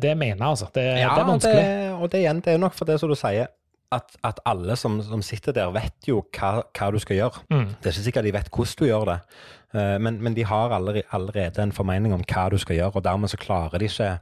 det 0.02 0.12
mener 0.18 0.36
jeg, 0.36 0.48
altså. 0.48 0.68
Det, 0.74 0.84
ja, 0.84 1.08
det 1.14 1.22
er 1.22 1.30
vanskelig. 1.32 1.64
Det, 1.64 1.88
og 1.96 2.12
det, 2.12 2.20
igjen, 2.22 2.42
det 2.46 2.52
er 2.52 2.62
nok 2.62 2.76
for 2.78 2.86
det 2.86 3.00
som 3.02 3.10
du 3.10 3.16
sier, 3.18 3.50
at, 3.90 4.14
at 4.22 4.38
alle 4.46 4.76
som, 4.78 5.00
som, 5.02 5.22
sitter 5.26 5.56
der, 5.56 5.72
vet 5.74 6.06
jo 6.06 6.20
hva, 6.36 6.60
hva 6.76 6.90
du 6.94 7.00
skal 7.02 7.18
gjøre. 7.18 7.42
Mm. 7.50 7.66
Det 7.74 7.90
er 7.90 7.96
ikke 7.96 8.06
sikkert 8.06 8.28
de 8.28 8.36
vet 8.36 8.52
hvordan 8.54 8.78
du 8.78 8.86
gjør 8.86 9.08
det, 9.08 9.18
uh, 9.74 9.96
men, 9.98 10.20
men, 10.22 10.36
de 10.36 10.46
har 10.46 10.76
allerede, 10.76 11.08
allerede 11.16 11.66
en 11.66 11.74
formening 11.74 12.14
om 12.14 12.22
hva 12.22 12.46
du 12.54 12.58
skal 12.62 12.78
gjøre, 12.78 12.94
og 13.00 13.06
dermed 13.08 13.32
så 13.32 13.40
klarer 13.40 13.82
de 13.82 13.90
ikke 13.90 14.12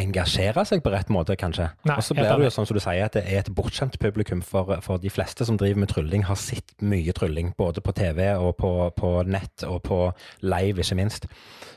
engasjere 0.00 0.64
seg 0.68 0.82
på 0.84 0.92
rett 0.94 1.10
måte, 1.12 1.36
kanskje. 1.38 1.68
Og 1.88 2.02
så 2.04 2.16
blir 2.16 2.28
det 2.28 2.48
jo 2.48 2.54
sånn 2.54 2.68
som 2.68 2.78
du 2.78 2.82
sier, 2.82 3.04
at 3.06 3.16
det 3.18 3.24
er 3.26 3.42
et 3.42 3.52
bortskjemt 3.54 3.98
publikum. 4.02 4.42
For, 4.44 4.78
for 4.84 5.02
de 5.02 5.12
fleste 5.12 5.46
som 5.48 5.58
driver 5.60 5.82
med 5.84 5.92
trylling, 5.92 6.26
har 6.28 6.38
sett 6.40 6.74
mye 6.84 7.14
trylling. 7.16 7.52
Både 7.58 7.82
på 7.84 7.94
TV 7.96 8.30
og 8.36 8.54
på, 8.60 8.72
på 8.98 9.14
nett 9.28 9.66
og 9.68 9.82
på 9.88 10.02
live, 10.46 10.84
ikke 10.84 10.98
minst. 10.98 11.28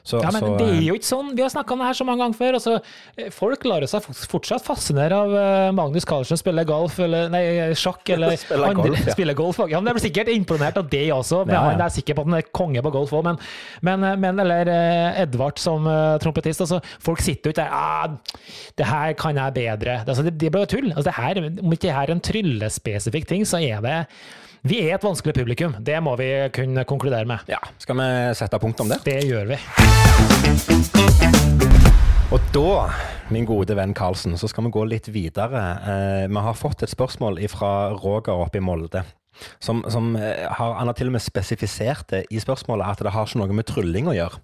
Så, 0.03 0.17
ja, 0.17 0.31
men 0.33 0.41
så, 0.41 0.49
det 0.57 0.65
er 0.65 0.79
jo 0.81 0.95
ikke 0.97 1.07
sånn. 1.07 1.33
Vi 1.37 1.43
har 1.43 1.51
snakka 1.53 1.75
om 1.75 1.83
det 1.83 1.89
her 1.91 1.97
så 1.99 2.05
mange 2.07 2.23
ganger 2.23 2.37
før. 2.39 2.57
Altså, 2.57 3.29
folk 3.35 3.65
lar 3.69 3.85
seg 3.89 4.07
fortsatt 4.31 4.65
fascinere 4.65 5.17
av 5.17 5.33
uh, 5.35 5.73
Magnus 5.77 6.07
Carlsen 6.09 6.39
spille 6.41 6.63
golf, 6.65 6.97
eller 7.05 7.29
nei, 7.33 7.43
sjakk, 7.77 8.01
eller 8.15 8.33
spiller 8.41 8.71
andre, 8.71 8.87
golf, 8.89 9.03
ja. 9.05 9.13
spiller 9.17 9.37
golf. 9.37 9.61
Ja, 9.69 9.81
men 9.81 9.91
jeg 9.91 9.99
blir 9.99 10.05
sikkert 10.07 10.33
imponert 10.33 10.79
av 10.81 10.89
det 10.91 11.03
også. 11.13 11.43
Men 11.45 11.55
ja, 11.55 11.61
ja. 11.61 11.75
Han 11.75 11.85
er 11.85 11.93
sikker 11.93 12.17
på 12.17 12.25
at 12.25 12.31
han 12.31 12.39
er 12.39 12.49
konge 12.61 12.85
på 12.85 12.93
golf 12.97 13.13
òg, 13.17 13.29
men, 13.29 13.41
men, 13.85 14.07
men, 14.25 14.41
eller 14.45 14.73
Edvard 15.21 15.61
som 15.61 15.85
trompetist. 16.23 16.65
Altså, 16.65 16.81
folk 17.03 17.21
sitter 17.21 17.51
jo 17.51 17.55
ikke 17.55 17.61
der 17.61 17.77
ah, 17.77 18.10
det 18.77 18.87
her 18.87 19.15
kan 19.19 19.39
jeg 19.39 19.57
bedre. 19.57 19.97
Altså, 20.05 20.23
det, 20.27 20.37
det 20.41 20.51
jo 20.53 20.65
tull. 20.65 20.91
Altså, 20.95 21.13
her, 21.17 21.41
om 21.63 21.73
ikke 21.73 21.87
det 21.87 21.95
her 21.97 22.07
er 22.09 22.15
en 22.15 22.23
tryllespesifikk 22.23 23.27
ting, 23.29 23.47
så 23.47 23.61
er 23.61 23.83
det 23.85 23.97
vi 24.61 24.77
er 24.85 24.93
et 24.93 25.03
vanskelig 25.03 25.33
publikum. 25.33 25.73
Det 25.81 25.95
må 26.05 26.13
vi 26.19 26.27
kunne 26.53 26.83
konkludere 26.85 27.25
med. 27.25 27.47
Ja, 27.49 27.57
Skal 27.81 27.97
vi 27.97 28.09
sette 28.37 28.59
punkt 28.61 28.83
om 28.83 28.91
det? 28.91 28.99
Det 29.05 29.17
gjør 29.25 29.55
vi. 29.55 29.57
Og 32.31 32.39
da, 32.53 32.91
min 33.33 33.47
gode 33.49 33.75
venn 33.75 33.95
Karlsen, 33.97 34.37
så 34.37 34.47
skal 34.47 34.67
vi 34.67 34.71
gå 34.71 34.85
litt 34.87 35.09
videre. 35.11 35.63
Eh, 35.81 36.27
vi 36.29 36.43
har 36.45 36.55
fått 36.55 36.85
et 36.85 36.93
spørsmål 36.93 37.41
fra 37.51 37.71
Roger 37.97 38.37
oppe 38.37 38.61
i 38.61 38.63
Molde. 38.63 39.01
Som, 39.63 39.83
som 39.91 40.13
eh, 40.19 40.45
har, 40.47 40.77
han 40.79 40.89
har 40.89 40.97
til 40.97 41.11
og 41.11 41.17
med 41.17 41.23
spesifisert 41.23 42.07
det 42.13 42.23
i 42.29 42.41
spørsmålet 42.41 42.93
at 42.93 43.03
det 43.05 43.13
har 43.15 43.27
ikke 43.27 43.41
noe 43.41 43.59
med 43.61 43.69
trylling 43.69 44.09
å 44.11 44.15
gjøre. 44.17 44.41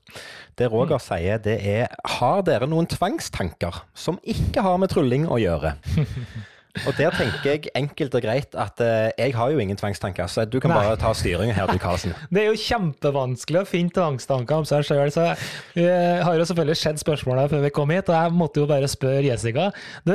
Det 0.57 0.69
Roger 0.73 0.97
mm. 0.97 1.05
sier, 1.07 1.41
det 1.43 1.57
er 1.61 1.95
har 2.17 2.43
dere 2.47 2.69
noen 2.69 2.89
tvangstanker 2.89 3.83
som 3.97 4.21
ikke 4.25 4.65
har 4.65 4.79
med 4.81 4.93
trylling 4.93 5.27
å 5.29 5.39
gjøre? 5.41 5.77
Og 6.85 6.93
der 6.97 7.13
tenker 7.15 7.47
jeg 7.49 7.71
enkelt 7.77 8.15
og 8.17 8.21
greit 8.21 8.57
at 8.59 8.81
eh, 8.83 9.09
jeg 9.17 9.33
har 9.37 9.53
jo 9.53 9.61
ingen 9.61 9.79
tvangstanker, 9.79 10.27
så 10.29 10.45
du 10.45 10.59
kan 10.61 10.71
Nei. 10.73 10.81
bare 10.83 10.99
ta 11.01 11.13
styringen 11.17 11.55
her, 11.55 11.69
du 11.71 11.79
Karlsen. 11.81 12.13
Det 12.33 12.43
er 12.43 12.51
jo 12.51 12.59
kjempevanskelig 12.61 13.63
å 13.63 13.69
finne 13.69 13.93
tvangstanker 13.95 14.61
om 14.61 14.67
seg 14.67 14.85
sjøl, 14.85 15.09
så 15.13 15.31
vi 15.73 15.87
har 15.87 16.37
jo 16.37 16.45
selvfølgelig 16.45 16.79
sett 16.81 17.01
spørsmålet 17.01 17.53
før 17.53 17.65
vi 17.65 17.73
kom 17.73 17.93
hit, 17.93 18.11
og 18.11 18.19
jeg 18.19 18.35
måtte 18.37 18.61
jo 18.61 18.69
bare 18.69 18.91
spørre 18.91 19.25
Jessica. 19.25 19.71
Du, 20.05 20.13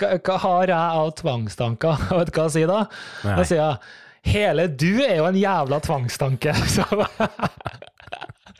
hva 0.00 0.38
har 0.46 0.72
jeg 0.72 1.00
av 1.02 1.10
tvangstanker? 1.20 2.06
Vet 2.20 2.30
du 2.30 2.38
hva 2.38 2.46
jeg 2.48 2.56
sier 2.56 2.70
da? 2.70 2.84
Da 3.26 3.42
sier 3.44 3.60
jeg 3.60 3.98
hele 4.26 4.68
du 4.68 5.02
er 5.04 5.16
jo 5.20 5.28
en 5.30 5.38
jævla 5.40 5.80
tvangstanke. 5.84 6.54
Så 6.76 6.84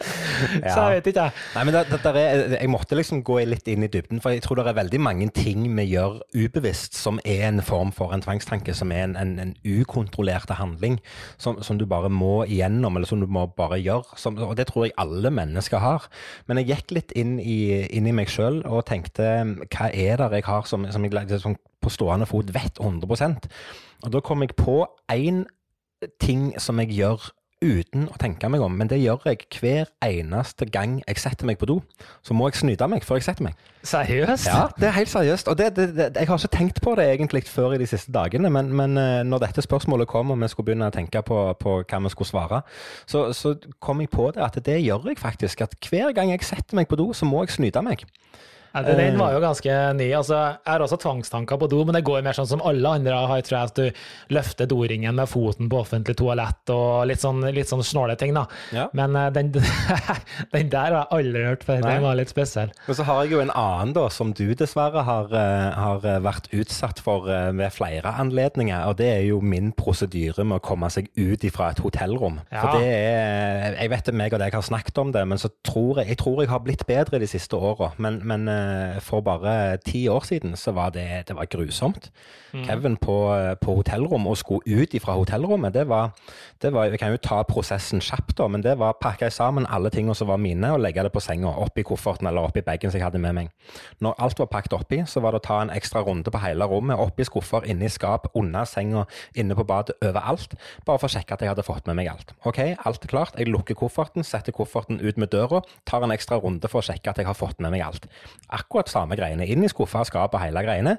ja. 0.01 0.73
Så 0.73 0.85
jeg 0.89 1.01
vet 1.01 1.09
ikke. 1.13 1.27
Nei, 1.55 1.65
men 1.69 1.77
det, 1.77 1.99
det 2.01 2.11
er, 2.17 2.43
jeg 2.55 2.71
måtte 2.73 2.97
liksom 2.97 3.23
gå 3.27 3.39
litt 3.49 3.69
inn 3.69 3.85
i 3.85 3.91
dybden, 3.93 4.23
for 4.25 4.33
jeg 4.33 4.45
tror 4.45 4.61
det 4.61 4.67
er 4.71 4.79
veldig 4.79 5.01
mange 5.03 5.29
ting 5.37 5.67
vi 5.77 5.87
gjør 5.91 6.21
ubevisst 6.33 6.97
som 6.97 7.21
er 7.25 7.47
en 7.49 7.63
form 7.65 7.93
for 7.97 8.15
en 8.15 8.25
tvangstanke, 8.25 8.75
som 8.77 8.93
er 8.95 9.05
en, 9.09 9.17
en, 9.21 9.35
en 9.43 9.55
ukontrollerte 9.65 10.57
handling 10.57 10.99
som, 11.37 11.61
som, 11.65 11.79
du 11.81 11.87
bare 11.91 12.11
må 12.13 12.45
igjennom, 12.47 12.97
eller 12.97 13.11
som 13.11 13.21
du 13.21 13.29
må 13.29 13.47
bare 13.57 13.81
gjøre. 13.81 14.17
Som, 14.21 14.39
og 14.41 14.57
det 14.59 14.71
tror 14.71 14.89
jeg 14.89 14.97
alle 15.01 15.33
mennesker 15.35 15.83
har. 15.83 16.09
Men 16.49 16.61
jeg 16.61 16.73
gikk 16.73 16.97
litt 16.97 17.17
inn 17.19 17.39
i, 17.41 17.87
inn 17.89 18.09
i 18.09 18.17
meg 18.17 18.33
sjøl 18.33 18.63
og 18.65 18.87
tenkte 18.89 19.29
hva 19.69 19.91
er 19.93 20.21
det 20.21 20.41
jeg 20.41 20.49
har 20.49 20.69
som, 20.69 20.89
som 20.93 21.05
jeg 21.05 21.43
som 21.43 21.59
på 21.81 21.93
stående 21.93 22.29
fot 22.29 22.53
vet 22.55 22.81
100% 22.81 23.49
Og 24.05 24.13
da 24.13 24.21
kom 24.25 24.45
jeg 24.45 24.57
på 24.59 24.83
én 25.13 25.45
ting 26.21 26.55
som 26.61 26.81
jeg 26.81 26.95
gjør 26.97 27.31
uten 27.61 28.07
å 28.09 28.17
tenke 28.17 28.49
meg 28.49 28.63
om, 28.65 28.73
men 28.73 28.89
det 28.89 28.97
gjør 29.03 29.27
jeg 29.29 29.45
hver 29.61 29.91
eneste 30.05 30.65
gang 30.73 30.97
jeg 31.03 31.21
setter 31.21 31.49
meg 31.49 31.59
på 31.61 31.69
do. 31.69 31.77
Så 32.25 32.33
må 32.37 32.49
jeg 32.49 32.57
snyte 32.63 32.89
meg 32.89 33.05
før 33.05 33.21
jeg 33.21 33.27
setter 33.27 33.45
meg. 33.51 33.59
Seriøst? 33.85 34.49
Ja, 34.49 34.63
det 34.81 34.89
er 34.89 34.97
helt 34.97 35.13
seriøst. 35.13 35.51
Og 35.53 35.59
det, 35.61 35.69
det, 35.77 35.87
det, 35.97 36.07
jeg 36.17 36.31
har 36.31 36.41
ikke 36.41 36.57
tenkt 36.57 36.81
på 36.85 36.95
det 36.97 37.07
egentlig 37.13 37.45
før 37.49 37.77
i 37.77 37.81
de 37.83 37.89
siste 37.89 38.13
dagene, 38.17 38.49
men, 38.53 38.73
men 38.77 38.97
eh, 39.01 39.21
når 39.29 39.45
dette 39.45 39.65
spørsmålet 39.67 40.09
kom, 40.09 40.33
og 40.33 40.41
vi 40.41 40.49
skulle 40.53 40.71
begynne 40.71 40.89
å 40.89 40.95
tenke 40.95 41.21
på, 41.27 41.43
på 41.61 41.77
hva 41.83 42.01
vi 42.07 42.15
skulle 42.15 42.33
svare, 42.33 42.63
så, 43.05 43.29
så 43.37 43.55
kom 43.79 44.01
jeg 44.01 44.13
på 44.15 44.31
det 44.37 44.45
at 44.47 44.57
det 44.65 44.81
gjør 44.81 45.11
jeg 45.13 45.21
faktisk. 45.21 45.67
At 45.69 45.77
hver 45.85 46.17
gang 46.17 46.33
jeg 46.33 46.47
setter 46.49 46.81
meg 46.81 46.89
på 46.89 46.99
do, 47.01 47.11
så 47.17 47.29
må 47.29 47.45
jeg 47.45 47.59
snyte 47.59 47.85
meg. 47.85 48.09
Ja, 48.73 48.83
den 48.87 49.19
var 49.19 49.35
jo 49.35 49.41
ganske 49.43 49.77
ny. 49.99 50.09
Altså, 50.15 50.37
jeg 50.55 50.71
har 50.71 50.85
også 50.85 50.99
tvangstanker 51.03 51.59
på 51.61 51.69
do, 51.71 51.83
men 51.87 51.97
det 51.97 52.05
går 52.07 52.23
mer 52.27 52.37
sånn 52.37 52.49
som 52.51 52.63
alle 52.67 52.95
andre 53.01 53.17
har, 53.31 53.43
tror 53.47 53.57
jeg, 53.59 53.71
at 53.71 53.81
du 53.81 54.35
løfter 54.37 54.69
doringen 54.71 55.17
med 55.19 55.31
foten 55.31 55.71
på 55.71 55.81
offentlig 55.83 56.17
toalett 56.21 56.73
og 56.75 57.09
litt 57.11 57.23
sånn, 57.23 57.43
litt 57.55 57.71
sånn 57.71 57.83
snåle 57.87 58.17
ting, 58.21 58.35
da. 58.37 58.47
Ja. 58.77 58.87
Men 58.97 59.17
eh, 59.19 59.31
den, 59.35 59.53
den 60.55 60.71
der 60.73 60.95
har 60.95 60.99
jeg 61.01 61.19
aldri 61.19 61.45
hørt 61.49 61.67
før. 61.67 61.83
Den 61.85 62.05
var 62.07 62.19
litt 62.19 62.33
spesiell. 62.33 62.73
Men 62.87 62.99
så 62.99 63.07
har 63.09 63.25
jeg 63.25 63.35
jo 63.35 63.43
en 63.43 63.55
annen 63.55 63.95
da, 63.97 64.07
som 64.13 64.35
du 64.37 64.47
dessverre 64.59 65.05
har, 65.07 65.35
eh, 65.35 65.67
har 65.81 66.07
eh, 66.07 66.21
vært 66.23 66.51
utsatt 66.55 67.03
for 67.03 67.31
eh, 67.31 67.51
ved 67.57 67.75
flere 67.75 68.15
anledninger, 68.23 68.87
og 68.87 68.99
det 69.01 69.11
er 69.17 69.25
jo 69.29 69.41
min 69.43 69.73
prosedyre 69.77 70.47
med 70.47 70.61
å 70.61 70.65
komme 70.71 70.91
seg 70.93 71.11
ut 71.19 71.45
fra 71.55 71.71
et 71.73 71.81
hotellrom. 71.83 72.41
Ja. 72.51 72.63
For 72.63 72.79
det 72.79 72.89
er, 72.91 73.77
jeg 73.81 73.91
vet 73.93 74.09
det 74.11 74.17
meg 74.17 74.35
og 74.37 74.43
deg 74.43 74.55
har 74.55 74.65
snakket 74.67 74.99
om 75.01 75.13
det, 75.15 75.23
men 75.29 75.41
så 75.41 75.51
tror 75.67 76.03
jeg, 76.03 76.13
jeg 76.13 76.21
tror 76.21 76.43
jeg 76.43 76.51
har 76.53 76.63
blitt 76.65 76.87
bedre 76.89 77.21
de 77.23 77.29
siste 77.31 77.57
årene. 77.57 77.97
Men, 78.03 78.19
men 78.29 78.49
eh, 78.51 78.60
for 79.05 79.25
bare 79.25 79.79
ti 79.85 80.07
år 80.09 80.27
siden 80.29 80.57
så 80.57 80.75
var 80.77 80.95
det, 80.95 81.07
det 81.29 81.37
var 81.37 81.51
grusomt. 81.51 82.11
Kevin 82.51 82.97
på, 82.97 83.17
eh, 83.35 83.55
på 83.55 83.75
hotellrom 83.79 84.27
og 84.27 84.37
skulle 84.37 84.83
ut 84.83 84.95
fra 85.03 85.15
hotellrommet, 85.15 85.75
det 85.75 85.87
var, 85.89 86.11
det 86.63 86.73
var, 86.73 86.85
jeg 86.91 86.99
kan 86.99 87.13
jo 87.13 87.21
ta 87.23 87.43
prosessen 87.47 88.03
kjapt 88.03 88.37
da, 88.39 88.49
men 88.51 88.63
det 88.65 88.77
var 88.79 88.95
å 88.95 88.99
pakke 88.99 89.31
sammen 89.31 89.69
alle 89.71 89.91
tingene 89.91 90.17
som 90.19 90.29
var 90.31 90.41
mine 90.43 90.73
og 90.75 90.81
legge 90.83 91.05
det 91.07 91.13
på 91.15 91.23
senga, 91.23 91.53
oppi 91.63 91.85
kofferten 91.87 92.27
eller 92.27 92.49
oppi 92.49 92.65
bagen 92.67 92.91
som 92.91 92.99
jeg 92.99 93.07
hadde 93.07 93.23
med 93.23 93.37
meg. 93.37 93.53
Når 94.03 94.19
alt 94.19 94.43
var 94.43 94.51
pakket 94.51 94.75
oppi, 94.81 95.03
så 95.07 95.23
var 95.23 95.35
det 95.35 95.43
å 95.43 95.47
ta 95.47 95.61
en 95.63 95.71
ekstra 95.75 96.03
runde 96.07 96.33
på 96.33 96.43
hele 96.43 96.67
rommet, 96.67 96.99
oppi 96.99 97.27
skuffer, 97.29 97.67
inne 97.71 97.87
i 97.87 97.93
skap, 97.93 98.27
under 98.35 98.67
senga, 98.69 99.07
inne 99.39 99.55
på 99.55 99.67
badet, 99.69 99.97
overalt, 100.03 100.57
bare 100.87 100.99
for 100.99 101.07
å 101.07 101.15
sjekke 101.15 101.37
at 101.37 101.45
jeg 101.45 101.53
hadde 101.53 101.67
fått 101.67 101.87
med 101.91 102.01
meg 102.01 102.11
alt. 102.11 102.35
Ok, 102.49 102.61
alt 102.75 103.07
er 103.07 103.15
klart, 103.15 103.39
jeg 103.39 103.51
lukker 103.51 103.79
kofferten, 103.79 104.27
setter 104.27 104.55
kofferten 104.57 105.01
ut 105.01 105.21
med 105.21 105.31
døra, 105.31 105.63
tar 105.87 106.05
en 106.07 106.15
ekstra 106.15 106.41
runde 106.43 106.67
for 106.71 106.83
å 106.83 106.89
sjekke 106.91 107.13
at 107.13 107.23
jeg 107.23 107.31
har 107.31 107.39
fått 107.39 107.63
med 107.63 107.75
meg 107.77 107.87
alt. 107.87 108.11
Akkurat 108.51 108.91
samme 108.91 109.19
greiene, 109.19 109.47
inn 109.47 109.65
i 109.65 109.71
skuffa, 109.71 110.05
skapet, 110.09 110.43
hele 110.43 110.65
greiene. 110.67 110.99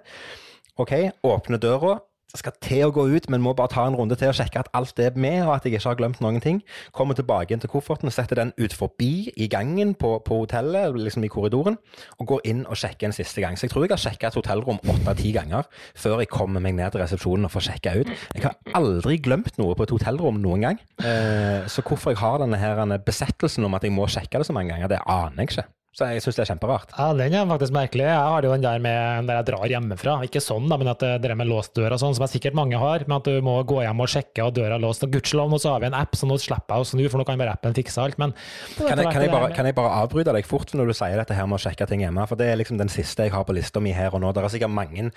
Ok, 0.79 0.95
åpne 1.27 1.59
døra. 1.61 1.99
Skal 2.31 2.53
til 2.63 2.85
å 2.85 2.93
gå 2.95 3.03
ut, 3.11 3.25
men 3.31 3.41
må 3.43 3.51
bare 3.57 3.73
ta 3.73 3.83
en 3.83 3.95
runde 3.99 4.15
til 4.15 4.29
og 4.31 4.37
sjekke 4.37 4.61
at 4.61 4.69
alt 4.77 4.99
er 5.03 5.17
med, 5.19 5.41
og 5.43 5.51
at 5.57 5.65
jeg 5.67 5.75
ikke 5.75 5.89
har 5.89 5.97
glemt 5.99 6.21
noen 6.23 6.39
ting. 6.43 6.61
Kommer 6.95 7.17
tilbake 7.17 7.51
inn 7.51 7.59
til 7.59 7.71
kofferten, 7.73 8.11
setter 8.13 8.39
den 8.39 8.53
ut 8.55 8.75
forbi 8.75 9.33
i 9.35 9.49
gangen 9.51 9.91
på, 9.99 10.13
på 10.23 10.37
hotellet, 10.45 10.95
liksom 10.95 11.25
i 11.27 11.31
korridoren, 11.31 11.75
og 12.23 12.29
går 12.31 12.47
inn 12.53 12.61
og 12.63 12.79
sjekker 12.79 13.09
en 13.09 13.15
siste 13.15 13.43
gang. 13.43 13.59
Så 13.59 13.67
jeg 13.67 13.73
tror 13.73 13.83
jeg 13.83 13.93
har 13.97 14.03
sjekka 14.05 14.31
et 14.31 14.39
hotellrom 14.39 14.79
åtte-ti 14.79 15.33
ganger 15.35 15.67
før 15.99 16.23
jeg 16.23 16.31
kommer 16.31 16.63
meg 16.63 16.77
ned 16.79 16.95
til 16.95 17.03
resepsjonen 17.03 17.49
og 17.49 17.53
får 17.57 17.67
sjekka 17.67 17.97
ut. 17.99 18.15
Jeg 18.37 18.47
har 18.47 18.79
aldri 18.79 19.19
glemt 19.19 19.59
noe 19.59 19.75
på 19.75 19.89
et 19.89 19.95
hotellrom 19.97 20.39
noen 20.39 20.69
gang. 20.69 20.81
Eh, 21.03 21.67
så 21.67 21.83
hvorfor 21.83 22.15
jeg 22.15 22.23
har 22.23 22.39
denne 22.39 22.61
her 22.61 22.79
besettelsen 23.03 23.67
om 23.67 23.75
at 23.75 23.83
jeg 23.83 23.95
må 23.95 24.07
sjekke 24.07 24.39
det 24.39 24.47
så 24.47 24.55
mange 24.55 24.71
ganger, 24.71 24.95
det 24.95 25.03
aner 25.03 25.43
jeg 25.43 25.51
ikke. 25.51 25.67
Så 25.91 26.07
jeg 26.07 26.21
syns 26.23 26.37
det 26.37 26.43
er 26.45 26.49
kjemperart. 26.53 26.93
Ja, 26.95 27.09
den 27.19 27.33
er 27.35 27.47
faktisk 27.49 27.73
merkelig. 27.75 28.05
Jeg 28.07 28.15
har 28.15 28.45
jo 28.45 28.51
den 28.53 28.63
der 28.63 28.79
med 28.79 29.25
der 29.27 29.41
jeg 29.41 29.47
drar 29.49 29.65
hjemmefra. 29.67 30.13
Ikke 30.23 30.39
sånn, 30.39 30.69
da, 30.71 30.77
men 30.79 30.87
at 30.87 31.01
det 31.03 31.17
der 31.25 31.33
med 31.35 31.49
låst 31.49 31.73
dør 31.75 31.97
og 31.97 31.99
sånn, 31.99 32.13
som 32.15 32.23
jeg 32.23 32.37
sikkert 32.37 32.55
mange 32.55 32.79
har. 32.79 33.03
Men 33.09 33.17
at 33.17 33.27
du 33.27 33.41
må 33.43 33.57
gå 33.67 33.81
hjem 33.83 33.99
og 33.99 34.07
sjekke 34.13 34.45
og 34.45 34.53
døra 34.55 34.77
er 34.77 34.83
låst. 34.85 35.03
Og 35.03 35.11
gudskjelov, 35.11 35.49
nå 35.51 35.59
så 35.59 35.73
har 35.73 35.83
vi 35.83 35.89
en 35.89 35.97
app, 35.99 36.15
så 36.15 36.29
nå 36.29 36.37
slipper 36.39 36.79
jeg 36.79 36.85
å 36.85 36.87
snu, 36.93 37.01
for 37.11 37.19
nå 37.19 37.25
kan 37.27 37.41
bare 37.41 37.57
appen 37.57 37.75
fikse 37.75 37.99
alt. 37.99 38.15
Men 38.23 38.31
Kan 38.77 38.87
jeg, 38.87 39.11
kan, 39.11 39.25
jeg 39.25 39.33
bare, 39.33 39.49
kan 39.57 39.67
jeg 39.67 39.75
bare 39.81 39.91
avbryte 40.05 40.31
deg 40.37 40.47
fort 40.47 40.71
når 40.79 40.93
du 40.93 40.95
sier 40.95 41.19
dette 41.19 41.35
her 41.35 41.49
med 41.51 41.59
å 41.59 41.63
sjekke 41.65 41.89
ting 41.91 42.05
hjemme? 42.05 42.23
For 42.29 42.39
det 42.39 42.47
er 42.53 42.61
liksom 42.61 42.79
den 42.79 42.93
siste 42.93 43.27
jeg 43.27 43.35
har 43.35 43.43
på 43.43 43.57
lista 43.57 43.83
mi 43.83 43.91
her 43.97 44.15
og 44.15 44.23
nå. 44.23 44.31
Det 44.31 44.45
er 44.45 44.55
sikkert 44.55 44.71
mange, 44.71 45.09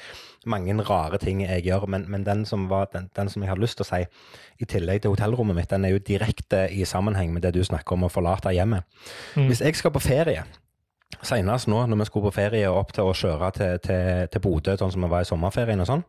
mange 0.50 0.76
rare 0.90 1.22
ting 1.22 1.44
jeg 1.46 1.68
gjør, 1.68 1.86
men, 1.94 2.08
men 2.10 2.26
den, 2.26 2.42
som 2.50 2.66
var, 2.72 2.90
den, 2.90 3.06
den 3.14 3.30
som 3.30 3.46
jeg 3.46 3.52
har 3.54 3.62
lyst 3.62 3.78
til 3.78 3.86
å 3.86 3.92
si, 3.92 4.02
i 4.58 4.66
tillegg 4.74 5.06
til 5.06 5.14
hotellrommet 5.14 5.54
mitt, 5.54 5.70
den 5.70 5.86
er 5.86 5.94
jo 5.94 6.02
direkte 6.02 6.66
i 6.74 6.82
sammenheng 6.82 7.30
med 7.30 7.46
det 7.46 7.54
du 7.54 7.62
snakker 7.62 7.94
om 7.94 8.08
å 8.08 8.12
forlate 8.12 8.50
hjemmet. 8.58 8.82
Hvis 9.38 9.62
jeg 9.62 9.78
skal 9.78 9.94
på 9.94 10.02
ferie 10.02 10.42
Senest 11.24 11.68
nå, 11.70 11.78
når 11.88 12.02
vi 12.02 12.06
skulle 12.08 12.28
på 12.28 12.36
ferie 12.36 12.70
opp 12.70 12.92
til 12.94 13.08
å 13.08 13.14
kjøre 13.16 13.50
til, 13.56 13.78
til, 13.84 14.26
til 14.32 14.42
Bodø, 14.44 14.74
sånn 14.76 14.92
som 14.92 15.04
vi 15.04 15.12
var 15.12 15.24
i 15.24 15.28
sommerferien 15.28 15.80
og 15.80 15.88
sånn. 15.88 16.02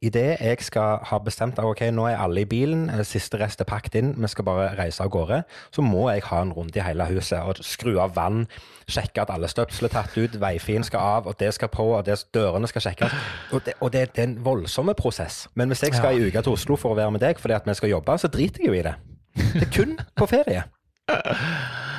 Idet 0.00 0.38
jeg 0.40 0.62
skal 0.64 1.02
ha 1.04 1.18
bestemt 1.20 1.58
at 1.60 1.66
ok, 1.68 1.82
nå 1.92 2.06
er 2.08 2.22
alle 2.24 2.46
i 2.46 2.48
bilen, 2.48 2.86
eh, 2.88 3.02
siste 3.04 3.36
rest 3.36 3.60
er 3.60 3.68
pakket 3.68 3.98
inn, 4.00 4.14
vi 4.16 4.30
skal 4.32 4.46
bare 4.48 4.70
reise 4.78 5.04
av 5.04 5.10
gårde, 5.12 5.42
så 5.76 5.84
må 5.84 6.06
jeg 6.08 6.24
ha 6.30 6.38
en 6.40 6.54
runde 6.56 6.80
i 6.80 6.84
hele 6.86 7.04
huset 7.10 7.36
og 7.44 7.60
skru 7.60 7.98
av 8.00 8.14
vann, 8.16 8.46
sjekke 8.88 9.26
at 9.26 9.34
alle 9.34 9.50
støpsel 9.52 9.90
er 9.90 9.94
tatt 9.98 10.16
ut, 10.16 10.40
veifien 10.40 10.86
skal 10.88 11.04
av, 11.18 11.28
og 11.28 11.36
det 11.38 11.52
skal 11.52 11.68
på, 11.68 11.84
og 11.98 12.08
det, 12.08 12.16
dørene 12.32 12.70
skal 12.70 12.86
sjekkes. 12.88 13.20
Og, 13.52 13.60
det, 13.66 13.76
og 13.80 13.92
det, 13.92 14.06
det 14.16 14.24
er 14.24 14.30
en 14.30 14.40
voldsom 14.44 14.88
prosess. 14.96 15.44
Men 15.54 15.68
hvis 15.68 15.84
jeg 15.84 16.00
skal 16.00 16.16
i 16.16 16.32
uka 16.32 16.40
til 16.40 16.56
Oslo 16.56 16.80
for 16.80 16.96
å 16.96 17.00
være 17.02 17.18
med 17.18 17.26
deg 17.26 17.38
fordi 17.38 17.60
at 17.60 17.68
vi 17.68 17.76
skal 17.76 17.92
jobbe, 17.92 18.16
så 18.18 18.32
driter 18.32 18.64
jeg 18.64 18.72
jo 18.72 18.80
i 18.80 18.82
det. 18.88 18.96
Det 19.36 19.68
er 19.68 19.72
kun 19.76 19.96
på 20.16 20.32
ferie. 20.32 20.64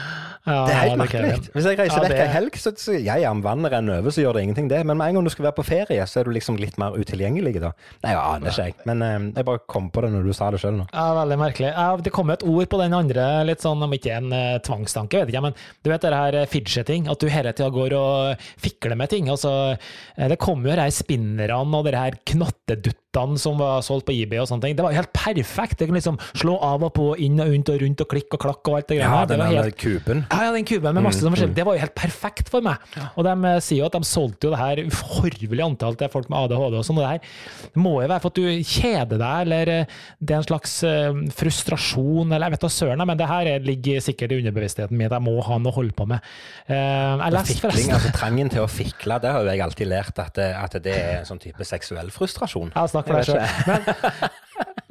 ja, 0.45 0.65
Det 0.65 0.73
er 0.73 0.79
helt 0.81 0.91
det 0.91 0.99
merkelig. 1.01 1.51
Hvis 1.53 1.65
jeg 1.69 1.77
reiser 1.79 1.97
Ja, 1.97 2.03
vekk 2.03 2.15
det- 2.15 2.21
ei 2.25 2.33
helg, 2.33 2.55
så, 2.57 2.71
så 2.77 2.95
ja, 2.97 3.15
ja, 3.21 3.29
om 3.31 3.41
vannet 3.43 3.71
renner 3.71 3.99
over, 4.01 4.09
så 4.11 4.21
gjør 4.23 4.33
det 4.33 4.43
ingenting, 4.47 4.67
det. 4.69 4.79
Men 4.85 4.97
med 4.97 5.07
en 5.09 5.15
gang 5.15 5.23
du 5.23 5.29
skal 5.29 5.45
være 5.45 5.55
på 5.59 5.65
ferie, 5.67 6.01
så 6.07 6.19
er 6.19 6.23
du 6.23 6.31
liksom 6.31 6.57
litt 6.57 6.77
mer 6.81 6.91
utilgjengelig, 6.97 7.59
da. 7.61 7.71
Nei, 8.03 8.11
jeg 8.15 8.21
aner 8.21 8.49
ikke, 8.49 8.65
jeg. 8.65 8.75
Men 8.85 9.01
um, 9.05 9.27
jeg 9.35 9.45
bare 9.45 9.59
kom 9.67 9.89
på 9.91 10.01
det 10.01 10.11
når 10.13 10.23
du 10.25 10.33
sa 10.33 10.49
det 10.51 10.59
sjøl 10.63 10.77
nå. 10.79 10.87
Ja, 10.93 11.05
veldig 11.21 11.37
merkelig. 11.39 11.71
Ja, 11.75 11.95
det 11.97 12.11
kom 12.15 12.29
et 12.33 12.43
ord 12.43 12.69
på 12.69 12.79
den 12.81 12.93
andre, 12.97 13.27
litt 13.45 13.61
sånn, 13.61 13.81
om 13.83 13.91
ikke 13.93 14.15
en 14.17 14.31
eh, 14.33 14.57
tvangstanke, 14.65 15.21
vet 15.21 15.29
ikke, 15.33 15.41
men 15.45 15.53
du 15.83 15.89
vet 15.91 16.01
det 16.01 16.13
her 16.13 16.35
eh, 16.41 16.45
fidgeting, 16.49 17.07
at 17.11 17.19
du 17.21 17.27
hele 17.29 17.53
tida 17.53 17.69
går 17.69 17.93
og 17.97 18.47
fikler 18.61 18.95
med 18.97 19.09
ting. 19.09 19.29
Altså, 19.29 19.77
det 20.17 20.39
kom 20.41 20.65
jo 20.65 20.71
de 20.73 20.81
her 20.81 20.89
spinnerne 20.91 21.77
og 21.77 21.85
de 21.85 21.95
her 21.95 22.17
knotteduttene 22.25 23.37
som 23.41 23.57
var 23.59 23.81
solgt 23.83 24.05
på 24.07 24.13
eBay 24.15 24.39
og 24.39 24.47
sånne 24.49 24.63
ting. 24.65 24.75
Det 24.77 24.83
var 24.85 24.93
jo 24.93 25.01
helt 25.01 25.13
perfekt. 25.13 25.77
Det 25.79 25.87
kunne 25.89 25.99
liksom 25.99 26.17
slå 26.39 26.57
av 26.63 26.83
og 26.87 26.93
på, 26.95 27.09
inn 27.19 27.39
og 27.43 27.49
rundt 27.51 27.69
og 27.73 27.81
rundt 27.83 28.03
og 28.05 28.09
klikk 28.13 28.37
og 28.37 28.39
klakk 28.45 28.69
og 28.71 28.77
alt 28.79 28.87
det 28.91 28.99
Ja, 29.01 29.09
greiene. 29.09 29.27
Det 29.27 29.37
den 29.37 29.45
der 29.51 29.63
helt- 29.63 29.77
kuben. 29.81 30.25
Ja, 30.31 30.37
ja, 30.47 30.51
den 30.55 30.63
kuben 30.65 30.93
med 30.95 31.03
masse 31.03 31.19
sånn 31.19 31.33
forskjellig. 31.35 31.55
Det 31.57 31.65
var 31.67 31.75
jo 31.75 31.81
helt 31.83 31.95
perfekt 31.95 32.49
for 32.49 32.63
meg. 32.63 32.77
Og 33.19 33.25
de 33.27 33.33
eh, 33.51 33.59
sier 33.59 33.81
jo 33.81 33.89
at 33.89 33.97
de 33.97 34.01
solgte 34.07 34.47
jo 34.47 34.53
det 34.55 34.59
her 34.61 34.81
uhorvelig 34.85 35.65
antall 35.65 35.97
til 35.99 36.09
folk 36.13 36.29
med 36.31 36.39
ADHD 36.47 36.77
og 36.79 36.85
sånn. 36.87 36.97
og 37.01 37.03
Det 37.03 37.11
her 37.11 37.71
det 37.75 37.81
må 37.83 37.93
jo 38.01 38.07
være 38.07 38.21
for 38.23 38.31
at 38.31 38.39
du 38.39 38.63
kjeder 38.71 39.19
deg, 39.21 39.41
eller 39.45 39.71
eh, 39.75 39.97
det 40.21 40.35
er 40.35 40.39
en 40.41 40.47
slags 40.47 40.73
eh, 40.87 41.21
frustrasjon, 41.35 42.31
eller 42.31 42.47
jeg 42.47 42.55
vet 42.55 42.65
da 42.65 42.71
søren, 42.71 43.03
men 43.11 43.19
det 43.19 43.27
her 43.29 43.49
er- 43.55 43.65
ligger 43.67 43.99
sikkert 44.01 44.31
i 44.31 44.39
underbevisstheten 44.41 44.97
min 44.97 45.07
at 45.09 45.17
jeg 45.17 45.25
må 45.27 45.35
ha 45.45 45.57
noe 45.61 45.71
å 45.71 45.75
holde 45.75 45.93
på 45.97 46.07
med. 46.09 46.23
Eh, 46.67 46.75
Jeg 46.75 47.35
leste 47.35 47.53
Fikling, 47.53 47.61
forresten 47.65 47.95
altså 47.97 48.13
Trangen 48.17 48.49
til 48.49 48.63
å 48.63 48.69
fikle, 48.71 49.19
det 49.21 49.31
har 49.35 49.43
jo 49.43 49.51
jeg 49.51 49.61
alltid 49.67 49.87
lært 49.91 50.19
at, 50.23 50.33
det- 50.39 50.55
at 50.55 50.79
det 50.83 50.95
er 50.95 51.19
en 51.19 51.25
sånn 51.29 51.39
type 51.43 51.65
seksuell 51.67 52.09
frustrasjon. 52.13 52.71
Ja, 52.75 52.87
snakk 52.87 53.07
for 53.07 53.19
deg 53.19 53.27
Jeg 53.27 53.35
sjøl. 53.35 53.67
Men, 53.67 54.29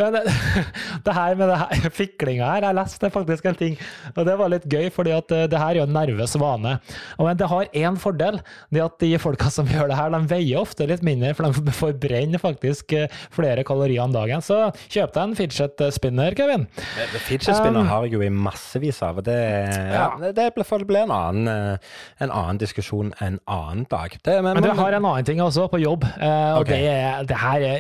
men 0.01 0.17
det, 0.17 0.23
det 1.07 1.15
her 1.17 1.35
med 1.39 1.51
det 1.53 1.59
her, 1.61 1.91
fiklinga 2.01 2.49
her, 2.55 2.67
jeg 2.69 2.79
leste 2.81 3.11
faktisk 3.15 3.49
en 3.51 3.59
ting, 3.59 3.77
og 4.17 4.25
det 4.29 4.37
var 4.41 4.53
litt 4.53 4.67
gøy, 4.71 4.89
fordi 4.95 5.13
at 5.17 5.35
eh, 5.37 5.47
det 5.53 5.61
her 5.61 5.75
er 5.75 5.81
jo 5.83 5.87
en 5.89 5.95
nervøs 5.97 6.37
vane. 6.41 6.77
Men 7.21 7.39
det 7.41 7.49
har 7.53 7.69
én 7.77 7.99
fordel, 8.01 8.41
det 8.73 8.85
at 8.85 8.99
de 9.03 9.13
folka 9.23 9.51
som 9.53 9.69
gjør 9.73 9.91
det 9.93 9.99
her, 10.01 10.13
de 10.15 10.23
veier 10.31 10.61
ofte 10.63 10.87
litt 10.91 11.05
mindre, 11.07 11.33
for 11.39 11.51
de 11.61 11.75
forbrenner 11.77 12.43
faktisk 12.43 12.95
eh, 12.99 13.09
flere 13.35 13.65
kalorier 13.69 14.03
om 14.05 14.15
dagen. 14.15 14.43
Så 14.45 14.61
kjøp 14.91 15.15
deg 15.17 15.23
en 15.29 15.37
fidget 15.39 15.85
spinner, 15.95 16.35
Kevin. 16.39 16.67
Fidget 17.29 17.57
spinner 17.59 17.87
har 17.91 18.07
jeg 18.07 18.17
jo 18.17 18.25
i 18.27 18.31
massevis 18.33 19.01
av. 19.07 19.21
og 19.23 19.27
Det, 19.29 19.39
ja, 19.41 20.09
Um, 20.11 20.23
Ja. 20.25 20.31
det 20.35 20.47
ble, 20.57 20.65
ble 20.89 21.01
en, 21.05 21.11
annen, 21.15 21.49
eh, 21.51 21.91
en 22.25 22.31
annen 22.33 22.59
diskusjon 22.61 23.13
en 23.23 23.37
annen 23.51 23.85
dag. 23.91 24.15
Det, 24.25 24.37
men, 24.43 24.55
Men 24.59 24.65
du 24.65 24.71
har 24.79 24.93
en 24.97 25.05
annen 25.07 25.27
ting 25.29 25.41
også, 25.43 25.67
på 25.71 25.79
jobb, 25.83 26.05
og 26.07 26.63
okay. 26.63 26.81
det, 26.81 26.91
er- 26.91 27.27
det 27.29 27.37
her 27.41 27.61
er 27.61 27.79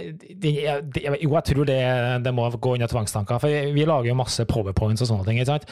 er- 0.71 1.17
Jo, 1.21 1.31
jeg 1.35 1.45
tror 1.51 1.65
det, 1.69 1.79
det 2.19 2.35
må 2.35 2.51
gå 2.51 2.75
under 2.75 2.87
tvangstanker, 2.91 3.39
for 3.39 3.49
vi 3.49 3.85
lager 3.85 4.09
jo 4.11 4.15
masse 4.15 4.45
powerpoints 4.45 5.03
og 5.03 5.09
sånne 5.09 5.25
ting. 5.25 5.39
ikke 5.39 5.47
sant? 5.47 5.67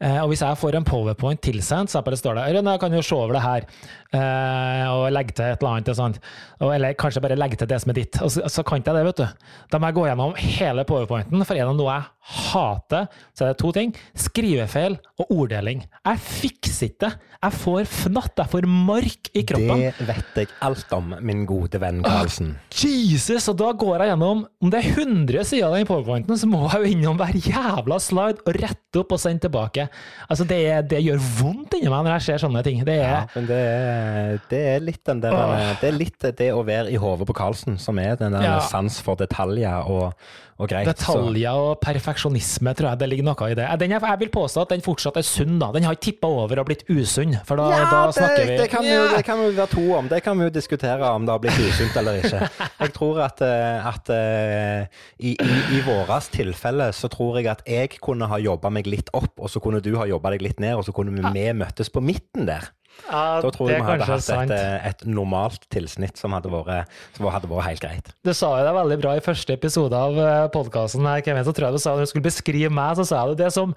Eh, 0.00 0.22
Og 0.22 0.28
hvis 0.28 0.40
jeg 0.42 0.56
får 0.56 0.74
en 0.76 0.84
powerpoint 0.84 1.40
tilsendt, 1.40 1.90
så 1.90 2.02
står 2.02 2.34
det 2.34 2.56
Rønne, 2.56 2.70
jeg 2.70 2.80
kan 2.80 2.92
jo 2.92 3.02
se 3.02 3.14
over 3.14 3.32
det 3.32 3.42
her, 3.42 3.60
eh, 3.66 4.05
og 4.14 5.06
legge 5.14 5.34
til 5.36 5.48
et 5.50 5.62
eller 5.62 5.80
annet. 5.80 6.20
Og, 6.60 6.70
eller 6.74 6.96
kanskje 6.98 7.22
bare 7.24 7.38
legge 7.38 7.58
til 7.60 7.70
det 7.70 7.80
som 7.82 7.92
er 7.92 8.00
ditt. 8.00 8.20
Og 8.22 8.30
så, 8.32 8.44
så 8.52 8.64
kan 8.66 8.80
ikke 8.80 8.94
jeg 8.94 9.00
det, 9.00 9.06
vet 9.10 9.22
du. 9.22 9.48
Da 9.72 9.80
må 9.80 9.90
jeg 9.90 9.98
gå 9.98 10.06
gjennom 10.08 10.36
hele 10.40 10.86
powerpointen, 10.88 11.46
for 11.46 11.58
er 11.58 11.66
det 11.68 11.78
noe 11.78 11.96
jeg 11.96 12.12
hater, 12.26 13.06
så 13.36 13.46
er 13.46 13.52
det 13.52 13.60
to 13.62 13.70
ting. 13.74 13.92
Skrivefeil 14.18 14.98
og 15.22 15.30
orddeling. 15.30 15.84
Jeg 16.06 16.22
fikser 16.26 16.90
ikke 16.90 17.02
det. 17.06 17.12
Jeg 17.36 17.54
får 17.60 17.84
fnatt, 17.92 18.40
jeg 18.40 18.50
får 18.50 18.66
mark 18.66 19.28
i 19.36 19.42
kroppen. 19.46 19.82
det 19.84 20.06
vet 20.08 20.40
jeg 20.40 20.48
alt 20.66 20.94
om, 20.96 21.12
min 21.22 21.44
gode 21.46 21.78
venn 21.78 22.00
Karlsen. 22.02 22.54
Jesus! 22.74 23.46
Og 23.52 23.58
da 23.60 23.70
går 23.76 24.02
jeg 24.02 24.10
gjennom 24.10 24.42
Om 24.62 24.72
det 24.72 24.80
er 24.80 24.88
100 25.04 25.44
sider 25.46 25.68
av 25.68 25.76
den 25.76 25.86
powerpointen, 25.88 26.38
så 26.40 26.48
må 26.50 26.64
jeg 26.64 26.80
jo 26.80 26.94
innom 26.96 27.20
hver 27.20 27.36
jævla 27.36 27.98
slide 28.02 28.42
og 28.42 28.58
rette 28.58 29.02
opp 29.02 29.14
og 29.14 29.20
sende 29.22 29.44
tilbake. 29.46 29.86
Altså, 30.26 30.46
det, 30.48 30.60
det 30.90 31.02
gjør 31.04 31.22
vondt 31.38 31.76
inni 31.78 31.92
meg 31.92 32.06
når 32.06 32.16
jeg 32.16 32.26
ser 32.26 32.42
sånne 32.46 32.64
ting. 32.66 32.82
Det 32.86 32.96
er 32.96 33.12
Ja, 33.12 33.22
men 33.36 33.48
det 33.50 33.60
er, 33.60 34.05
det 34.50 34.60
er 34.76 34.80
litt 34.84 35.02
den 35.08 35.20
der 35.24 35.36
Det 35.80 35.88
er 35.90 35.96
litt 35.96 36.26
det 36.38 36.50
å 36.54 36.64
være 36.66 36.90
i 36.92 36.98
hodet 37.00 37.26
på 37.28 37.34
Karlsen 37.36 37.78
som 37.80 37.98
er 38.02 38.16
den 38.20 38.32
der 38.36 38.42
Ja. 38.46 38.58
sans 38.60 39.00
for 39.04 39.16
detaljer 39.16 39.86
og, 39.90 40.12
og 40.58 40.68
greit. 40.70 40.86
så- 40.98 41.16
Detaljer 41.16 41.52
og 41.56 41.80
perfeksjonisme, 41.80 42.74
tror 42.74 42.90
jeg 42.90 42.98
det 42.98 43.08
ligger 43.10 43.24
noe 43.28 43.50
i 43.50 43.54
det. 43.54 43.66
Den 43.80 43.90
jeg, 43.90 44.00
jeg 44.00 44.18
vil 44.20 44.30
påstå 44.32 44.62
at 44.62 44.68
den 44.72 44.80
fortsatt 44.84 45.16
er 45.20 45.26
sunn, 45.26 45.58
da. 45.58 45.70
Den 45.72 45.84
har 45.84 45.94
ikke 45.96 46.06
tippa 46.12 46.28
over 46.28 46.60
og 46.62 46.66
blitt 46.70 46.84
usunn, 46.88 47.34
for 47.44 47.56
da, 47.60 47.66
da 47.90 48.00
snakker 48.12 48.42
vi 48.46 48.46
det, 48.54 48.58
det, 48.64 48.70
kan 48.70 48.82
vi 48.86 48.92
jo, 48.94 49.04
Ja. 49.04 49.16
det 49.16 49.24
kan 49.26 49.38
vi 49.42 49.50
være 49.56 49.70
to 49.74 49.86
om. 49.98 50.08
Det 50.08 50.22
kan 50.24 50.38
vi 50.38 50.44
jo 50.48 50.50
diskutere 50.50 51.02
om 51.12 51.26
det 51.26 51.32
har 51.32 51.38
blitt 51.44 51.58
usunt 51.60 51.96
eller 51.96 52.22
ikke. 52.22 52.50
Jeg 52.86 52.92
tror 52.94 53.20
at, 53.24 53.40
eh, 53.42 53.86
at 53.92 54.10
eh, 54.10 54.86
i, 55.20 55.36
i, 55.36 55.60
i 55.78 55.82
våres 55.86 56.28
tilfelle 56.32 56.90
så 56.96 57.08
tror 57.12 57.36
jeg 57.40 57.46
at 57.50 57.62
jeg 57.66 57.98
kunne 58.00 58.26
ha 58.28 58.38
jobba 58.38 58.70
meg 58.70 58.86
litt 58.86 59.08
opp, 59.16 59.32
og 59.38 59.48
så 59.50 59.60
kunne 59.60 59.80
du 59.82 59.96
ha 59.98 60.06
jobba 60.06 60.30
deg 60.36 60.42
litt 60.42 60.60
ned, 60.60 60.76
og 60.76 60.84
så 60.86 60.92
kunne 60.94 61.12
vi, 61.12 61.22
vi 61.34 61.52
møttes 61.52 61.90
på 61.92 62.00
midten 62.04 62.46
der. 62.46 62.68
Ja, 63.06 63.40
Da 63.44 63.50
tror 63.54 63.70
jeg 63.70 63.82
vi 63.82 63.86
hadde 63.86 64.08
hatt 64.08 64.30
et, 64.34 64.50
eh, 64.56 64.88
et 64.90 65.04
normalt 65.06 65.68
tilsnitt 65.70 66.18
som 66.18 66.32
hadde 66.34 66.50
vært, 66.50 66.90
som 67.14 67.28
hadde 67.30 67.50
vært 67.50 67.68
helt 67.70 67.84
greit. 67.84 68.10
Du 68.26 68.32
sa 68.34 68.50
jo 68.58 68.64
det 68.66 68.74
veldig 68.74 68.98
bra 69.04 69.14
i 69.16 69.22
første 69.24 69.54
episode 69.54 69.92
av 69.94 70.50
podkasten. 70.50 71.06
Kevin, 71.22 71.44
så 71.46 71.54
tror 71.54 71.68
jeg 71.70 71.78
du 71.78 71.78
sa 71.84 71.94
når 71.94 72.06
du 72.08 72.12
skulle 72.14 72.28
beskrive 72.30 72.72
meg, 72.74 72.96
så 72.98 73.06
sa 73.06 73.26
du 73.30 73.36
det 73.38 73.52
som 73.54 73.76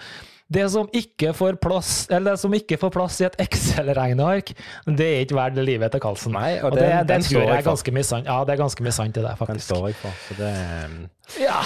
det 0.49 0.65
som 0.73 0.87
ikke 0.97 1.29
får 1.37 1.59
plass 1.61 2.07
eller 2.09 2.31
det 2.33 2.39
som 2.41 2.53
ikke 2.57 2.77
får 2.81 2.89
plass 2.95 3.19
i 3.21 3.25
et 3.27 3.35
Excel-regneark, 3.43 4.49
det 4.97 5.05
er 5.05 5.19
ikke 5.25 5.37
verdt 5.37 5.59
livet 5.61 5.91
til 5.93 6.01
Karlsen. 6.01 6.33
Nei, 6.33 6.55
og 6.65 6.73
det, 6.73 6.81
den- 6.87 7.05
det 7.05 7.07
den 7.13 7.21
tror 7.27 7.43
jeg 7.45 7.57
er 7.59 7.67
ganske 7.69 7.91
mye 7.93 8.07
sant. 8.07 8.25
Ja, 8.25 8.39
det 8.47 8.51
er 8.55 8.61
ganske 8.63 8.81
mye 8.87 8.95
sant 8.95 9.13
i 9.17 9.21
det, 9.21 9.29
Den 9.29 9.37
faktisk. 9.43 9.65
står 9.69 9.87
jeg 9.91 9.95
for. 10.01 10.11
Så 10.27 10.33
det, 10.39 10.49
eh, 10.49 10.89
Ja, 11.43 11.59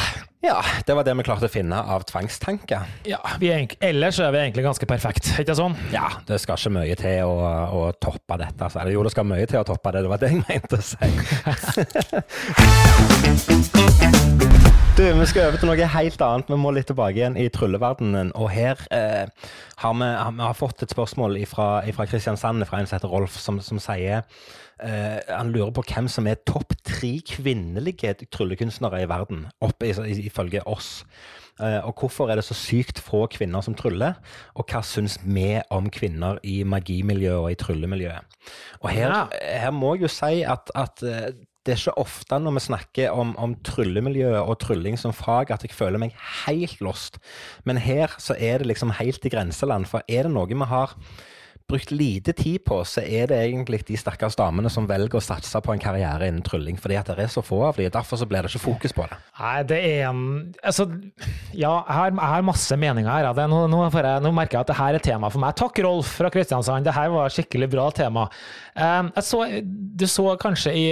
ja, 0.43 0.57
det 0.85 0.95
var 0.97 1.03
det 1.07 1.13
vi 1.15 1.23
klarte 1.23 1.47
å 1.47 1.49
finne 1.53 1.77
av 1.79 2.03
tvangstanker. 2.03 2.83
ja 3.07 3.17
vi 3.39 3.47
er, 3.55 3.67
ellers 3.79 4.19
er 4.19 4.31
vi 4.35 4.39
egentlig 4.41 4.65
ganske 4.65 4.85
perfekt, 4.85 5.31
ikke 5.39 5.55
sånn? 5.55 5.77
Ja, 5.93 6.09
det 6.27 6.41
skal 6.43 6.57
ikke 6.59 6.73
mye 6.81 6.95
til 6.99 7.23
å, 7.23 7.31
å 7.71 7.91
toppe 7.95 8.35
dette. 8.43 8.59
Altså. 8.67 8.79
Eller 8.83 8.91
jo, 8.97 9.03
det 9.07 9.11
skal 9.15 9.23
mye 9.23 9.47
til 9.47 9.59
å 9.61 9.63
toppe 9.63 9.91
det, 9.95 10.01
det 10.03 10.09
var 10.11 10.17
det 10.19 10.31
jeg 10.33 10.43
mente 10.49 10.75
å 10.75 10.81
si. 10.83 10.97
Du, 15.03 15.09
vi 15.19 15.25
skal 15.27 15.49
over 15.49 15.59
til 15.59 15.67
noe 15.67 15.87
helt 15.91 16.21
annet. 16.23 16.47
Vi 16.47 16.57
må 16.63 16.69
litt 16.71 16.85
tilbake 16.87 17.17
igjen 17.17 17.33
i 17.35 17.49
trylleverdenen. 17.51 18.29
Og 18.39 18.47
her 18.53 18.79
eh, 18.95 19.25
har 19.81 19.97
vi, 19.99 20.07
vi 20.37 20.45
har 20.45 20.55
fått 20.55 20.85
et 20.85 20.93
spørsmål 20.95 21.35
fra 21.51 22.05
Kristiansand, 22.07 22.63
fra 22.69 22.79
en 22.79 22.87
som 22.87 22.95
heter 22.95 23.11
Rolf, 23.11 23.35
som, 23.35 23.59
som 23.59 23.81
sier 23.83 24.21
eh, 24.79 25.19
Han 25.27 25.51
lurer 25.51 25.73
på 25.75 25.83
hvem 25.89 26.07
som 26.07 26.31
er 26.31 26.39
topp 26.47 26.77
tre 26.87 27.17
kvinnelige 27.33 28.15
tryllekunstnere 28.31 29.03
i 29.03 29.11
verden, 29.11 29.49
opp, 29.59 29.83
ifølge 29.83 30.63
oss. 30.71 31.01
Eh, 31.59 31.81
og 31.83 31.99
hvorfor 31.99 32.31
er 32.31 32.39
det 32.39 32.47
så 32.47 32.55
sykt 32.55 33.03
få 33.03 33.25
kvinner 33.27 33.65
som 33.65 33.75
tryller? 33.75 34.15
Og 34.55 34.71
hva 34.71 34.85
syns 34.87 35.19
vi 35.27 35.57
om 35.67 35.91
kvinner 35.91 36.39
i 36.47 36.61
magimiljøet 36.63 37.43
og 37.43 37.51
i 37.51 37.59
tryllemiljøet? 37.59 38.43
Og 38.79 38.93
her, 38.95 39.19
her 39.35 39.75
må 39.75 39.97
jeg 39.97 40.07
jo 40.07 40.15
si 40.15 40.45
at, 40.47 40.71
at 40.79 41.03
eh, 41.03 41.33
det 41.63 41.73
er 41.73 41.79
ikke 41.79 42.01
ofte 42.01 42.39
når 42.43 42.57
vi 42.57 42.63
snakker 42.65 43.13
om, 43.15 43.31
om 43.39 43.53
tryllemiljøet 43.63 44.41
og 44.41 44.57
trylling 44.59 44.97
som 44.99 45.15
fag, 45.15 45.53
at 45.53 45.63
jeg 45.63 45.71
føler 45.75 46.01
meg 46.01 46.17
helt 46.43 46.81
lost. 46.83 47.21
Men 47.63 47.79
her 47.79 48.11
så 48.19 48.35
er 48.35 48.59
det 48.59 48.67
liksom 48.67 48.91
helt 48.99 49.23
i 49.23 49.31
grenseland. 49.31 49.87
For 49.87 50.03
er 50.11 50.27
det 50.27 50.33
noe 50.35 50.49
vi 50.51 50.59
har 50.67 50.97
brukt 51.69 51.91
lite 51.91 52.33
tid 52.37 52.63
på, 52.65 52.79
så 52.87 53.01
er 53.01 53.29
det 53.31 53.39
egentlig 53.39 53.81
de 53.87 53.97
stakkars 53.99 54.35
damene 54.39 54.69
som 54.71 54.87
velger 54.89 55.19
å 55.19 55.23
satse 55.23 55.61
på 55.63 55.73
en 55.73 55.81
karriere 55.81 56.27
innen 56.29 56.43
trylling. 56.45 56.77
Fordi 56.81 56.97
at 56.99 57.09
det 57.11 57.25
er 57.25 57.31
så 57.31 57.43
få 57.45 57.61
av 57.69 57.79
dem. 57.79 57.91
Derfor 57.93 58.19
så 58.19 58.27
blir 58.29 58.45
det 58.45 58.51
ikke 58.51 58.65
fokus 58.65 58.95
på 58.95 59.07
det. 59.09 59.19
Nei, 59.39 59.55
det 59.69 59.79
er 59.93 60.03
en 60.09 60.21
Altså, 60.63 60.85
ja, 61.55 61.71
jeg 61.87 62.17
har, 62.19 62.45
masse 62.45 62.75
meninger 62.79 63.09
her. 63.09 63.29
Det, 63.35 63.47
nå, 63.49 63.63
nå, 63.71 63.81
jeg, 63.89 64.21
nå 64.23 64.33
merker 64.35 64.59
jeg 64.59 64.67
at 64.67 64.71
det 64.71 64.77
her 64.79 64.97
er 64.99 65.05
tema 65.07 65.31
for 65.33 65.43
meg. 65.43 65.55
Takk, 65.59 65.81
Rolf 65.85 66.13
fra 66.19 66.31
Kristiansand. 66.33 66.85
Det 66.87 66.95
her 66.95 67.11
var 67.13 67.33
skikkelig 67.33 67.71
bra 67.71 67.89
tema. 67.95 68.27
Jeg 68.75 69.25
så, 69.25 69.43
du 69.63 70.07
så 70.09 70.29
kanskje 70.41 70.75
i, 70.77 70.85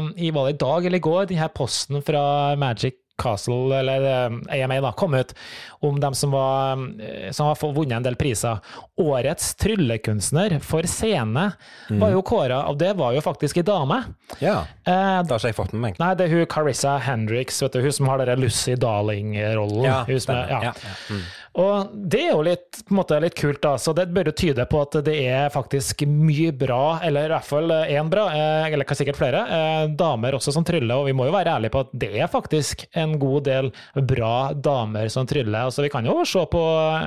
um, 0.00 0.12
i, 0.16 0.30
i 0.30 0.58
dag 0.58 0.86
eller 0.86 1.00
i 1.00 1.06
går, 1.06 1.26
denne 1.32 1.50
posten 1.54 2.02
fra 2.04 2.22
Magic 2.60 3.00
Castle, 3.18 3.70
eller 3.78 4.06
AMA, 4.52 4.80
da, 4.84 4.92
kom 4.92 5.14
ut 5.14 5.32
om 5.80 6.00
dem 6.00 6.14
som, 6.14 6.30
var, 6.34 6.72
um, 6.76 7.00
som 7.32 7.46
har 7.50 7.56
vunnet 7.72 7.96
en 7.96 8.02
del 8.02 8.16
priser. 8.20 8.58
Årets 9.00 9.54
tryllekunstner 9.60 10.58
for 10.64 10.82
scene 10.88 11.52
var 12.00 12.10
jo 12.12 12.22
kåra, 12.22 12.62
og 12.68 12.78
det 12.80 12.94
var 12.96 13.12
jo 13.16 13.20
faktisk 13.24 13.56
ei 13.58 13.62
dame. 13.66 14.02
Ja, 14.40 14.64
Eh, 14.86 15.22
Det 15.22 15.30
har 15.30 15.38
ikke 15.40 15.48
jeg 15.48 15.56
fått 15.56 15.72
med 15.72 15.80
meg. 15.82 15.96
Nei, 15.98 16.14
det 16.14 16.26
er 16.26 16.36
hun 16.36 16.46
Carissa 16.46 16.98
Hendricks, 17.02 17.60
vet 17.62 17.72
du, 17.72 17.80
hun 17.82 17.92
som 17.92 18.06
har 18.06 18.18
den 18.18 18.38
Lucy 18.40 18.74
Darling-rollen. 18.78 19.82
Ja. 19.84 20.04
Ja, 20.48 20.60
ja. 20.62 20.72
Mm. 21.10 21.22
Og 21.56 21.92
det 21.96 22.20
er 22.26 22.34
jo 22.34 22.42
litt, 22.44 22.82
på 22.84 22.92
en 22.92 22.98
måte, 22.98 23.16
litt 23.22 23.36
kult, 23.38 23.62
da. 23.64 23.76
Så 23.80 23.94
det 23.96 24.10
bør 24.12 24.28
jo 24.28 24.34
tyde 24.36 24.66
på 24.68 24.80
at 24.84 24.98
det 25.06 25.14
er 25.24 25.52
faktisk 25.52 26.04
mye 26.08 26.52
bra, 26.56 26.98
eller 27.06 27.30
i 27.30 27.32
hvert 27.32 27.48
fall 27.48 27.72
én 27.72 28.10
bra, 28.12 28.26
eh, 28.36 28.66
eller 28.68 28.96
sikkert 28.98 29.16
flere, 29.16 29.40
eh, 29.56 29.84
damer 29.96 30.36
også 30.36 30.52
som 30.52 30.66
tryller. 30.68 30.92
Og 30.98 31.08
vi 31.08 31.14
må 31.16 31.28
jo 31.28 31.32
være 31.32 31.54
ærlige 31.56 31.72
på 31.72 31.84
at 31.86 31.94
det 31.96 32.10
er 32.20 32.28
faktisk 32.32 32.84
en 32.92 33.16
god 33.22 33.46
del 33.48 33.70
bra 33.94 34.52
damer 34.52 35.08
som 35.12 35.28
tryller. 35.28 35.70
Altså, 35.70 35.86
vi 35.86 35.92
kan 35.92 36.04
jo 36.04 36.18
se 36.28 36.44
på 36.52 36.64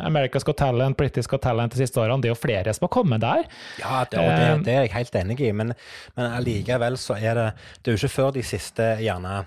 America's 0.09 0.47
Got 0.47 0.57
Talent, 0.63 0.97
British 0.97 1.29
Got 1.29 1.45
Talent 1.45 1.75
de 1.75 1.83
siste 1.83 2.01
årene. 2.01 2.21
Det 2.21 2.31
er 2.31 2.33
jo 2.33 2.41
flere 2.41 2.73
som 2.73 2.87
har 2.87 2.93
kommet 2.97 3.21
der. 3.21 3.45
Ja, 3.83 4.01
det, 4.09 4.17
det, 4.17 4.49
det 4.65 4.73
er 4.73 4.85
jeg 4.87 4.95
helt 4.97 5.21
enig 5.21 5.39
i, 5.45 5.53
men, 5.53 5.75
men 6.17 6.37
allikevel 6.39 6.97
så 6.97 7.19
er 7.19 7.37
det 7.37 7.47
Det 7.83 7.91
er 7.91 7.95
jo 7.95 8.01
ikke 8.01 8.15
før 8.17 8.33
de 8.33 8.43
siste 8.45 8.85
gjerne 9.03 9.43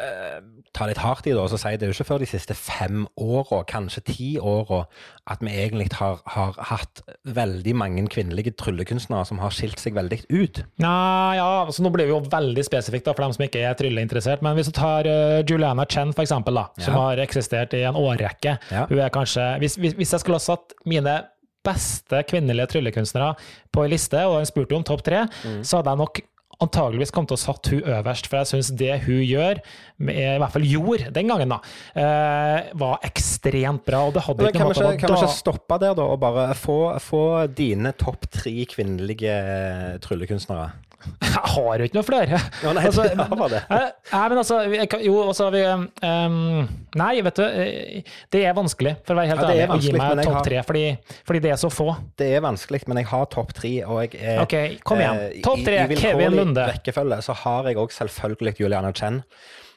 eh, 0.00 0.38
Ta 0.72 0.86
litt 0.86 1.00
hardt 1.02 1.26
i 1.26 1.32
det, 1.32 1.38
og 1.42 1.48
så 1.50 1.58
sier 1.58 1.76
det 1.80 1.82
er 1.88 1.90
jo 1.90 1.96
ikke 1.96 2.06
før 2.12 2.20
de 2.22 2.26
siste 2.30 2.54
fem 2.54 3.00
åra, 3.18 3.64
kanskje 3.66 4.02
ti 4.06 4.28
åra, 4.38 4.84
at 5.26 5.40
vi 5.42 5.50
egentlig 5.50 5.88
har, 5.98 6.20
har 6.30 6.52
hatt 6.70 7.02
veldig 7.26 7.74
mange 7.74 8.04
kvinnelige 8.12 8.52
tryllekunstnere 8.60 9.24
som 9.26 9.40
har 9.42 9.50
skilt 9.50 9.82
seg 9.82 9.96
veldig 9.98 10.20
ut. 10.30 10.60
Nei, 10.78 11.34
ja, 11.40 11.48
altså 11.66 11.82
Nå 11.82 11.90
blir 11.90 12.06
vi 12.06 12.14
jo 12.14 12.20
veldig 12.30 12.62
spesifikt 12.68 13.08
da, 13.10 13.16
for 13.18 13.26
dem 13.26 13.34
som 13.34 13.44
ikke 13.48 13.64
er 13.66 13.74
trylleinteressert. 13.80 14.44
Men 14.46 14.54
hvis 14.60 14.70
du 14.70 14.76
tar 14.78 15.10
uh, 15.10 15.40
Juliana 15.42 15.88
Chen, 15.90 16.14
for 16.14 16.22
eksempel, 16.22 16.54
da, 16.62 16.68
som 16.78 16.94
Ja. 16.94 17.00
har 17.08 17.24
eksistert 17.26 17.74
i 17.74 17.82
en 17.90 17.98
årrekke 17.98 18.56
Ja. 18.70 18.86
Hun 18.86 18.98
er 19.02 19.10
kanskje, 19.10 19.50
hvis, 19.58 19.74
hvis, 19.76 19.98
hvis 19.98 20.12
jeg 20.14 20.20
skulle 20.22 20.38
ha 20.38 20.46
satt 20.52 20.72
mine 20.86 21.18
beste 21.66 22.22
kvinnelige 22.24 22.70
tryllekunstnere 22.72 23.34
på 23.74 23.82
en 23.84 23.90
liste, 23.92 24.22
og 24.24 24.38
hun 24.38 24.46
spurte 24.48 24.78
om 24.78 24.84
topp 24.86 25.02
tre, 25.04 25.26
Mm. 25.44 25.60
så 25.66 25.76
hadde 25.82 25.90
jeg 25.92 25.98
nok 25.98 26.20
antageligvis 26.64 27.12
kom 27.14 27.28
til 27.28 27.38
å 27.38 27.40
satt 27.40 27.70
hun 27.72 27.86
øverst, 27.96 28.28
for 28.30 28.40
jeg 28.40 28.50
syns 28.50 28.72
det 28.80 28.98
hun 29.06 29.22
gjør, 29.24 29.62
i 30.00 30.26
hvert 30.40 30.54
fall 30.54 30.66
gjorde 30.68 31.10
den 31.14 31.30
gangen, 31.30 31.54
da, 31.54 31.60
eh, 31.94 32.70
var 32.80 33.00
ekstremt 33.06 33.84
bra. 33.88 34.04
Og 34.08 34.14
det 34.16 34.24
hadde 34.26 34.44
Men 34.44 34.52
ikke 34.52 34.66
noe 34.66 34.76
ikke, 34.76 35.00
kan 35.00 35.14
vi 35.14 35.16
var 35.16 35.24
ikke 35.24 35.40
stoppe 35.40 35.80
der, 35.82 35.96
da, 35.98 36.06
og 36.06 36.20
bare 36.22 36.46
få, 36.58 36.78
få 37.02 37.24
dine 37.56 37.94
topp 37.98 38.28
tre 38.40 38.54
kvinnelige 38.70 39.34
tryllekunstnere? 40.04 40.70
Jeg 41.20 41.42
har 41.54 41.78
jo 41.82 41.86
ikke 41.88 41.96
noe 41.96 42.06
flere. 42.06 42.38
Ja, 42.62 42.72
nei, 42.76 42.84
Altså, 42.90 43.04
det 43.10 43.26
var 43.40 43.52
det. 43.52 43.60
Eh, 43.70 43.86
Nei, 44.12 44.22
men 44.32 44.40
altså, 44.42 44.58
kan- 44.92 45.04
jo, 45.04 45.14
altså 45.26 45.46
vi 45.54 45.62
um, 45.70 46.68
Nei, 47.00 47.12
vet 47.26 47.38
du, 47.40 47.44
eh, 47.46 48.02
det 48.34 48.42
er 48.46 48.56
vanskelig, 48.58 48.96
for 49.06 49.14
å 49.14 49.20
være 49.20 49.30
helt 49.32 49.44
Ja, 49.44 49.48
ærlig, 49.54 49.68
å 49.70 49.78
gi 49.84 49.94
meg 49.96 50.22
topp 50.26 50.40
tre, 50.46 50.62
fordi, 50.66 50.84
fordi 51.28 51.42
det 51.46 51.52
er 51.54 51.60
så 51.62 51.70
få. 51.72 51.88
Det 52.20 52.28
er 52.36 52.44
vanskelig, 52.44 52.82
men 52.90 53.02
jeg 53.02 53.10
har 53.12 53.24
topp 53.32 53.54
tre, 53.56 53.72
og 53.86 54.02
jeg 54.04 54.20
er 54.20 54.42
Ok, 54.44 54.56
kom 54.84 55.00
igjen. 55.02 55.22
eh, 55.30 55.40
Topp 55.46 55.64
tre, 55.66 55.80
Kevin 55.96 56.36
Lunde. 56.36 56.66
rekkefølge 56.74 57.22
så 57.26 57.36
har 57.44 57.70
jeg 57.70 57.80
òg 57.80 57.94
selvfølgelig 57.96 58.56
Juliana 58.60 58.92
Chen. 58.92 59.22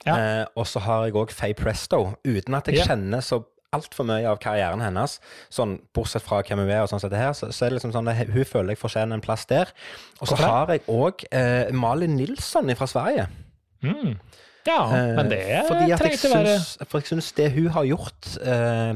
Ja. 0.04 0.18
Eh, 0.18 0.46
og 0.60 0.66
så 0.68 0.82
har 0.84 1.06
jeg 1.08 1.16
òg 1.16 1.32
Faye 1.32 1.56
Presto, 1.56 2.02
uten 2.28 2.58
at 2.60 2.68
jeg 2.68 2.82
yeah. 2.82 2.90
kjenner 2.92 3.24
så 3.24 3.44
altfor 3.76 4.08
mye 4.08 4.28
av 4.30 4.40
karrieren 4.44 4.84
hennes, 4.84 5.18
sånn 5.54 5.78
bortsett 5.96 6.26
fra 6.26 6.42
hvem 6.46 6.64
hun 6.64 6.70
er, 6.72 6.84
og 6.84 6.92
sånn 6.92 7.02
sett 7.04 7.14
det 7.14 7.22
her, 7.22 7.34
så, 7.38 7.50
så 7.52 7.66
er 7.66 7.74
det 7.74 7.80
liksom 7.80 7.96
sånn 7.96 8.12
at 8.12 8.22
hun 8.30 8.46
føler 8.48 8.76
jeg 8.76 8.82
fortjener 8.82 9.18
en 9.18 9.26
plass 9.26 9.48
der. 9.50 9.74
Og 10.22 10.32
så 10.32 10.40
har 10.42 10.72
jeg 10.74 10.86
òg 10.92 11.26
eh, 11.32 11.74
Malin 11.76 12.16
Nilsson 12.20 12.72
fra 12.78 12.90
Sverige. 12.90 13.28
Mm. 13.84 14.16
Ja, 14.64 14.80
Eh, 14.96 15.16
men 15.18 15.32
det 15.32 15.42
trenger 15.68 15.90
jeg 15.92 16.16
ikke 16.16 16.30
være 16.32 16.86
For 16.88 17.02
jeg 17.02 17.10
syns 17.12 17.32
det 17.36 17.50
hun 17.52 17.68
har 17.76 17.84
gjort 17.84 18.30
eh, 18.48 18.94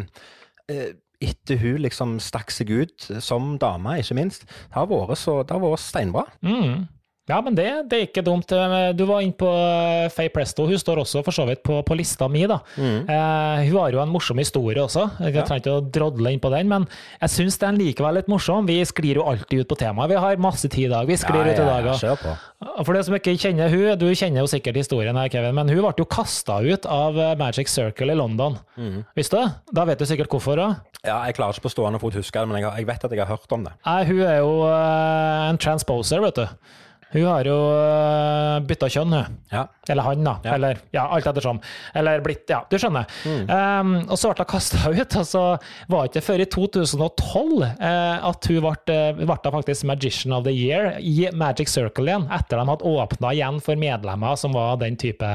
eh, 0.72 0.92
etter 1.28 1.58
hun 1.60 1.82
liksom 1.84 2.20
stakk 2.24 2.54
seg 2.54 2.70
ut 2.72 3.08
som 3.26 3.56
dame, 3.60 3.98
ikke 4.00 4.16
minst, 4.20 4.46
det 4.46 4.78
har 4.78 4.86
vært, 4.88 5.18
så, 5.18 5.42
det 5.44 5.56
har 5.56 5.64
vært 5.64 5.82
steinbra. 5.84 6.28
mm. 6.46 6.86
Ja, 7.28 7.42
men 7.44 7.56
det, 7.58 7.66
det 7.92 7.98
er 7.98 8.06
ikke 8.08 8.22
dumt. 8.24 8.52
Eh, 8.56 8.94
Du 8.96 9.04
var 9.10 9.20
inne 9.26 9.36
på 9.36 9.50
eh, 9.52 10.06
Faye 10.16 10.32
Presto. 10.32 10.64
Hun 10.70 10.80
står 10.80 11.02
også 11.04 11.24
for 11.28 11.36
så 11.36 11.44
vidt 11.50 11.60
på, 11.68 11.82
på 11.84 11.98
lista 12.00 12.30
mi. 12.32 12.46
da. 12.48 12.62
Eh, 12.80 13.66
hun 13.68 13.76
har 13.82 13.92
jo 13.92 14.00
en 14.00 14.14
morsom 14.14 14.40
historie 14.40 14.80
også. 14.80 15.10
Jeg 15.20 15.36
Ja. 15.36 15.44
trenger 15.44 15.60
ikke 15.66 15.76
å 15.76 15.84
drodle 15.92 16.32
inn 16.32 16.40
på 16.40 16.52
den, 16.54 16.70
men 16.72 16.86
jeg 17.20 17.30
syns 17.34 17.60
den 17.60 17.76
likevel 17.82 18.14
er 18.16 18.22
litt 18.22 18.30
morsom. 18.32 18.66
Vi 18.70 18.80
sklir 18.88 19.20
jo 19.20 19.26
alltid 19.28 19.66
ut 19.66 19.68
på 19.74 19.78
temaet. 19.84 20.10
Vi 20.14 20.22
har 20.24 20.40
masse 20.40 20.70
tid 20.72 20.86
i 20.88 20.94
dag. 20.94 21.08
Vi 21.12 21.18
sklir 21.20 21.44
ut 21.52 21.60
i 21.60 21.68
dag. 21.68 21.90
Ja, 21.92 22.16
ja, 22.24 22.84
For 22.88 22.94
det 22.96 23.04
som 23.06 23.16
ikke 23.20 23.36
kjenner 23.38 23.70
hun, 23.76 23.98
Du 24.00 24.08
kjenner 24.16 24.42
jo 24.46 24.48
sikkert 24.48 24.80
historien 24.80 25.16
her, 25.20 25.28
Kevin, 25.30 25.54
men 25.56 25.68
hun 25.68 25.84
ble 25.84 25.94
jo 26.00 26.06
kasta 26.08 26.62
ut 26.64 26.86
av 26.88 27.18
eh, 27.20 27.36
Magic 27.36 27.68
Circle 27.68 28.12
i 28.14 28.16
London. 28.16 28.56
Visste 29.20 29.44
du? 29.44 29.52
Da 29.76 29.84
vet 29.86 30.00
du 30.00 30.06
sikkert 30.08 30.32
hvorfor. 30.32 30.56
da. 30.56 30.70
Ja, 31.06 31.20
jeg 31.28 31.36
klarer 31.38 31.54
ikke 31.54 31.68
på 31.68 31.76
stående 31.76 32.00
fot 32.02 32.16
huske 32.18 32.40
det, 32.40 32.48
men 32.48 32.62
jeg, 32.64 32.72
jeg 32.82 32.88
vet 32.88 33.04
at 33.06 33.12
jeg 33.12 33.20
har 33.26 33.36
hørt 33.36 33.52
om 33.56 33.64
det. 33.68 33.74
Nei, 33.86 34.02
hun 34.08 34.24
er 34.26 34.40
jo 34.40 34.52
eh, 34.64 35.50
en 35.52 35.58
transposer, 35.62 36.24
vet 36.24 36.40
du. 36.46 36.48
Hun 37.14 37.24
har 37.24 37.48
jo 37.48 37.58
øh, 37.72 38.62
bytta 38.68 38.90
kjønn, 38.92 39.14
hun. 39.16 39.38
Ja. 39.52 39.66
Eller 39.88 40.04
han, 40.04 40.24
da. 40.26 40.34
Ja. 40.44 40.56
Eller 40.58 40.82
ja, 40.92 41.06
alt 41.16 41.28
ettersom. 41.30 41.62
Eller 41.96 42.24
blitt 42.26 42.50
Ja, 42.52 42.62
du 42.70 42.78
skjønner. 42.80 43.08
Um, 43.28 43.94
og 44.08 44.16
så 44.20 44.32
ble 44.32 44.44
hun 44.44 44.50
kasta 44.52 44.92
ut, 44.92 45.16
og 45.20 45.28
så 45.28 45.44
var 45.92 46.06
det 46.06 46.12
ikke 46.12 46.26
før 46.28 46.44
i 46.44 46.48
2012 46.52 47.64
eh, 47.68 48.28
at 48.30 48.50
hun 48.52 48.60
ble, 48.64 48.74
eh, 48.94 49.20
ble 49.20 49.54
faktisk 49.58 49.88
Magician 49.88 50.36
of 50.36 50.46
the 50.48 50.54
Year 50.56 50.98
i 51.00 51.30
Magic 51.36 51.72
Circle 51.72 52.08
igjen, 52.08 52.28
etter 52.34 52.60
de 52.60 52.68
hadde 52.72 52.88
åpna 52.88 53.32
igjen 53.36 53.60
for 53.64 53.80
medlemmer 53.80 54.36
som 54.40 54.56
var 54.56 54.78
den 54.82 54.98
type 55.00 55.28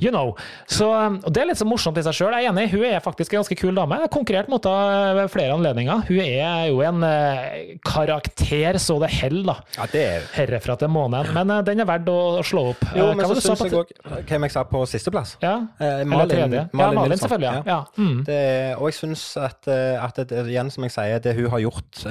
You 0.00 0.10
know. 0.12 0.34
Så, 0.70 0.88
um, 0.88 1.18
og 1.22 1.32
Det 1.32 1.42
er 1.42 1.50
litt 1.50 1.60
så 1.60 1.66
morsomt 1.68 1.98
i 2.00 2.04
seg 2.04 2.16
sjøl. 2.16 2.34
Jeg 2.36 2.48
er 2.48 2.52
enig, 2.52 2.68
hun 2.72 2.84
er 2.88 3.02
faktisk 3.04 3.32
en 3.32 3.42
ganske 3.42 3.56
kul 3.58 3.74
dame. 3.76 3.98
Jeg 3.98 4.08
har 4.08 4.12
konkurrert 4.12 4.50
mot 4.52 4.64
henne 4.68 5.16
ved 5.20 5.32
flere 5.32 5.56
anledninger. 5.56 6.04
Hun 6.08 6.20
er 6.24 6.68
jo 6.70 6.82
en 6.86 7.06
eh, 7.06 7.74
karakter 7.86 8.78
så 8.82 8.98
det 9.02 9.12
holder, 9.20 9.48
da. 9.52 9.56
ja, 9.78 9.88
det 9.92 10.04
er 10.08 10.28
Herfra 10.36 10.76
til 10.82 10.90
måneden. 10.92 11.32
Men 11.36 11.50
eh, 11.56 11.62
den 11.70 11.80
er 11.84 11.88
verdt 11.88 12.10
å 12.12 12.18
slå 12.46 12.64
opp. 12.74 12.82
Jo, 12.96 13.06
Eh, 13.12 13.16
men 13.18 13.26
så 13.30 13.38
syns 13.40 13.62
jeg 13.64 13.74
òg 13.78 13.92
Hvem 14.28 14.46
jeg 14.48 14.54
sa 14.54 14.62
på 14.68 14.82
sisteplass? 14.90 15.36
Ja, 15.42 15.54
Eh, 15.80 16.00
eller 16.02 16.26
tredje. 16.30 16.64
ja, 16.74 16.90
Malin, 16.92 17.18
selvfølgelig. 17.18 17.52
Ja. 17.52 17.62
Ja. 17.66 17.80
Mm. 17.96 18.24
Det, 18.26 18.40
og 18.76 18.88
jeg 18.90 18.94
syns 19.00 19.24
at, 19.40 19.68
eh, 19.68 19.96
at 20.04 20.16
det, 20.28 20.42
igjen, 20.52 20.70
som 20.70 20.84
jeg 20.86 20.94
sier, 20.96 21.18
det 21.24 21.34
hun 21.38 21.50
har 21.50 21.62
gjort, 21.64 22.02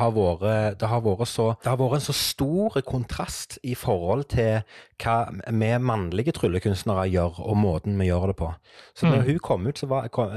har 0.00 0.10
vært 0.14 0.78
Det 0.80 0.88
har 0.88 1.00
vært 1.04 1.28
så 1.28 1.50
Det 1.62 1.68
har 1.72 1.76
vært 1.80 1.98
en 2.00 2.06
så 2.08 2.14
stor 2.16 2.80
kontrast 2.86 3.58
i 3.62 3.74
forhold 3.74 4.24
til 4.32 4.62
hva 5.00 5.14
vi 5.32 5.70
mannlige 5.82 6.32
tryllekunstnere 6.36 7.06
gjør, 7.10 7.40
og 7.40 7.56
måten 7.56 7.98
vi 8.00 8.06
gjør 8.10 8.26
det 8.32 8.36
på. 8.36 8.50
Så 8.94 9.06
når 9.08 9.22
Mm. 9.22 9.26
hun 9.30 9.38
kom 9.38 9.66
ut, 9.66 9.78
så 9.78 9.86
var, 9.88 10.08
kom, 10.08 10.30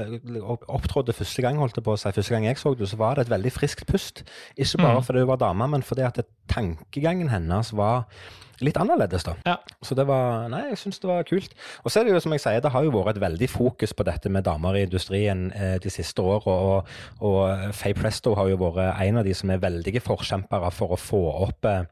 opptrådte 0.68 1.12
første 1.12 1.42
gang, 1.42 1.58
holdt 1.60 1.74
det 1.76 1.84
på 1.84 1.92
å 1.94 1.98
si, 2.00 2.10
første 2.12 2.34
gang 2.34 2.44
jeg 2.46 2.56
så 2.58 2.74
det, 2.78 2.88
så 2.88 2.96
var 2.96 3.14
det 3.16 3.26
et 3.26 3.34
veldig 3.34 3.52
friskt 3.52 3.86
pust. 3.86 4.22
Ikke 4.56 4.78
bare 4.82 4.96
Mm. 5.00 5.04
fordi 5.04 5.18
hun 5.20 5.28
var 5.28 5.36
dame, 5.36 5.68
men 5.68 5.82
fordi 5.82 6.02
at 6.06 6.18
tankegangen 6.48 7.28
hennes 7.28 7.72
var 7.76 8.04
litt 8.62 8.76
annerledes, 8.78 9.24
da. 9.24 9.34
Ja. 9.44 9.56
Så 9.82 9.94
det 9.96 10.06
var 10.06 10.48
Nei, 10.48 10.68
jeg 10.70 10.78
syns 10.78 11.00
det 11.00 11.08
var 11.10 11.24
kult. 11.24 11.52
Og 11.84 11.90
så 11.90 12.00
er 12.00 12.04
det 12.04 12.12
jo 12.14 12.20
som 12.20 12.32
jeg 12.32 12.40
sier, 12.40 12.60
det 12.62 12.70
har 12.72 12.84
jo 12.84 12.90
vært 12.94 13.16
et 13.16 13.20
veldig 13.22 13.48
fokus 13.50 13.92
på 13.92 14.04
dette 14.04 14.30
med 14.30 14.44
damer 14.44 14.76
i 14.76 14.84
industrien 14.86 15.50
eh, 15.52 15.78
de 15.78 15.90
siste 15.90 16.22
åra, 16.22 16.46
og, 16.46 16.86
og 17.20 17.74
Faye 17.74 17.94
Presto 17.94 18.34
har 18.36 18.48
jo 18.48 18.56
vært 18.56 19.00
en 19.02 19.18
av 19.18 19.24
de 19.24 19.34
som 19.34 19.50
er 19.50 19.58
veldige 19.58 20.00
forkjempere 20.00 20.70
for 20.72 20.94
å 20.94 20.96
få 20.96 21.22
opp 21.48 21.64
eh, 21.64 21.82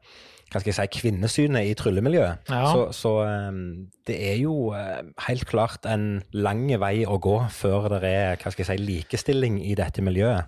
hva 0.53 0.61
skal 0.61 0.71
jeg 0.71 0.77
si, 0.77 0.99
kvinnesynet 1.01 1.65
i 1.67 1.73
tryllemiljøet. 1.79 2.47
Ja. 2.53 2.63
Så, 2.69 2.85
så 2.95 3.13
eh, 3.25 3.59
det 4.07 4.17
er 4.31 4.37
jo 4.43 4.69
eh, 4.77 5.01
helt 5.27 5.45
klart 5.49 5.85
en 5.89 6.21
lang 6.37 6.67
vei 6.79 7.03
å 7.09 7.17
gå 7.21 7.39
før 7.51 7.89
det 7.97 8.03
er 8.13 8.37
hva 8.39 8.53
skal 8.53 8.63
jeg 8.63 8.71
si, 8.71 8.85
likestilling 8.85 9.59
i 9.65 9.73
dette 9.79 10.05
miljøet. 10.05 10.45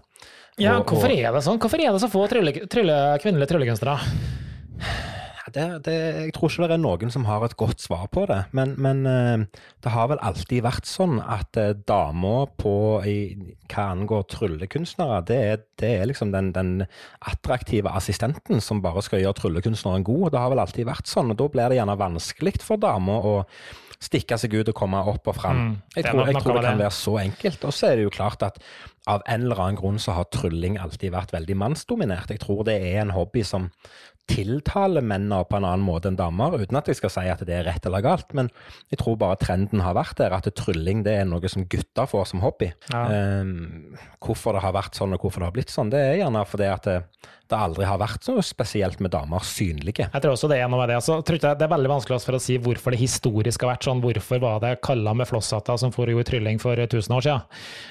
Ja, 0.61 0.77
Og- 0.79 0.87
hvorfor 0.87 1.11
er 1.11 1.33
det 1.35 1.43
sånn? 1.43 1.59
Hvorfor 1.59 1.81
er 1.83 1.91
det 1.91 1.99
så 2.05 2.07
få 2.13 2.27
trylle, 2.31 2.53
trylle, 2.71 2.95
kvinnelige 3.19 3.49
tryllekunstnere? 3.51 3.97
Det, 5.55 5.65
det, 5.85 5.95
jeg 6.25 6.33
tror 6.35 6.51
ikke 6.51 6.67
det 6.67 6.75
er 6.75 6.81
noen 6.83 7.11
som 7.13 7.27
har 7.29 7.45
et 7.45 7.55
godt 7.55 7.83
svar 7.83 8.09
på 8.11 8.25
det. 8.27 8.41
Men, 8.57 8.73
men 8.81 9.05
eh, 9.07 9.61
det 9.85 9.93
har 9.93 10.09
vel 10.11 10.19
alltid 10.25 10.65
vært 10.65 10.89
sånn 10.89 11.21
at 11.21 11.55
uh, 11.59 11.71
damer 11.87 12.49
på 12.59 12.75
i, 13.07 13.15
hva 13.71 13.87
angår 13.93 14.25
tryllekunstnere, 14.33 15.21
det 15.29 15.39
er, 15.53 15.63
det 15.79 15.93
er 16.01 16.09
liksom 16.11 16.33
den, 16.35 16.51
den 16.55 16.73
attraktive 17.23 17.93
assistenten 17.95 18.59
som 18.63 18.83
bare 18.83 19.03
skal 19.05 19.23
gjøre 19.23 19.39
tryllekunstneren 19.39 20.03
god. 20.05 20.27
Det 20.35 20.43
har 20.43 20.51
vel 20.51 20.63
alltid 20.65 20.89
vært 20.91 21.09
sånn, 21.11 21.31
og 21.31 21.39
da 21.39 21.49
blir 21.53 21.71
det 21.71 21.79
gjerne 21.79 21.99
vanskelig 22.03 22.57
for 22.65 22.81
damer 22.81 23.31
å 23.31 23.35
stikke 24.05 24.37
seg 24.39 24.53
ut 24.59 24.69
og 24.71 24.77
komme 24.77 24.99
opp 25.07 25.29
og 25.31 25.37
fram. 25.37 25.61
Mm, 25.61 25.75
jeg 25.95 26.07
tror, 26.09 26.27
jeg 26.27 26.41
tror 26.41 26.57
det 26.59 26.65
kan 26.67 26.81
være 26.83 26.95
så 26.97 27.15
enkelt. 27.21 27.63
Og 27.67 27.75
så 27.75 27.89
er 27.89 27.97
det 27.97 28.05
jo 28.05 28.13
klart 28.13 28.43
at 28.45 28.59
av 29.09 29.23
en 29.29 29.45
eller 29.45 29.61
annen 29.61 29.79
grunn 29.79 29.99
så 30.01 30.15
har 30.17 30.27
trylling 30.33 30.79
alltid 30.81 31.13
vært 31.13 31.33
veldig 31.35 31.57
mannsdominert. 31.61 32.33
Jeg 32.33 32.41
tror 32.43 32.65
det 32.67 32.77
er 32.81 33.03
en 33.03 33.13
hobby 33.15 33.45
som 33.45 33.69
tiltaler 34.29 35.05
mennene 35.05 35.43
på 35.45 35.59
en 35.59 35.67
annen 35.67 35.85
måte 35.85 36.09
enn 36.09 36.17
damer, 36.17 36.57
uten 36.57 36.79
at 36.79 36.89
jeg 36.89 36.97
skal 36.97 37.13
si 37.13 37.25
at 37.29 37.43
det 37.45 37.59
er 37.59 37.67
rett 37.67 37.85
eller 37.85 38.03
galt. 38.05 38.33
Men 38.37 38.49
jeg 38.93 39.01
tror 39.01 39.19
bare 39.21 39.37
trenden 39.41 39.83
har 39.85 39.97
vært 39.97 40.17
der, 40.21 40.33
at 40.33 40.49
trylling 40.57 41.03
det 41.05 41.13
er 41.19 41.29
noe 41.29 41.51
som 41.51 41.67
gutter 41.69 42.09
får 42.09 42.31
som 42.31 42.41
hobby. 42.45 42.71
Ja. 42.93 43.05
Um, 43.41 43.95
hvorfor 44.25 44.57
det 44.57 44.65
har 44.65 44.75
vært 44.75 44.97
sånn 44.97 45.13
og 45.15 45.21
hvorfor 45.25 45.43
det 45.43 45.51
har 45.51 45.57
blitt 45.57 45.73
sånn, 45.73 45.93
det 45.93 46.01
er 46.01 46.19
gjerne 46.23 46.45
fordi 46.49 46.71
at 46.71 46.91
det, 47.49 47.57
aldri 47.57 47.85
har 47.85 47.99
vært 48.01 48.25
så 48.25 48.35
spesielt 48.45 48.99
med 49.03 49.11
damer 49.13 49.43
synlige. 49.45 50.07
Jeg 50.09 50.23
tror 50.23 50.33
også 50.33 50.49
det 50.49 50.57
er 50.61 50.69
noe 50.71 50.81
med 50.81 50.89
det. 50.89 50.97
Altså, 50.99 51.19
jeg 51.21 51.41
det 51.45 51.65
er 51.65 51.71
veldig 51.71 51.91
vanskelig 51.91 52.19
for 52.25 52.37
å 52.37 52.41
si 52.41 52.57
hvorfor 52.61 52.95
det 52.95 53.01
historisk 53.01 53.61
har 53.65 53.73
vært 53.75 53.85
sånn. 53.87 54.01
Hvorfor 54.03 54.41
var 54.41 54.59
det 54.63 54.73
kalla 54.85 55.13
med 55.17 55.29
flosshatter 55.29 55.77
som 55.81 55.93
for 55.93 56.09
gjorde 56.09 56.27
trylling 56.31 56.59
for 56.61 56.75
1000 56.81 57.15
år 57.17 57.25
siden? 57.27 57.45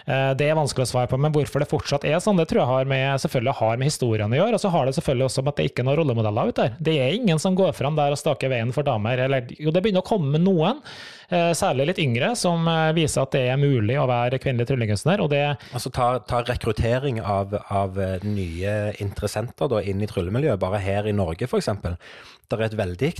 Eh, 0.06 0.34
Det 0.34 0.48
er 0.50 0.58
vanskelig 0.58 0.88
å 0.88 0.92
svare 0.94 1.10
på, 1.10 1.20
men 1.20 1.32
hvorfor 1.34 1.62
det 1.62 1.70
fortsatt 1.70 2.04
er 2.08 2.18
sånn, 2.24 2.36
det 2.40 2.48
tror 2.50 2.64
jeg 2.64 2.72
har 2.72 2.90
med, 2.90 3.20
selvfølgelig 3.22 3.56
har 3.60 3.76
med 3.80 3.90
historien 3.92 4.34
å 4.34 4.40
gjøre. 4.40 4.58
Og 4.58 4.64
så 4.64 4.72
har 4.74 4.86
det 4.86 4.96
selvfølgelig 4.98 5.28
også 5.30 5.44
med 5.44 5.54
at 5.54 5.56
det 5.62 5.68
ikke 5.70 5.84
er 5.84 5.88
noen 5.90 6.00
rollemodeller 6.02 6.50
ute 6.50 6.62
der. 6.68 6.76
Det 6.90 6.98
er 7.00 7.14
ingen 7.18 7.38
som 7.42 7.54
går 7.58 7.74
fram 7.78 7.96
der 7.98 8.14
og 8.14 8.20
staker 8.20 8.50
veien 8.52 8.72
for 8.74 8.86
damer. 8.86 9.22
Eller 9.28 9.46
jo, 9.58 9.70
det 9.70 9.84
begynner 9.84 10.02
å 10.04 10.08
komme 10.08 10.40
noen, 10.42 10.82
særlig 11.30 11.86
litt 11.86 11.98
yngre, 11.98 12.34
som 12.36 12.66
eh, 12.68 12.92
viser 12.96 13.22
at 13.22 13.32
det 13.32 13.44
er 13.50 13.56
mulig 13.56 13.96
å 14.00 14.06
være 14.10 14.38
kvinnelig 14.38 14.66
tryllekunstner. 14.68 15.20
Og 15.24 15.30
det 15.30 15.44
Altså 15.72 15.90
ta, 15.90 16.18
ta 16.20 16.42
rekruttering 16.42 17.20
av, 17.20 17.54
av 17.70 17.98
eh, 17.98 18.18
nye 18.24 18.92
interessenter 19.00 19.68
da, 19.68 19.80
inn 19.82 20.02
i 20.02 20.06
tryllemiljøet, 20.06 20.58
bare 20.60 20.78
her 20.84 21.06
i 21.06 21.12
Norge 21.16 21.48
f.eks. 21.48 21.66
Det 21.84 22.58
er 22.58 22.62
et 22.68 22.76
veldig 22.76 23.12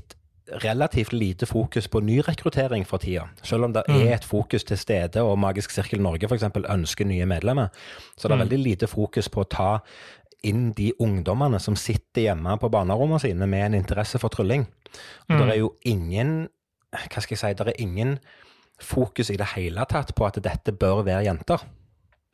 relativt 0.61 1.13
lite 1.17 1.47
fokus 1.49 1.87
på 1.89 2.03
nyrekruttering 2.05 2.85
for 2.87 2.99
tida. 3.01 3.29
Selv 3.43 3.65
om 3.65 3.73
det 3.73 3.85
Mm. 3.89 3.95
er 4.07 4.15
et 4.15 4.25
fokus 4.25 4.65
til 4.65 4.77
stede, 4.77 5.17
og 5.25 5.39
Magisk 5.39 5.71
sirkel 5.71 6.01
Norge 6.05 6.29
f.eks. 6.29 6.43
ønsker 6.69 7.07
nye 7.07 7.25
medlemmer, 7.27 7.71
så 8.17 8.29
det 8.29 8.33
er 8.33 8.45
Mm. 8.45 8.49
veldig 8.49 8.63
lite 8.65 8.87
fokus 8.87 9.29
på 9.29 9.41
å 9.45 9.49
ta 9.49 9.79
inn 10.45 10.73
de 10.73 10.93
ungdommene 11.01 11.59
som 11.59 11.75
sitter 11.75 12.21
hjemme 12.29 12.59
på 12.61 12.69
barnerommene 12.71 13.19
sine 13.21 13.47
med 13.49 13.65
en 13.73 13.81
interesse 13.83 14.19
for 14.21 14.29
trylling. 14.29 14.67
Og 15.31 15.31
Mm. 15.31 15.39
det 15.39 15.49
er 15.55 15.59
jo 15.61 15.73
ingen 15.87 16.49
Hva 16.95 17.23
skal 17.23 17.37
jeg 17.37 17.43
si, 17.43 17.55
det 17.59 17.73
er 17.75 17.81
ingen 17.83 18.19
fokus 18.83 19.31
i 19.31 19.39
det 19.39 19.53
hele 19.55 19.87
tatt 19.91 20.15
på 20.17 20.27
at 20.27 20.39
dette 20.43 20.75
bør 20.75 21.05
være 21.07 21.27
jenter. 21.29 21.63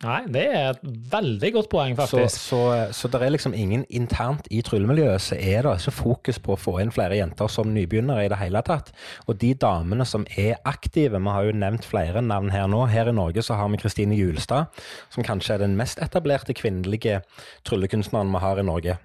Nei, 0.01 0.23
det 0.33 0.43
er 0.49 0.71
et 0.71 0.85
veldig 1.13 1.49
godt 1.53 1.67
poeng, 1.69 1.93
Så, 1.93 2.05
faktisk. 2.09 2.39
så, 2.41 2.61
så 2.97 3.09
det 3.13 3.19
er 3.21 3.35
liksom 3.35 3.53
ingen 3.53 3.83
internt 3.93 4.47
i 4.49 4.63
tryllemiljøet 4.65 5.21
så 5.21 5.37
er 5.37 5.67
det 5.67 5.75
ikke 5.77 5.93
fokus 5.93 6.39
på 6.41 6.55
å 6.55 6.61
få 6.61 6.79
inn 6.81 6.93
flere 6.95 7.19
jenter 7.19 7.53
som 7.53 7.69
nybegynnere 7.75 8.25
i 8.25 8.31
det 8.33 8.39
hele 8.41 8.63
tatt. 8.65 8.95
Og 9.29 9.37
de 9.43 9.53
damene 9.61 10.07
som 10.09 10.25
er 10.41 10.57
aktive, 10.65 11.21
vi 11.21 11.35
har 11.37 11.45
jo 11.45 11.53
nevnt 11.53 11.85
flere 11.85 12.25
navn 12.25 12.49
her 12.55 12.65
nå. 12.73 12.87
Her 12.89 13.13
i 13.13 13.17
Norge 13.19 13.45
så 13.45 13.61
har 13.61 13.69
vi 13.69 13.83
Kristine 13.83 14.17
Julstad, 14.17 14.73
som 15.13 15.27
kanskje 15.27 15.59
er 15.59 15.67
den 15.67 15.77
mest 15.77 16.01
etablerte 16.01 16.57
kvinnelige 16.57 17.21
tryllekunstneren 17.69 18.33
vi 18.33 18.41
har 18.41 18.57
i 18.57 18.65
Norge. 18.65 18.97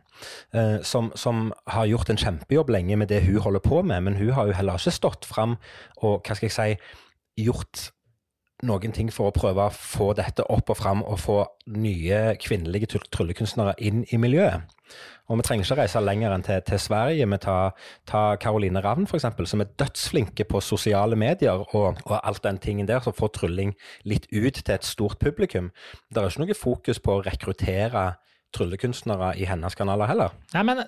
Eh, 0.54 0.78
som, 0.84 1.12
som 1.16 1.50
har 1.72 1.90
gjort 1.90 2.10
en 2.10 2.22
kjempejobb 2.22 2.72
lenge 2.76 3.00
med 3.00 3.12
det 3.12 3.24
hun 3.28 3.42
holder 3.44 3.64
på 3.66 3.82
med, 3.82 4.08
men 4.08 4.20
hun 4.20 4.34
har 4.38 4.50
jo 4.50 4.58
heller 4.58 4.80
ikke 4.80 4.96
stått 4.96 5.28
fram 5.28 5.58
og 6.02 6.22
hva 6.26 6.38
skal 6.38 6.50
jeg 6.50 6.56
si, 6.56 6.96
gjort 7.46 7.90
noen 8.64 8.94
ting 8.96 9.10
for 9.12 9.30
å 9.30 9.36
prøve 9.36 9.66
å 9.66 9.74
få 9.74 10.14
dette 10.16 10.46
opp 10.52 10.72
og 10.72 10.80
fram 10.80 11.04
og 11.04 11.20
få 11.20 11.42
nye 11.76 12.38
kvinnelige 12.42 12.94
tryll- 12.94 13.10
tryllekunstnere 13.12 13.76
inn 13.84 14.06
i 14.14 14.20
miljøet. 14.22 14.72
Og 15.28 15.40
vi 15.40 15.46
trenger 15.48 15.66
ikke 15.66 15.78
reise 15.80 16.02
lenger 16.04 16.36
enn 16.36 16.44
til, 16.46 16.62
til 16.68 16.80
Sverige. 16.80 17.26
Vi 17.26 17.40
tar 17.42 17.74
ta 18.08 18.22
Caroline 18.42 18.82
Ravn, 18.86 19.08
f.eks., 19.10 19.26
som 19.50 19.64
er 19.64 19.72
dødsflinke 19.82 20.46
på 20.48 20.62
sosiale 20.62 21.18
medier 21.18 21.66
og, 21.66 21.98
og 22.06 22.16
alt 22.22 22.44
den 22.46 22.62
tingen 22.62 22.88
der, 22.88 23.02
som 23.02 23.16
får 23.18 23.34
trylling 23.40 23.74
litt 24.06 24.30
ut 24.32 24.62
til 24.62 24.76
et 24.76 24.86
stort 24.86 25.20
publikum. 25.20 25.72
Det 26.14 26.22
er 26.22 26.30
ikke 26.30 26.46
noe 26.46 26.60
fokus 26.60 27.02
på 27.02 27.18
å 27.18 27.26
rekruttere 27.26 28.12
tryllekunstnere 28.56 29.34
i 29.40 29.48
hennes 29.50 29.78
kanaler 29.78 30.10
heller. 30.12 30.38
Nei, 30.56 30.64
men 30.68 30.86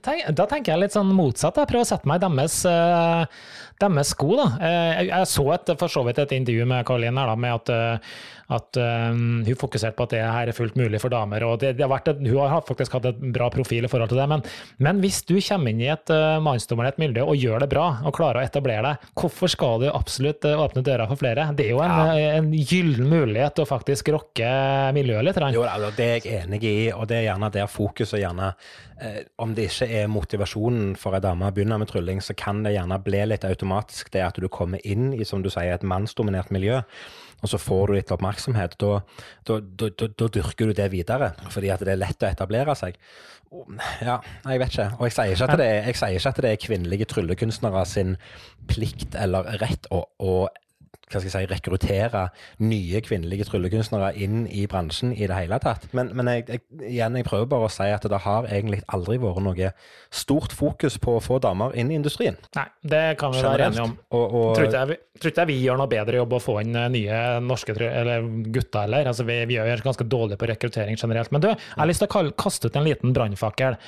tenk, 0.00 0.24
da 0.38 0.46
tenker 0.50 0.74
jeg 0.74 0.82
litt 0.84 0.96
sånn 0.96 1.12
motsatt. 1.16 1.58
Jeg 1.60 1.70
prøver 1.70 1.84
å 1.86 1.90
sette 1.90 2.08
meg 2.08 2.20
i 2.20 2.24
deres, 2.24 2.58
eh, 2.68 3.42
deres 3.82 4.12
sko. 4.14 4.30
da. 4.40 4.46
Eh, 4.60 4.90
jeg, 5.02 5.10
jeg 5.12 5.30
så 5.34 5.46
et, 5.56 5.74
for 5.80 5.92
så 5.92 6.04
vidt 6.06 6.22
et 6.22 6.36
intervju 6.38 6.68
med 6.72 6.86
Karoline 6.88 7.20
her 7.20 7.32
da, 7.32 7.36
med 7.36 7.58
at, 7.58 7.74
eh, 7.74 8.14
at 8.50 8.76
eh, 8.76 9.08
hun 9.12 9.56
fokuserte 9.58 9.96
på 9.96 10.06
at 10.08 10.14
det 10.16 10.22
her 10.24 10.48
er 10.50 10.56
fullt 10.56 10.76
mulig 10.76 11.00
for 11.00 11.12
damer. 11.12 11.44
og 11.44 11.60
det, 11.60 11.76
det 11.78 11.86
har 11.88 12.02
et, 12.02 12.18
Hun 12.26 12.48
har 12.50 12.64
faktisk 12.66 12.92
hatt 12.98 13.06
et 13.12 13.20
bra 13.32 13.48
profil 13.50 13.84
i 13.84 13.88
forhold 13.88 14.08
til 14.12 14.18
det. 14.18 14.28
Men, 14.28 14.42
men 14.78 15.00
hvis 15.00 15.22
du 15.28 15.36
kommer 15.40 15.70
inn 15.70 15.80
i 15.80 15.90
et 15.92 16.10
uh, 16.10 16.40
mannsdominert 16.42 16.98
miljø 16.98 17.22
og 17.24 17.36
gjør 17.36 17.60
det 17.64 17.70
bra, 17.72 17.86
og 18.04 18.14
klarer 18.16 18.42
å 18.42 18.46
etablere 18.46 18.82
deg, 18.82 19.08
hvorfor 19.18 19.50
skal 19.52 19.80
du 19.82 19.88
absolutt 19.92 20.44
eh, 20.48 20.58
åpne 20.58 20.82
døra 20.86 21.06
for 21.10 21.20
flere? 21.20 21.48
Det 21.56 21.66
er 21.66 21.74
jo 21.76 21.82
en, 21.84 21.90
Ja. 21.92 22.14
eh, 22.16 22.36
en 22.38 22.52
gyllen 22.52 23.08
mulighet 23.10 23.54
til 23.56 23.64
å 23.66 23.70
faktisk 23.70 24.08
rocke 24.14 24.48
miljøet 24.96 25.24
litt. 25.28 25.40
Jo, 25.54 25.62
altså, 25.68 25.90
det 25.96 26.06
er 26.06 26.16
jeg 26.20 26.42
enig 26.44 26.62
i, 26.64 26.76
og 26.92 27.06
det 27.10 27.20
er 27.20 27.28
gjerne 27.30 27.50
der 27.52 27.66
fokuset 27.70 28.20
gjerne 28.22 28.52
eh, 29.00 29.22
Om 29.42 29.54
det 29.56 29.68
ikke 29.70 29.88
er 30.02 30.10
motivasjonen 30.12 30.94
for 31.00 31.16
ei 31.16 31.20
dame 31.24 31.48
å 31.48 31.54
begynne 31.54 31.78
med 31.80 31.90
trylling, 31.90 32.20
så 32.22 32.34
kan 32.38 32.62
det 32.62 32.74
gjerne 32.76 32.98
bli 33.02 33.24
litt 33.26 33.44
automatisk 33.48 34.12
det 34.14 34.22
at 34.26 34.38
du 34.40 34.48
kommer 34.52 34.82
inn 34.86 35.12
i 35.14 35.24
som 35.28 35.42
du 35.42 35.50
sier, 35.50 35.72
et 35.74 35.82
mannsdominert 35.86 36.50
miljø, 36.54 36.80
og 37.42 37.50
så 37.50 37.58
får 37.58 37.90
du 37.90 37.96
litt 37.96 38.14
oppmerksomhet. 38.14 38.78
Da, 38.80 39.00
da, 39.48 39.58
da, 39.60 39.90
da, 40.06 40.30
dyrker 40.38 40.70
du 40.70 40.76
det 40.78 40.88
videre, 40.94 41.32
fordi 41.50 41.72
at 41.74 41.82
det 41.82 41.96
er 41.96 42.02
lett 42.02 42.22
å 42.22 42.30
etablere 42.30 42.76
seg. 42.78 42.98
Ja, 44.00 44.16
jeg 44.46 44.62
vet 44.62 44.72
ikke. 44.72 44.88
Og 44.96 45.08
jeg 45.08 45.14
sier 45.16 45.34
ikke 45.34 45.48
at 45.50 45.60
det 45.60 45.68
er, 45.68 45.88
ikke 45.90 46.30
at 46.30 46.42
det 46.44 46.52
er 46.52 46.62
kvinnelige 46.62 47.08
tryllekunstnere 47.10 47.82
sin 47.88 48.14
plikt 48.70 49.18
eller 49.18 49.50
rett 49.60 49.90
å, 49.92 50.06
å 50.22 50.36
hva 51.12 51.22
skal 51.22 51.30
jeg 51.30 51.48
si, 51.48 51.52
rekruttere 51.52 52.26
nye 52.64 53.02
kvinnelige 53.04 53.48
tryllekunstnere 53.50 54.12
inn 54.22 54.46
i 54.48 54.64
bransjen 54.70 55.12
i 55.14 55.28
det 55.28 55.36
hele 55.36 55.58
tatt. 55.62 55.88
Men, 55.96 56.12
men 56.16 56.30
jeg, 56.32 56.46
jeg, 56.48 56.64
igjen, 56.90 57.18
jeg 57.20 57.28
prøver 57.28 57.50
bare 57.52 57.68
å 57.68 57.72
si 57.72 57.88
at 57.92 58.06
det 58.08 58.22
har 58.24 58.48
egentlig 58.48 58.82
aldri 58.92 59.18
vært 59.22 59.44
noe 59.44 59.72
stort 60.12 60.54
fokus 60.56 60.98
på 61.02 61.16
å 61.18 61.22
få 61.22 61.38
damer 61.42 61.76
inn 61.78 61.92
i 61.92 61.98
industrien. 61.98 62.36
Nei, 62.56 62.66
det 62.94 63.04
kan 63.20 63.34
vi 63.34 63.42
være 63.44 63.68
enige 63.70 63.86
om. 63.86 63.94
Og, 64.12 64.24
og, 64.24 64.46
tror, 64.56 64.68
ikke 64.68 64.82
jeg, 64.82 64.98
tror 65.20 65.32
ikke 65.32 65.44
jeg 65.44 65.50
vi 65.52 65.58
gjør 65.62 65.80
noe 65.80 65.90
bedre 65.92 66.20
jobb 66.20 66.36
å 66.36 66.42
få 66.42 66.56
inn 66.62 66.76
eh, 66.78 66.88
nye 66.92 67.20
norske 67.44 67.76
eller 67.76 68.26
gutter 68.54 68.86
heller. 68.86 69.10
Altså, 69.12 69.26
vi, 69.28 69.38
vi 69.48 69.58
gjør 69.58 69.84
ganske 69.86 70.06
dårlig 70.08 70.38
på 70.40 70.48
rekruttering 70.50 70.98
generelt. 71.00 71.32
Men 71.34 71.44
du, 71.44 71.50
jeg 71.52 71.80
har 71.80 71.90
lyst 71.90 72.04
til 72.04 72.10
å 72.10 72.34
kaste 72.38 72.68
ut 72.68 72.78
en 72.78 72.86
liten 72.86 73.14
brannfakkel. 73.16 73.78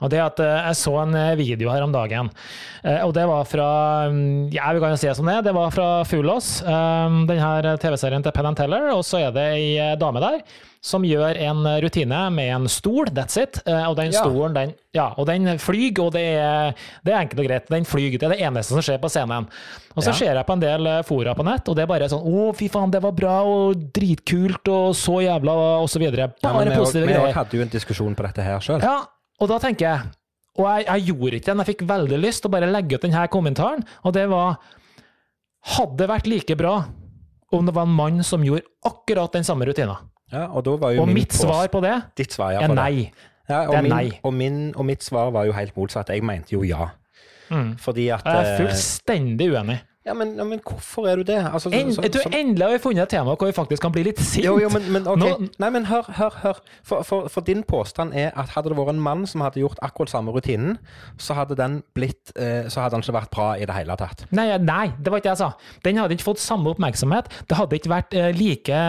Og 0.00 0.12
det 0.12 0.22
at 0.24 0.42
eh, 0.44 0.56
Jeg 0.70 0.80
så 0.80 0.96
en 1.02 1.16
eh, 1.18 1.36
video 1.40 1.72
her 1.72 1.84
om 1.84 1.92
dagen, 1.94 2.28
og 3.04 3.12
det 3.16 3.22
var 3.28 3.46
fra 3.48 3.66
mm, 4.12 4.50
ja, 4.54 4.70
vi 4.74 4.80
kan 4.82 4.92
jo 4.94 4.98
si 5.00 5.08
det 5.08 5.16
som 5.18 5.28
det 5.28 5.38
det 5.44 5.52
var 5.56 5.72
fra 5.74 5.88
Fuglås, 6.08 6.60
denne 6.70 7.76
TV-serien 7.82 8.24
til 8.24 8.34
Penn 8.36 8.58
Teller. 8.58 8.90
Og 8.94 9.04
så 9.06 9.24
er 9.26 9.34
det 9.34 9.46
ei 9.58 9.94
dame 10.00 10.22
der 10.22 10.42
som 10.80 11.04
gjør 11.04 11.36
en 11.36 11.66
rutine 11.84 12.18
med 12.32 12.50
en 12.54 12.68
stol, 12.72 13.10
that's 13.12 13.36
it. 13.40 13.60
Eh, 13.68 13.82
og 13.84 13.98
den 13.98 14.14
stolen, 14.16 14.54
den, 14.56 14.72
ja, 14.96 15.10
og 15.20 15.26
den 15.28 15.58
flyr, 15.60 15.92
og 16.00 16.14
det 16.14 16.24
er, 16.40 16.72
det 17.04 17.12
er, 17.12 17.18
enkelt 17.20 17.42
og 17.42 17.48
greit. 17.50 17.68
Den 17.68 17.88
flyr, 17.88 18.16
det 18.16 18.24
er 18.24 18.34
det 18.34 18.40
eneste 18.48 18.72
som 18.72 18.84
skjer 18.84 19.00
på 19.02 19.10
scenen. 19.12 19.48
Og 19.92 20.00
så 20.00 20.14
ja. 20.14 20.16
ser 20.16 20.40
jeg 20.40 20.46
på 20.48 20.56
en 20.56 20.64
del 20.64 20.88
eh, 20.88 21.02
fora 21.06 21.36
på 21.36 21.44
nett, 21.46 21.68
og 21.68 21.76
det 21.76 21.84
er 21.84 21.90
bare 21.90 22.08
sånn 22.10 22.24
Å, 22.24 22.46
fy 22.56 22.70
faen, 22.72 22.94
det 22.94 23.02
var 23.04 23.12
bra 23.16 23.36
og 23.44 23.84
dritkult 23.92 24.72
og 24.72 24.96
så 24.96 25.20
jævla 25.26 25.58
og 25.82 25.90
så 25.92 26.00
videre. 26.00 26.30
Bare 26.40 26.64
ja, 26.64 26.80
positive 26.80 27.10
greier. 27.10 27.28
Vi 27.28 27.36
hadde 27.36 27.60
jo 27.60 27.66
en 27.66 27.76
diskusjon 27.76 28.16
på 28.16 28.28
dette 28.30 28.48
her 28.48 28.64
sjøl. 28.64 28.80
Ja, 28.80 29.02
og 29.40 29.52
da 29.52 29.60
tenker 29.60 29.86
jeg 29.86 30.10
Og 30.60 30.66
jeg, 30.66 30.84
jeg 30.88 31.12
gjorde 31.12 31.38
ikke 31.38 31.46
det, 31.46 31.52
men 31.54 31.64
jeg 31.64 31.74
fikk 31.74 31.88
veldig 31.88 32.18
lyst 32.24 32.42
til 32.42 32.50
å 32.50 32.52
bare 32.56 32.72
legge 32.72 32.96
ut 32.96 33.04
denne 33.04 33.28
kommentaren, 33.32 33.84
og 34.04 34.16
det 34.16 34.24
var 34.32 34.56
Hadde 35.60 35.98
det 36.00 36.08
vært 36.08 36.30
like 36.30 36.56
bra 36.56 36.74
om 37.50 37.66
det 37.66 37.74
var 37.74 37.88
en 37.88 37.96
mann 37.96 38.22
som 38.24 38.44
gjorde 38.46 38.64
akkurat 38.86 39.34
den 39.34 39.44
samme 39.44 39.66
rutina? 39.68 39.98
Ja, 40.30 40.46
og, 40.54 40.68
og 40.70 41.08
mitt 41.10 41.34
svar 41.34 41.66
på 41.72 41.80
det 41.82 41.96
ditt 42.18 42.36
svar, 42.36 42.54
ja, 42.54 42.62
er 42.62 42.70
nei. 42.70 43.10
Ja, 43.50 43.64
og, 43.66 43.82
min, 43.82 44.12
og, 44.22 44.34
min, 44.34 44.58
og, 44.76 44.84
mitt 44.86 45.02
svar 45.02 45.32
var 45.34 45.48
jo 45.48 45.54
helt 45.56 45.74
motsatt. 45.74 46.12
Jeg 46.14 46.22
mente 46.22 46.54
jo 46.54 46.62
ja. 46.62 46.92
Mm. 47.50 47.72
Fordi 47.82 48.06
at 48.14 48.22
Jeg 48.24 48.36
er 48.36 48.52
eh, 48.52 48.60
fullstendig 48.60 49.48
uenig. 49.50 49.80
Ja, 50.00 50.14
men, 50.16 50.30
ja, 50.36 50.44
men, 50.48 50.62
hvorfor 50.64 51.04
er 51.10 51.16
du 51.20 51.22
det? 51.28 51.36
Altså, 51.52 51.68
en, 51.76 51.90
som, 51.92 52.04
du, 52.08 52.18
Endelig 52.32 52.64
har 52.64 52.72
vi 52.72 52.78
funnet 52.80 53.02
et 53.02 53.10
tema 53.12 53.34
hvor 53.36 53.50
vi 53.50 53.52
faktisk 53.52 53.82
kan 53.84 53.92
bli 53.92 54.06
litt 54.06 54.22
sint. 54.24 54.46
Jo, 54.46 54.54
jo, 54.56 54.70
men, 54.72 54.86
men, 54.94 55.04
okay. 55.04 55.34
Nå, 55.36 55.50
Nei, 55.60 55.68
men 55.74 55.84
hør, 55.90 56.08
hør, 56.16 56.38
hør. 56.40 56.62
For, 56.88 57.04
for, 57.04 57.28
for, 57.28 57.44
din 57.44 57.60
påstand 57.68 58.16
er 58.16 58.32
at 58.32 58.54
hadde 58.54 58.72
det 58.72 58.78
vært 58.78 58.94
en 58.94 59.02
mann 59.04 59.26
som 59.28 59.44
hadde 59.44 59.60
gjort 59.60 59.76
akkurat 59.84 60.08
samme 60.14 60.32
rutinen, 60.32 60.78
så 61.20 61.36
hadde 61.36 61.58
den 61.58 61.82
blitt 61.92 62.32
eh, 62.32 62.64
Så 62.72 62.80
hadde 62.80 62.96
den 62.96 63.04
ikke 63.04 63.16
vært 63.18 63.32
bra 63.36 63.50
i 63.60 63.68
det 63.68 63.76
hele 63.76 63.98
tatt. 64.00 64.24
Nei, 64.32 64.48
nei, 64.64 64.86
det 64.96 65.12
var 65.12 65.20
ikke 65.20 65.28
det 65.28 65.34
jeg 65.34 65.42
sa. 65.42 65.76
Den 65.84 66.00
hadde 66.00 66.16
ikke 66.16 66.30
fått 66.30 66.44
samme 66.46 66.72
oppmerksomhet. 66.72 67.28
Det 67.50 67.60
hadde 67.60 67.76
ikke 67.82 67.92
vært 67.92 68.16
eh, 68.16 68.32
like, 68.40 68.82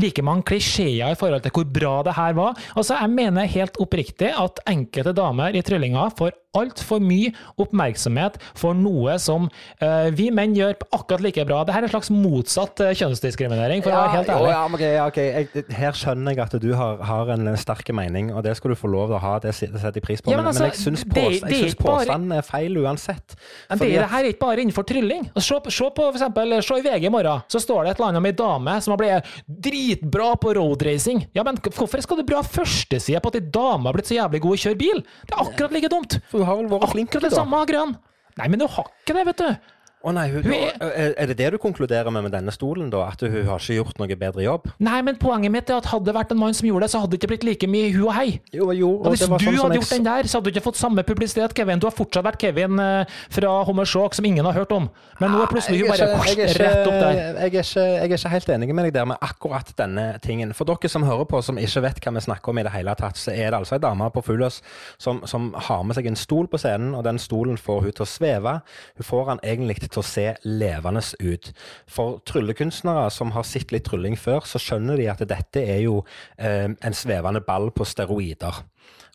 like 0.00 0.24
mange 0.24 0.48
klisjeer 0.48 1.12
i 1.12 1.20
forhold 1.20 1.44
til 1.44 1.58
hvor 1.58 1.68
bra 1.76 1.94
det 2.08 2.16
her 2.16 2.40
var. 2.40 2.56
Altså, 2.72 2.96
jeg 2.96 3.12
mener 3.20 3.52
helt 3.52 3.76
oppriktig 3.84 4.32
at 4.32 4.64
enkelte 4.64 5.12
damer 5.12 5.52
i 5.52 5.60
tryllinga 5.60 6.08
får 6.16 6.32
altfor 6.56 7.02
mye 7.04 7.32
oppmerksomhet 7.60 8.38
for 8.56 8.76
noe 8.76 9.18
som 9.22 9.48
eh, 9.84 10.08
vi 10.16 10.30
menn 10.38 10.56
gjør 10.56 10.76
akkurat 10.94 11.24
like 11.24 11.44
bra. 11.48 11.62
Dette 11.66 11.80
er 11.82 11.88
en 11.88 11.92
slags 11.92 12.10
motsatt 12.14 12.82
uh, 12.84 12.92
kjønnsdiskriminering, 12.96 13.84
for 13.84 13.92
ja, 13.92 13.98
å 13.98 14.04
være 14.06 14.16
helt 14.16 14.32
ærlig. 14.34 14.52
Ja, 14.52 14.62
okay, 14.66 14.92
okay. 15.04 15.28
Jeg, 15.34 15.66
her 15.78 15.98
skjønner 15.98 16.36
jeg 16.36 16.44
at 16.46 16.56
du 16.62 16.70
har, 16.78 17.02
har, 17.08 17.32
en 17.34 17.50
sterk 17.60 17.90
mening, 17.96 18.32
og 18.34 18.44
det 18.46 18.54
skal 18.58 18.74
du 18.74 18.78
få 18.78 18.90
lov 18.92 19.10
til 19.10 19.18
å 19.18 19.22
ha. 19.24 19.34
Det 19.42 19.54
setter 19.56 20.00
jeg 20.00 20.04
pris 20.04 20.24
på. 20.24 20.32
Ja, 20.32 20.40
men, 20.40 20.48
men, 20.48 20.54
altså, 20.54 20.92
men, 20.94 21.02
jeg 21.50 21.62
syns 21.62 21.76
påstanden 21.78 22.08
påstand 22.08 22.34
er 22.38 22.46
feil 22.46 22.78
uansett. 22.82 23.36
Men 23.68 23.82
det, 23.82 23.90
det 23.94 24.08
her 24.12 24.24
er 24.24 24.30
ikke 24.32 24.44
bare 24.44 24.64
innenfor 24.64 24.86
trylling. 24.88 25.28
Se, 25.36 25.58
se, 25.68 25.90
på 25.94 26.08
for 26.08 26.16
eksempel, 26.16 26.56
se 26.64 26.80
i 26.80 26.84
VG 26.86 27.08
i 27.08 27.12
morgen, 27.12 27.44
så 27.50 27.62
står 27.62 27.84
det 27.84 27.94
et 27.94 28.00
eller 28.00 28.10
annet 28.10 28.22
om 28.22 28.28
ei 28.30 28.36
dame 28.38 28.76
som 28.84 28.94
har 28.94 29.02
blitt 29.02 29.32
dritbra 29.68 30.32
på 30.40 30.54
roadracing. 30.58 31.24
Ja, 31.36 31.44
men 31.46 31.60
hvorfor 31.64 32.02
skal 32.04 32.20
du 32.20 32.26
bra 32.28 32.42
førsteside 32.46 33.22
på 33.24 33.32
at 33.32 33.40
ei 33.40 33.46
dame 33.54 33.88
har 33.88 33.96
blitt 33.96 34.10
så 34.10 34.18
jævlig 34.18 34.42
god 34.44 34.56
i 34.56 34.60
å 34.60 34.64
kjøre 34.66 34.80
bil? 34.80 35.02
Det 35.24 35.34
er 35.34 35.42
akkurat 35.44 35.74
like 35.76 35.92
dumt. 35.92 36.20
For 36.30 36.42
du 36.42 36.48
har 36.48 36.60
vel 36.60 36.70
vært 36.72 36.94
flink? 36.94 37.10
Akkurat 37.12 37.28
det 37.28 37.36
samme 37.36 37.64
Grønn. 37.68 37.98
Nei, 38.38 38.46
men 38.46 38.60
du 38.60 38.68
har 38.70 38.86
ikke 39.02 39.16
det, 39.16 39.26
vet 39.32 39.42
du. 39.42 39.74
Å 40.06 40.12
nei, 40.14 40.28
hun, 40.30 40.44
er, 40.46 41.10
er, 41.18 41.26
det 41.26 41.34
det 41.40 41.48
du 41.50 41.58
konkluderer 41.58 42.12
med 42.14 42.22
med 42.28 42.30
denne 42.30 42.52
stolen, 42.54 42.86
da? 42.92 43.08
At 43.10 43.22
hun 43.24 43.48
har 43.48 43.58
ikke 43.58 43.78
gjort 43.80 43.98
noe 43.98 44.16
bedre 44.20 44.44
jobb? 44.44 44.68
Nei, 44.86 45.00
men 45.02 45.16
poenget 45.18 45.50
mitt 45.50 45.72
er 45.72 45.80
at 45.80 45.88
hadde 45.90 46.06
det 46.06 46.14
vært 46.14 46.34
en 46.34 46.38
mann 46.38 46.54
som 46.54 46.68
gjorde 46.68 46.86
det, 46.86 46.90
så 46.92 47.00
hadde 47.02 47.16
det 47.16 47.18
ikke 47.18 47.30
blitt 47.32 47.46
like 47.48 47.70
mye 47.70 47.88
hu 47.96 48.04
og 48.04 48.12
hei. 48.14 48.28
Jo, 48.54 48.68
jo, 48.76 48.92
og 49.02 49.10
hvis 49.10 49.24
du 49.24 49.26
sånn 49.26 49.58
hadde 49.58 49.80
gjort 49.80 49.94
den 49.96 50.06
der, 50.06 50.28
så 50.30 50.38
hadde 50.38 50.46
du 50.46 50.54
ikke 50.54 50.64
fått 50.68 50.78
samme 50.78 51.02
publisitet, 51.08 51.54
Kevin. 51.58 51.82
Du 51.82 51.88
har 51.88 51.96
fortsatt 51.96 52.26
vært 52.28 52.44
Kevin 52.44 52.78
uh, 52.78 53.18
fra 53.34 53.56
Hommersjåk, 53.66 54.14
som 54.14 54.28
ingen 54.28 54.46
har 54.46 54.54
hørt 54.60 54.76
om. 54.76 54.86
Men 55.18 55.34
nå 55.34 55.42
er 55.42 55.50
plutselig 55.50 55.82
hun 55.82 55.90
bare 55.90 56.08
ikke, 56.30 56.46
rett 56.62 56.86
opp 56.86 56.94
der. 56.94 57.18
Jeg 57.18 57.34
er, 57.34 57.50
ikke, 57.50 57.64
jeg 57.82 58.06
er 58.06 58.16
ikke 58.20 58.32
helt 58.36 58.54
enig 58.54 58.70
med 58.78 58.88
deg 58.88 58.94
der 59.00 59.10
med 59.10 59.26
akkurat 59.28 59.74
denne 59.82 60.06
tingen. 60.22 60.54
For 60.54 60.70
dere 60.70 60.92
som 60.94 61.08
hører 61.08 61.26
på, 61.26 61.42
som 61.42 61.58
ikke 61.58 61.82
vet 61.88 61.98
hva 62.04 62.14
vi 62.14 62.24
snakker 62.28 62.54
om 62.54 62.62
i 62.62 62.66
det 62.68 62.76
hele 62.76 62.94
tatt, 63.02 63.18
så 63.18 63.34
er 63.34 63.50
det 63.50 63.58
altså 63.64 63.80
ei 63.80 63.82
dame 63.82 64.12
på 64.14 64.22
Fulløs 64.30 64.62
som, 65.02 65.24
som 65.26 65.50
har 65.66 65.82
med 65.82 65.98
seg 65.98 66.06
en 66.06 66.18
stol 66.18 66.46
på 66.46 66.62
scenen, 66.62 66.94
og 66.94 67.02
den 67.08 67.18
stolen 67.18 67.58
får 67.58 67.88
hun 67.88 67.98
til 67.98 68.06
å 68.06 68.10
sveve. 68.14 68.54
Hun 69.00 69.10
får 69.10 69.32
han 69.32 69.42
egentlig 69.42 69.87
til 69.92 70.02
å 70.02 70.06
se 70.06 70.26
levende 70.46 71.02
ut. 71.20 71.52
For 71.90 72.18
tryllekunstnere 72.28 73.08
som 73.14 73.32
har 73.36 73.46
sett 73.48 73.72
litt 73.74 73.86
trylling 73.88 74.18
før, 74.18 74.46
så 74.48 74.60
skjønner 74.62 75.00
de 75.00 75.08
at 75.12 75.22
dette 75.28 75.62
er 75.62 75.82
jo 75.84 76.02
eh, 76.36 76.68
en 76.68 76.96
svevende 76.96 77.42
ball 77.44 77.70
på 77.74 77.86
steroider. 77.88 78.62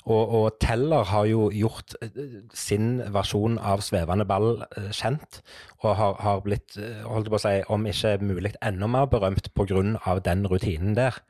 Og, 0.04 0.34
og, 0.36 0.48
Teller 0.60 1.06
har 1.08 1.28
jo 1.30 1.48
gjort 1.56 1.96
eh, 2.04 2.42
sin 2.56 2.98
versjon 3.14 3.56
av 3.56 3.84
svevende 3.86 4.26
ball 4.28 4.66
eh, 4.76 4.90
kjent, 4.92 5.40
og 5.84 5.96
har, 5.96 6.18
har 6.20 6.42
blitt, 6.44 6.76
eh, 6.76 7.06
holdt 7.08 7.30
på 7.32 7.40
å 7.40 7.42
si, 7.42 7.54
om 7.72 7.88
ikke 7.88 8.18
mulig 8.24 8.52
enda 8.60 8.90
mer 8.92 9.08
berømt 9.12 9.48
pga. 9.56 10.18
den 10.24 10.44
rutinen 10.52 10.98
der. 10.98 11.22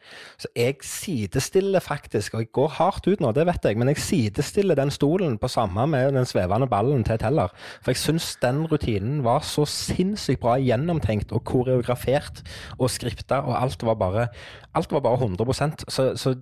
Så 0.41 0.49
jeg 0.57 0.81
sidestiller 0.81 1.85
faktisk, 1.85 2.33
og 2.33 2.41
jeg 2.41 2.51
går 2.51 2.73
hardt 2.79 3.07
ut 3.07 3.21
nå, 3.21 3.31
det 3.37 3.45
vet 3.45 3.69
jeg, 3.69 3.77
men 3.77 3.93
jeg 3.93 4.01
sidestiller 4.01 4.75
den 4.75 4.91
stolen 4.93 5.37
på 5.37 5.51
samme 5.53 5.85
med 5.87 6.17
den 6.17 6.25
svevende 6.25 6.67
ballen 6.67 7.05
til 7.05 7.21
Teller. 7.21 7.53
For 7.85 7.93
jeg 7.93 8.01
syns 8.01 8.33
den 8.41 8.65
rutinen 8.71 9.21
var 9.23 9.45
så 9.45 9.67
sinnssykt 9.69 10.41
bra 10.41 10.57
gjennomtenkt 10.57 11.31
og 11.31 11.45
koreografert 11.45 12.41
og 12.79 12.89
skripta, 12.89 13.43
og 13.45 13.53
alt 13.61 13.85
var 13.85 14.01
bare, 14.01 14.27
alt 14.73 14.91
var 14.91 15.05
bare 15.05 15.21
100 15.21 15.85
så, 15.93 16.15
så 16.17 16.33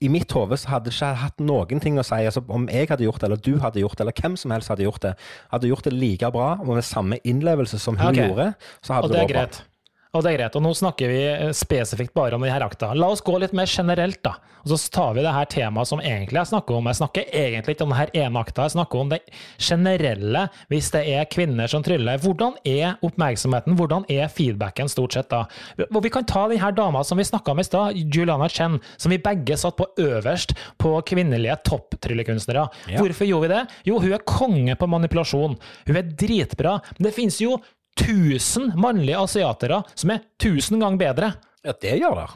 i 0.00 0.08
mitt 0.12 0.32
hode 0.34 0.58
så 0.60 0.74
hadde 0.74 0.90
det 0.90 0.96
ikke 0.96 1.12
hatt 1.22 1.42
noen 1.42 1.82
ting 1.82 2.00
å 2.00 2.04
si. 2.06 2.18
Altså, 2.26 2.42
om 2.52 2.66
jeg 2.72 2.90
hadde 2.90 3.06
gjort 3.06 3.22
det, 3.22 3.30
eller 3.30 3.42
du 3.42 3.54
hadde 3.62 3.82
gjort 3.82 3.98
det, 3.98 4.06
eller 4.06 4.20
hvem 4.20 4.36
som 4.40 4.54
helst 4.54 4.72
hadde 4.72 4.86
gjort 4.86 5.02
det, 5.04 5.14
hadde 5.52 5.70
gjort 5.70 5.88
det 5.88 5.94
like 5.94 6.30
bra 6.34 6.50
og 6.58 6.74
med 6.74 6.86
samme 6.86 7.20
innlevelse 7.24 7.80
som 7.82 7.98
hun 8.00 8.10
okay. 8.10 8.28
gjorde, 8.28 8.52
så 8.82 8.98
hadde 8.98 9.10
og 9.10 9.14
det, 9.14 9.16
det 9.16 9.24
vært 9.24 9.34
greit. 9.34 9.58
bra. 9.60 9.72
Og 10.16 10.24
det 10.24 10.32
er 10.32 10.38
greit. 10.40 10.56
Og 10.56 10.64
nå 10.64 10.72
snakker 10.76 11.12
vi 11.12 11.22
eh, 11.28 11.54
spesifikt 11.56 12.14
bare 12.16 12.38
om 12.38 12.44
denne 12.44 12.64
akta. 12.64 12.94
La 12.96 13.10
oss 13.12 13.24
gå 13.24 13.36
litt 13.42 13.56
mer 13.56 13.68
generelt, 13.68 14.22
da. 14.24 14.36
Og 14.66 14.72
så 14.74 14.90
tar 14.90 15.12
vi 15.14 15.22
det 15.22 15.30
her 15.30 15.46
temaet 15.46 15.86
som 15.86 16.00
egentlig 16.02 16.40
jeg 16.40 16.50
snakker 16.50 16.78
om. 16.78 16.88
Jeg 16.90 16.98
snakker 16.98 17.28
egentlig 17.38 17.76
ikke 17.76 17.86
om 17.86 17.92
denne 17.94 18.24
ene 18.24 18.40
akta, 18.40 18.64
jeg 18.66 18.74
snakker 18.74 19.02
om 19.02 19.12
det 19.12 19.20
generelle 19.62 20.42
hvis 20.72 20.88
det 20.94 21.02
er 21.12 21.28
kvinner 21.30 21.70
som 21.70 21.84
tryller. 21.86 22.18
Hvordan 22.22 22.56
er 22.66 22.96
oppmerksomheten, 23.06 23.76
hvordan 23.78 24.08
er 24.10 24.32
feedbacken 24.32 24.90
stort 24.90 25.14
sett 25.14 25.30
da? 25.30 25.44
Og 25.86 26.00
vi 26.02 26.10
kan 26.10 26.26
ta 26.26 26.48
denne 26.50 26.72
dama 26.74 27.04
som 27.06 27.20
vi 27.20 27.28
snakka 27.28 27.54
om 27.54 27.62
i 27.62 27.66
stad, 27.68 28.00
Juliana 28.10 28.48
Chen, 28.50 28.80
som 28.98 29.14
vi 29.14 29.20
begge 29.22 29.58
satt 29.60 29.78
på 29.78 29.86
øverst 30.02 30.56
på 30.82 30.96
kvinnelige 31.06 31.60
topptryllekunstnere. 31.70 32.66
Ja. 32.90 32.98
Hvorfor 32.98 33.30
gjorde 33.30 33.46
vi 33.46 33.54
det? 33.54 33.62
Jo, 33.92 34.00
hun 34.02 34.18
er 34.18 34.26
konge 34.26 34.74
på 34.74 34.90
manipulasjon. 34.90 35.54
Hun 35.86 36.02
er 36.02 36.10
dritbra. 36.10 36.80
Men 36.98 37.06
det 37.10 37.14
finnes 37.14 37.38
jo 37.38 37.60
1000 37.96 38.74
mannlige 38.78 39.18
asiatere 39.18 39.82
som 39.94 40.12
er 40.14 40.24
1000 40.38 40.82
ganger 40.82 41.00
bedre. 41.00 41.32
Ja, 41.66 41.74
det 41.82 41.96
gjør 41.98 42.20
det. 42.22 42.28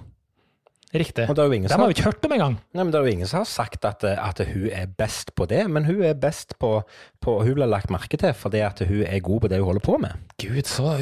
Riktig. 0.90 1.28
Det 1.28 1.36
Dem 1.36 1.44
har 1.70 1.86
vi 1.86 1.94
ikke 1.94 2.08
hørt 2.08 2.24
om 2.26 2.32
engang. 2.34 2.56
Nei, 2.74 2.82
men 2.82 2.90
Det 2.90 2.98
er 2.98 3.04
jo 3.06 3.12
ingen 3.12 3.28
som 3.30 3.44
har 3.44 3.46
sagt 3.46 3.84
at, 3.86 4.02
at, 4.02 4.40
hun 4.42 4.70
er 4.74 4.88
best 4.90 5.34
på 5.38 5.46
det, 5.46 5.68
men 5.70 5.84
hun 5.86 6.02
er 6.02 6.14
best 6.18 6.56
på, 6.58 6.80
på 7.22 7.36
Hun 7.44 7.54
blir 7.54 7.70
lagt 7.70 7.92
merke 7.94 8.18
til 8.18 8.34
fordi 8.34 8.64
at 8.66 8.82
hun 8.82 9.04
er 9.06 9.20
god 9.22 9.40
på 9.40 9.48
det 9.48 9.60
hun 9.60 9.70
holder 9.70 9.86
på 9.86 9.98
med. 10.02 10.18
Gud, 10.42 10.66
så 10.66 10.96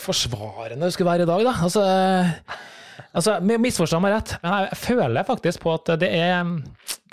forsvarende 0.00 0.88
hun 0.88 0.94
skulle 0.94 1.10
være 1.10 1.28
i 1.28 1.32
dag, 1.32 1.44
da. 1.44 1.54
Altså 1.62 1.84
Altså, 3.14 3.38
Misforstå 3.42 3.98
meg 4.02 4.14
rett, 4.14 4.34
men 4.42 4.52
jeg 4.64 4.78
føler 4.78 5.26
faktisk 5.26 5.62
på 5.62 5.74
at 5.74 5.92
det 6.02 6.10
er 6.14 6.42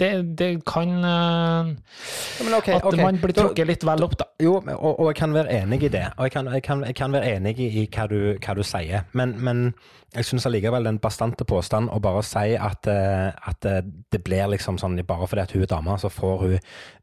Det, 0.01 0.11
det 0.37 0.49
kan 0.65 0.89
uh, 1.05 1.69
ja, 1.69 2.57
okay, 2.57 2.73
At 2.79 2.85
okay. 2.89 3.03
man 3.03 3.21
blir 3.21 3.35
trukket 3.37 3.69
litt 3.69 3.85
vel 3.85 4.01
opp, 4.07 4.17
da. 4.17 4.25
Jo, 4.41 4.55
og, 4.57 4.91
og, 4.95 5.07
jeg 5.11 5.19
kan 5.21 5.33
være 5.37 5.61
enig 5.61 5.83
i 5.85 5.93
det. 5.93 6.07
Og 6.17 6.25
jeg 6.25 6.33
kan, 6.33 6.49
jeg 6.55 6.63
kan, 6.65 6.85
jeg 6.89 6.97
kan 6.97 7.13
være 7.13 7.35
enig 7.35 7.59
i 7.61 7.85
hva 7.85 8.07
du, 8.09 8.19
hva 8.41 8.57
du 8.57 8.63
sier. 8.65 9.05
Men, 9.13 9.35
men 9.37 9.67
jeg 10.11 10.27
syns 10.27 10.43
allikevel 10.49 10.89
er 10.89 10.97
bastante 10.99 11.45
påstand 11.47 11.87
å 11.93 11.99
bare 12.03 12.19
si 12.27 12.57
at, 12.59 12.87
eh, 12.91 13.29
at, 13.31 13.65
eh, 13.65 13.79
det 14.11 14.19
blir 14.25 14.49
liksom 14.51 14.75
sånn 14.81 14.99
bare 15.07 15.27
fordi 15.27 15.45
at 15.45 15.53
hun 15.55 15.63
er 15.63 15.69
dame, 15.71 15.95
så 15.97 16.09
får 16.11 16.41
hun 16.41 16.57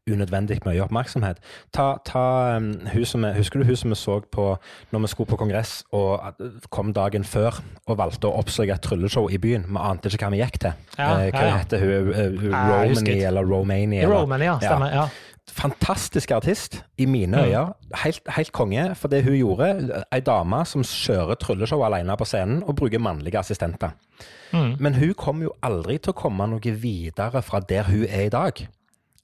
unødvendig 0.09 0.59
mye 0.65 0.81
oppmerksomhet. 0.83 1.39
Ta, 1.73 1.97
ta 2.05 2.57
um, 2.57 2.71
hun 2.93 3.05
som 3.05 3.25
er, 3.25 3.35
Husker 3.37 3.61
du 3.61 3.65
hun 3.65 3.77
som 3.77 3.93
vi 3.93 3.97
så 3.97 4.19
på 4.31 4.45
når 4.91 5.03
vi 5.03 5.11
skulle 5.11 5.29
på 5.29 5.37
kongress 5.37 5.83
og 5.93 6.39
kom 6.73 6.93
dagen 6.93 7.23
før 7.23 7.59
og 7.85 7.99
valgte 7.99 8.29
å 8.29 8.39
oppsøke 8.41 8.73
et 8.73 8.85
trylleshow 8.85 9.29
i 9.29 9.37
byen? 9.41 9.67
Vi 9.69 9.81
ante 9.81 10.09
ikke 10.09 10.25
hva 10.25 10.33
vi 10.33 10.41
gikk 10.41 10.59
til. 10.65 10.73
Ja, 10.97 11.09
eh, 11.19 11.29
hva 11.29 11.43
ja, 11.43 11.49
ja. 11.49 11.57
heter 11.61 11.85
hun? 11.85 12.09
Uh, 12.49 12.88
Romany 12.89 13.25
eller 13.31 13.43
Romania? 13.43 14.07
Romania, 14.09 14.57
stemmer. 14.61 14.93
ja. 14.93 15.07
fantastisk 15.49 16.31
artist 16.31 16.83
i 16.97 17.05
mine 17.05 17.45
øyne. 17.45 17.73
Helt, 18.03 18.21
helt 18.35 18.51
konge 18.51 18.95
for 18.95 19.07
det 19.09 19.23
hun 19.25 19.33
gjorde. 19.33 20.03
Ei 20.13 20.21
dame 20.21 20.65
som 20.65 20.83
kjører 20.85 21.39
trylleshow 21.41 21.83
alene 21.85 22.15
på 22.17 22.25
scenen 22.25 22.63
og 22.63 22.75
bruker 22.75 23.01
mannlige 23.01 23.39
assistenter. 23.39 23.95
Men 24.79 24.95
hun 24.95 25.13
kom 25.17 25.41
jo 25.41 25.53
aldri 25.61 25.97
til 25.97 26.13
å 26.13 26.17
komme 26.17 26.47
noe 26.49 26.75
videre 26.81 27.41
fra 27.45 27.59
der 27.59 27.89
hun 27.89 28.05
er 28.05 28.27
i 28.27 28.33
dag. 28.33 28.61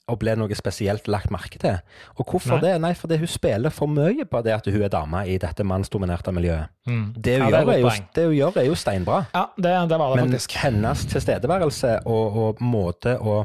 Og 0.05 0.19
ble 0.21 0.35
noe 0.37 0.53
spesielt 0.53 1.07
lagt 1.09 1.31
merke 1.33 1.57
til. 1.57 1.79
Og 2.19 2.27
hvorfor 2.29 2.59
Nei. 2.59 2.61
det? 2.61 2.73
Nei, 2.83 2.91
fordi 2.93 3.17
hun 3.17 3.29
spiller 3.31 3.73
for 3.73 3.89
mye 3.89 4.27
på 4.29 4.41
det 4.45 4.53
at 4.53 4.67
hun 4.69 4.83
er 4.85 4.91
dame 4.93 5.23
i 5.25 5.39
dette 5.41 5.65
mannsdominerte 5.65 6.29
miljøet. 6.35 6.69
Det, 6.85 7.39
hun 7.41 7.49
Ja, 7.49 7.63
det 7.65 7.73
er 7.73 7.79
jo, 7.81 7.89
det 8.13 8.25
hun 8.27 8.35
gjør, 8.37 8.59
er 8.61 8.67
jo 8.69 8.75
steinbra. 8.77 9.23
Ja, 9.33 9.47
det, 9.57 9.71
det 9.89 9.97
var 9.97 10.13
det 10.13 10.21
Men 10.21 10.35
faktisk. 10.35 10.53
hennes 10.61 11.05
tilstedeværelse 11.09 11.95
og, 12.05 12.37
og 12.43 12.61
måte 12.61 13.17
å 13.17 13.39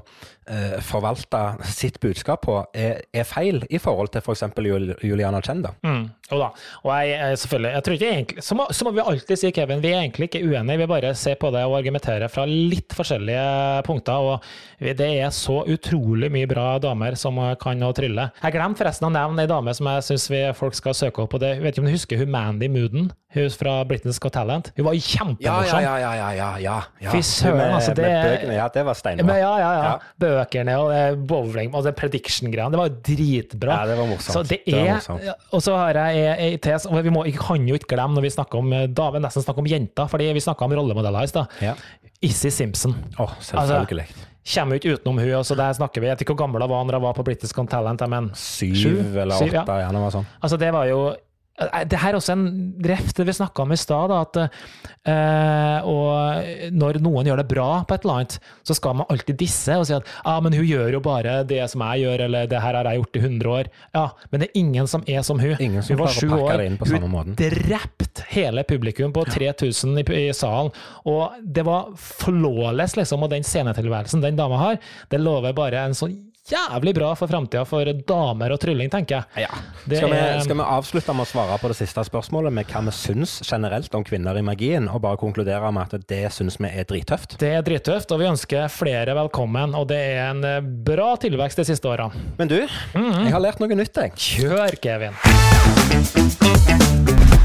eh, 0.51 0.77
forvalte 0.85 1.41
sitt 1.71 2.01
budskap 2.03 2.45
på 2.47 2.57
er, 2.75 3.05
er 3.15 3.29
feil 3.29 3.63
i 3.71 3.81
forhold 3.83 4.13
til 4.15 4.25
f.eks. 4.25 4.45
Jul, 4.71 4.91
Juliana 5.07 5.41
Chen. 5.45 5.63
da. 5.65 5.73
Mm, 5.87 6.09
jo 6.31 6.41
da. 6.41 6.51
Og 6.85 6.91
jeg, 6.95 7.13
jeg, 7.15 7.39
selvfølgelig, 7.45 7.73
jeg 7.73 7.87
tror 7.87 7.97
ikke 7.97 8.11
egentlig, 8.15 8.45
så 8.47 8.59
må, 8.59 8.67
så 8.75 8.87
må 8.87 8.95
vi 8.97 9.05
alltid 9.13 9.41
si, 9.43 9.53
Kevin, 9.57 9.85
vi 9.85 9.93
er 9.95 10.03
egentlig 10.03 10.31
ikke 10.31 10.43
uenige. 10.45 10.83
Vi 10.83 10.91
bare 10.91 11.15
ser 11.19 11.39
på 11.41 11.53
det 11.55 11.65
og 11.69 11.79
argumenterer 11.79 12.33
fra 12.33 12.47
litt 12.49 12.97
forskjellige 12.97 13.47
punkter. 13.87 14.31
og 14.35 14.91
Det 15.01 15.11
er 15.11 15.31
så 15.35 15.61
utrolig 15.71 16.33
mye 16.33 16.51
bra 16.51 16.75
damer 16.83 17.19
som 17.21 17.39
kan 17.61 17.87
å 17.87 17.95
trylle. 17.97 18.31
Jeg 18.43 18.57
glemte 18.57 18.83
forresten 18.83 19.09
å 19.09 19.15
nevne 19.15 19.47
ei 19.47 19.51
dame 19.51 19.75
som 19.77 19.89
jeg 19.95 20.07
syns 20.11 20.29
folk 20.59 20.77
skal 20.77 20.97
søke 20.97 21.25
opp. 21.25 21.35
og 21.35 21.43
det, 21.43 21.57
jeg 21.57 21.65
vet 21.65 21.75
ikke 21.75 21.85
om 21.85 21.91
du 21.91 21.97
husker 21.97 22.21
hun 22.21 22.33
Mandy 22.35 22.69
Mooden? 22.73 23.11
Hun 23.35 23.51
fra 23.55 23.73
Britain's 23.87 24.19
Got 24.19 24.33
Talent. 24.35 24.73
Hun 24.77 24.85
var 24.89 24.95
kjempemorsom. 24.99 25.81
ja, 25.81 25.83
ja, 25.85 25.97
ja, 26.03 26.31
ja, 26.35 26.49
ja, 26.59 26.79
ja. 27.05 27.11
Fy 27.13 27.21
søren, 27.23 27.61
altså, 27.77 27.93
det- 27.95 28.03
med 28.09 28.25
bøkene, 28.27 28.55
ja, 28.57 28.69
det 28.75 28.83
var 28.89 28.95
steinbra. 28.99 29.37
Ja, 29.39 29.51
ja, 29.59 29.69
ja. 29.73 29.83
Ja. 29.85 29.93
Bøkene 30.25 30.75
og 30.81 30.91
eh, 30.97 31.15
bowling 31.15 31.75
og 31.75 31.85
det 31.87 31.93
prediction-greiene. 32.01 32.73
Det 32.75 32.81
var 32.81 32.89
dritbra. 33.07 33.77
Ja, 33.81 33.87
det 33.93 33.99
var 34.01 34.07
morsomt. 34.11 34.35
Så 34.35 34.43
det 34.43 34.59
Det 34.67 34.75
var 34.75 34.87
er, 34.89 34.95
morsomt. 34.99 35.31
og 35.53 35.63
så 35.63 35.77
har 35.77 35.95
jeg 36.01 36.39
ei 36.49 36.57
tes, 36.59 36.87
og 36.91 37.05
vi 37.05 37.11
må, 37.15 37.23
vi 37.25 37.37
kan 37.39 37.69
jo 37.71 37.75
ikke 37.79 37.95
glemme 37.95 38.19
når 38.19 38.23
vi 38.27 38.31
snakker 38.35 38.59
om 38.59 38.73
eh, 38.73 38.87
damer, 38.89 39.21
nesten 39.23 39.43
snakker 39.47 39.63
om 39.63 39.71
jenter, 39.71 40.11
fordi 40.11 40.33
vi 40.35 40.41
snakka 40.41 40.65
om 40.67 40.73
rollemodeller 40.81 41.23
i 41.23 41.31
stad. 41.31 41.47
Ja. 41.63 41.75
Issy 42.23 42.49
Simpson. 42.51 42.97
Oh, 43.19 43.31
selvfølgelig. 43.41 44.09
Kommer 44.55 44.75
jo 44.75 44.81
ikke 44.81 44.99
utenom 44.99 45.19
hun, 45.23 45.33
og 45.39 45.45
så 45.47 45.55
der 45.55 45.73
snakker 45.77 46.01
vi, 46.01 46.07
Jeg 46.09 46.17
vet 46.17 46.21
ikke 46.25 46.35
hvor 46.35 46.43
gammel 46.47 46.63
hun 46.63 46.71
var 46.71 46.85
når 46.85 46.99
hun 46.99 47.03
var 47.03 47.13
på 47.15 47.23
British 47.25 47.55
Got 47.55 47.69
Talent, 47.71 48.03
men 48.09 48.31
Syv 48.35 48.75
syv 48.75 49.17
eller 49.23 49.35
åtte, 49.37 49.53
ja. 49.55 49.65
ja. 49.85 49.89
det 49.93 50.01
var 50.01 50.11
sånn. 50.11 50.27
altså 50.43 50.57
det 50.59 50.73
var 50.73 50.85
jo 50.91 51.15
det 51.61 51.99
her 52.01 52.15
er 52.15 52.17
også 52.19 52.33
en 52.33 52.45
ref 52.89 53.11
det 53.17 53.27
vi 53.29 53.35
snakka 53.37 53.65
om 53.65 53.73
i 53.75 53.79
stad. 53.79 54.13
eh, 55.05 55.79
og 55.85 56.73
Når 56.73 57.01
noen 57.05 57.29
gjør 57.29 57.43
det 57.43 57.49
bra 57.51 57.69
på 57.85 57.97
et 57.97 58.07
eller 58.07 58.21
annet, 58.21 58.37
så 58.65 58.77
skal 58.77 58.97
man 59.01 59.11
alltid 59.13 59.37
disse 59.41 59.77
og 59.77 59.85
si 59.89 59.95
at 59.97 60.09
ah, 60.25 60.41
men 60.41 60.57
hun 60.57 60.65
gjør 60.65 60.97
jo 60.97 61.03
bare 61.05 61.41
det 61.49 61.61
som 61.73 61.85
jeg 61.85 62.07
gjør, 62.07 62.25
eller 62.29 62.49
det 62.51 62.63
her 62.65 62.79
har 62.79 62.89
jeg 62.89 63.03
gjort 63.03 63.21
i 63.21 63.25
100 63.25 63.53
år. 63.59 63.71
Ja, 63.97 64.07
Men 64.31 64.41
det 64.41 64.49
er 64.49 64.61
ingen 64.63 64.89
som 64.91 65.05
er 65.07 65.27
som 65.27 65.43
hun. 65.43 65.57
Ingen 65.61 65.83
som 65.83 65.97
hun 65.97 66.05
var 66.05 66.17
sju 66.17 66.31
år. 66.31 66.65
Hun 66.81 67.37
drepte 67.37 68.27
hele 68.33 68.65
publikum 68.65 69.13
på 69.13 69.27
3000 69.29 70.01
i, 70.01 70.07
i 70.29 70.33
salen. 70.37 70.73
Og 71.05 71.37
det 71.45 71.67
var 71.69 71.93
flawless, 71.97 72.97
liksom. 72.97 73.23
Og 73.27 73.31
den 73.33 73.45
scenetilværelsen 73.45 74.25
den 74.25 74.41
dama 74.41 74.61
har, 74.61 74.81
det 75.13 75.21
lover 75.21 75.53
bare 75.57 75.85
en 75.85 75.97
sånn 75.97 76.17
jævlig 76.51 76.95
bra 76.97 77.13
for 77.19 77.31
framtida 77.31 77.65
for 77.69 77.85
damer 78.07 78.53
og 78.55 78.61
trylling, 78.63 78.91
tenker 78.93 79.21
jeg. 79.21 79.47
Ja. 79.47 79.49
Det 79.87 80.01
Skal, 80.01 80.11
vi, 80.13 80.21
skal 80.45 80.57
vi 80.61 80.67
avslutte 80.67 81.15
med 81.17 81.25
å 81.27 81.31
svare 81.31 81.59
på 81.63 81.71
det 81.73 81.77
siste 81.79 82.05
spørsmålet 82.07 82.53
med 82.53 82.67
hva 82.71 82.83
vi 82.89 82.95
syns 82.97 83.39
generelt 83.47 83.95
om 83.95 84.05
kvinner 84.07 84.37
i 84.41 84.43
magien, 84.47 84.89
og 84.91 85.01
bare 85.05 85.17
konkludere 85.21 85.71
med 85.73 85.95
at 85.95 86.07
det 86.11 86.23
syns 86.35 86.59
vi 86.61 86.69
er 86.71 86.85
drittøft? 86.91 87.39
Det 87.41 87.53
er 87.59 87.63
drittøft, 87.67 88.11
og 88.13 88.21
vi 88.23 88.29
ønsker 88.31 88.69
flere 88.73 89.15
velkommen. 89.19 89.75
Og 89.79 89.89
det 89.93 90.01
er 90.17 90.31
en 90.31 90.45
eh, 90.45 90.61
bra 90.61 91.13
tilvekst 91.23 91.63
de 91.63 91.69
siste 91.71 91.89
årene. 91.91 92.11
Men 92.39 92.49
du, 92.51 92.59
Mhm. 92.95 93.25
jeg 93.25 93.33
har 93.33 93.41
lært 93.41 93.61
noe 93.61 93.69
nytt, 93.79 93.95
jeg. 93.97 94.13
Kjør, 94.17 94.81
Kevin! 94.83 95.15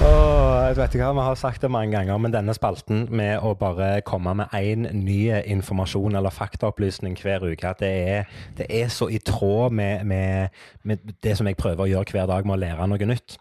Åh, 0.06 0.68
jeg 0.68 0.76
vet 0.78 0.95
ikke 0.95 1.08
hva, 1.08 1.14
Vi 1.18 1.24
har 1.26 1.38
sagt 1.39 1.64
det 1.64 1.72
mange 1.72 1.95
ganger, 1.95 2.18
men 2.22 2.34
denne 2.34 2.53
spalten 2.53 3.08
med 3.10 3.41
å 3.41 3.56
bare 3.58 4.03
komme 4.06 4.36
med 4.38 4.53
én 4.53 4.86
ny 4.93 5.32
informasjon 5.39 6.18
eller 6.20 6.34
faktaopplysning 6.34 7.18
hver 7.18 7.47
uke, 7.47 7.72
at 7.72 7.82
det 7.82 7.91
er, 8.14 8.30
det 8.58 8.68
er 8.70 8.91
så 8.93 9.08
i 9.10 9.18
tråd 9.18 9.74
med, 9.74 10.06
med, 10.06 10.53
med 10.84 11.16
det 11.26 11.38
som 11.39 11.49
jeg 11.49 11.58
prøver 11.58 11.86
å 11.86 11.89
gjøre 11.89 12.14
hver 12.14 12.30
dag 12.30 12.45
med 12.45 12.58
å 12.58 12.62
lære 12.62 12.89
noe 12.91 13.10
nytt. 13.10 13.38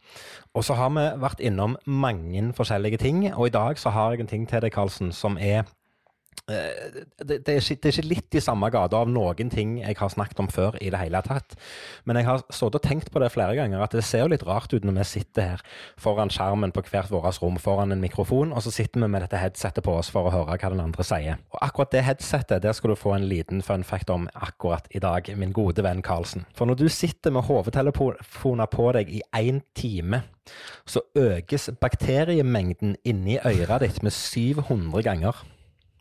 Og 0.54 0.64
så 0.64 0.76
har 0.78 0.92
vi 0.96 1.04
vært 1.20 1.44
innom 1.44 1.76
mange 1.84 2.46
forskjellige 2.56 3.02
ting, 3.02 3.26
og 3.34 3.50
i 3.50 3.56
dag 3.56 3.80
så 3.80 3.92
har 3.92 4.14
jeg 4.14 4.24
en 4.24 4.32
ting 4.32 4.48
til 4.48 4.64
deg, 4.64 4.72
Karlsen, 4.72 5.12
som 5.12 5.36
er 5.36 5.66
det, 6.46 7.38
det, 7.46 7.48
er 7.48 7.60
ikke, 7.60 7.78
det 7.80 7.88
er 7.88 7.94
ikke 7.94 8.10
litt 8.10 8.36
i 8.36 8.42
samme 8.44 8.68
gata 8.72 9.00
av 9.00 9.10
noen 9.10 9.50
ting 9.52 9.78
jeg 9.80 9.96
har 9.96 10.12
snakket 10.12 10.42
om 10.42 10.48
før 10.52 10.76
i 10.82 10.90
det 10.92 11.00
hele 11.00 11.22
tatt. 11.24 11.56
Men 12.04 12.18
jeg 12.20 12.28
har 12.28 12.44
stått 12.52 12.76
og 12.76 12.84
tenkt 12.84 13.10
på 13.12 13.22
det 13.22 13.30
flere 13.32 13.56
ganger, 13.56 13.80
at 13.84 13.94
det 13.96 14.04
ser 14.04 14.24
jo 14.24 14.32
litt 14.32 14.44
rart 14.46 14.72
ut 14.74 14.84
når 14.84 14.98
vi 14.98 15.06
sitter 15.08 15.54
her 15.54 15.64
foran 16.00 16.32
skjermen 16.32 16.74
på 16.74 16.84
hvert 16.90 17.12
vårt 17.12 17.40
rom, 17.42 17.56
foran 17.60 17.94
en 17.94 18.02
mikrofon, 18.02 18.52
og 18.52 18.64
så 18.64 18.74
sitter 18.74 19.00
vi 19.00 19.08
med 19.08 19.24
dette 19.24 19.40
headsetet 19.40 19.86
på 19.86 19.96
oss 19.96 20.12
for 20.12 20.28
å 20.28 20.34
høre 20.34 20.58
hva 20.58 20.72
den 20.74 20.84
andre 20.84 21.06
sier. 21.06 21.40
Og 21.54 21.62
akkurat 21.64 21.94
det 21.94 22.04
headsetet, 22.08 22.62
der 22.64 22.76
skal 22.76 22.92
du 22.92 22.98
få 22.98 23.16
en 23.16 23.28
liten 23.30 23.64
fun 23.64 23.86
fact 23.86 24.12
om 24.12 24.28
akkurat 24.34 24.88
i 24.92 25.02
dag, 25.02 25.32
min 25.40 25.54
gode 25.56 25.84
venn 25.84 26.04
Karlsen. 26.04 26.44
For 26.56 26.68
når 26.68 26.82
du 26.82 26.86
sitter 26.92 27.32
med 27.34 27.48
hovedtelefoner 27.48 28.70
på 28.72 28.92
deg 28.98 29.10
i 29.12 29.24
én 29.40 29.62
time, 29.76 30.24
så 30.84 31.00
økes 31.16 31.70
bakteriemengden 31.80 32.98
inni 33.08 33.38
øret 33.40 33.80
ditt 33.80 34.02
med 34.04 34.12
700 34.12 35.04
ganger. 35.06 35.44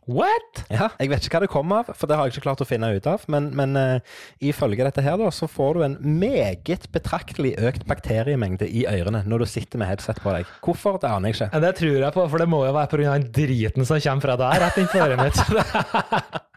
What?! 0.06 0.64
Ja, 0.68 0.90
Jeg 1.00 1.08
vet 1.12 1.24
ikke 1.26 1.38
hva 1.38 1.44
det 1.46 1.50
kommer 1.52 1.82
av, 1.82 1.92
for 1.96 2.10
det 2.10 2.18
har 2.18 2.28
jeg 2.28 2.34
ikke 2.36 2.44
klart 2.48 2.62
å 2.64 2.68
finne 2.68 2.90
ut 2.92 3.06
av. 3.08 3.24
Men, 3.32 3.50
men 3.56 3.76
uh, 3.78 4.16
ifølge 4.44 4.84
dette 4.86 5.04
her 5.04 5.16
da, 5.20 5.30
så 5.32 5.48
får 5.50 5.78
du 5.78 5.84
en 5.86 5.96
meget 6.20 6.88
betraktelig 6.94 7.54
økt 7.64 7.86
bakteriemengde 7.88 8.68
i 8.68 8.84
ørene 8.90 9.24
når 9.24 9.44
du 9.44 9.50
sitter 9.54 9.80
med 9.80 9.92
headset 9.92 10.20
på 10.24 10.34
deg. 10.36 10.50
Hvorfor, 10.64 11.00
det 11.00 11.08
aner 11.10 11.32
jeg 11.32 11.38
ikke. 11.38 11.50
Ja, 11.54 11.62
Det 11.64 11.74
tror 11.80 12.00
jeg 12.00 12.16
på, 12.18 12.26
for 12.34 12.44
det 12.44 12.50
må 12.52 12.64
jo 12.66 12.74
være 12.76 12.92
pga. 12.92 13.14
den 13.16 13.30
driten 13.34 13.88
som 13.88 14.00
kommer 14.04 14.28
fra 14.28 14.40
deg 14.44 14.64
rett 14.64 14.82
innenfor 14.82 15.06
øret 15.08 15.24
mitt. 15.24 16.50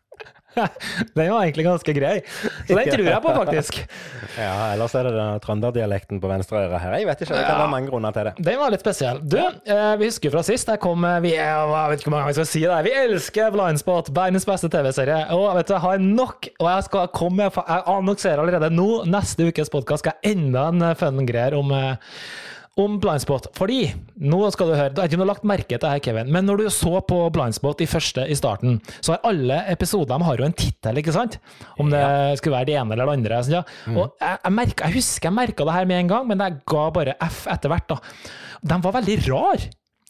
Den 1.18 1.32
var 1.32 1.43
egentlig 1.43 1.66
ganske 1.68 1.95
grei, 1.97 2.16
så 2.68 2.76
den 2.78 2.91
tror 2.91 3.10
jeg 3.10 3.24
på, 3.24 3.34
faktisk. 3.41 3.82
Ja, 4.38 4.74
Ellers 4.76 4.93
er 4.93 5.08
det 5.08 5.16
den 5.16 5.39
trønderdialekten 5.41 6.20
på 6.22 6.30
venstre 6.30 6.60
øre 6.68 6.78
her. 6.78 6.93
Jeg 6.99 7.08
vet 7.08 7.22
ikke, 7.24 7.34
det 7.34 7.45
kan 7.47 7.58
være 7.58 7.72
mange 7.72 7.89
grunner 7.89 8.14
til 8.14 8.28
det. 8.28 8.34
Den 8.45 8.60
var 8.60 8.70
litt 8.70 8.84
spesiell. 8.84 9.18
Du, 9.26 9.39
eh, 9.41 9.93
vi 9.97 10.12
husker 10.12 10.34
fra 10.36 10.43
sist. 10.45 10.70
Jeg 10.70 10.82
kom, 10.84 11.08
vi 11.24 11.32
jeg 11.34 11.72
vet 11.74 11.97
ikke 11.97 12.12
hvor 12.12 12.14
mange 12.14 12.28
ganger 12.28 12.36
jeg 12.36 12.39
skal 12.43 12.49
si 12.51 12.62
det. 12.68 12.78
Vi 12.86 12.93
elsker 13.01 13.55
Blindspot, 13.55 14.12
verdens 14.14 14.45
beste 14.45 14.70
TV-serie. 14.74 15.24
Og 15.34 15.47
vet 15.58 15.72
du, 15.72 15.74
jeg 15.74 15.86
har 15.88 16.03
nok, 16.03 16.51
og 16.60 16.70
jeg 16.70 16.88
skal 16.89 17.10
komme 17.18 17.47
jeg 17.47 17.84
annonserer 17.89 18.43
allerede 18.43 18.70
nå, 18.74 18.89
neste 19.10 19.49
ukes 19.49 19.74
podkast 19.74 20.05
skal 20.05 20.18
jeg 20.22 20.38
enda 20.38 20.68
en 20.70 20.86
fun 20.99 21.26
greier 21.28 21.58
om 21.58 21.74
eh, 21.76 22.14
om 22.78 22.99
Blindspot. 23.01 23.47
Fordi, 23.57 23.93
nå 24.21 24.39
skal 24.53 24.69
du 24.69 24.75
høre, 24.78 24.91
du 24.93 25.01
har 25.01 25.07
ikke 25.09 25.17
noe 25.21 25.28
lagt 25.32 25.45
merke 25.49 25.67
til 25.73 25.82
det 25.82 25.89
her, 25.95 26.01
Kevin, 26.05 26.32
men 26.32 26.45
når 26.45 26.61
du 26.61 26.65
så 26.73 26.99
på 27.09 27.17
Blindspot 27.34 27.82
i 27.82 27.88
første 27.89 28.25
i 28.30 28.36
starten, 28.38 28.78
så 29.01 29.15
har 29.15 29.25
alle 29.32 29.57
episoder 29.73 30.11
de 30.13 30.28
har 30.28 30.38
jo 30.43 30.45
en 30.47 30.53
tittel, 30.57 30.99
ikke 31.01 31.15
sant? 31.15 31.39
Om 31.82 31.89
det 31.93 32.03
skulle 32.41 32.55
være 32.59 32.69
det 32.69 32.75
ene 32.78 32.93
eller 32.93 33.09
det 33.09 33.17
andre. 33.17 33.41
Ja. 33.57 33.63
Og 33.93 34.13
jeg, 34.21 34.38
jeg, 34.43 34.53
merket, 34.59 34.86
jeg 34.86 34.97
husker 34.99 35.30
jeg 35.32 35.38
merka 35.39 35.65
det 35.69 35.73
her 35.80 35.89
med 35.89 35.99
en 36.03 36.11
gang, 36.13 36.28
men 36.30 36.45
jeg 36.45 36.59
ga 36.69 36.86
bare 36.93 37.17
F 37.28 37.45
etter 37.51 37.73
hvert. 37.73 37.88
da. 37.89 37.99
De 38.73 38.80
var 38.86 38.97
veldig 38.99 39.17
rar. 39.30 39.57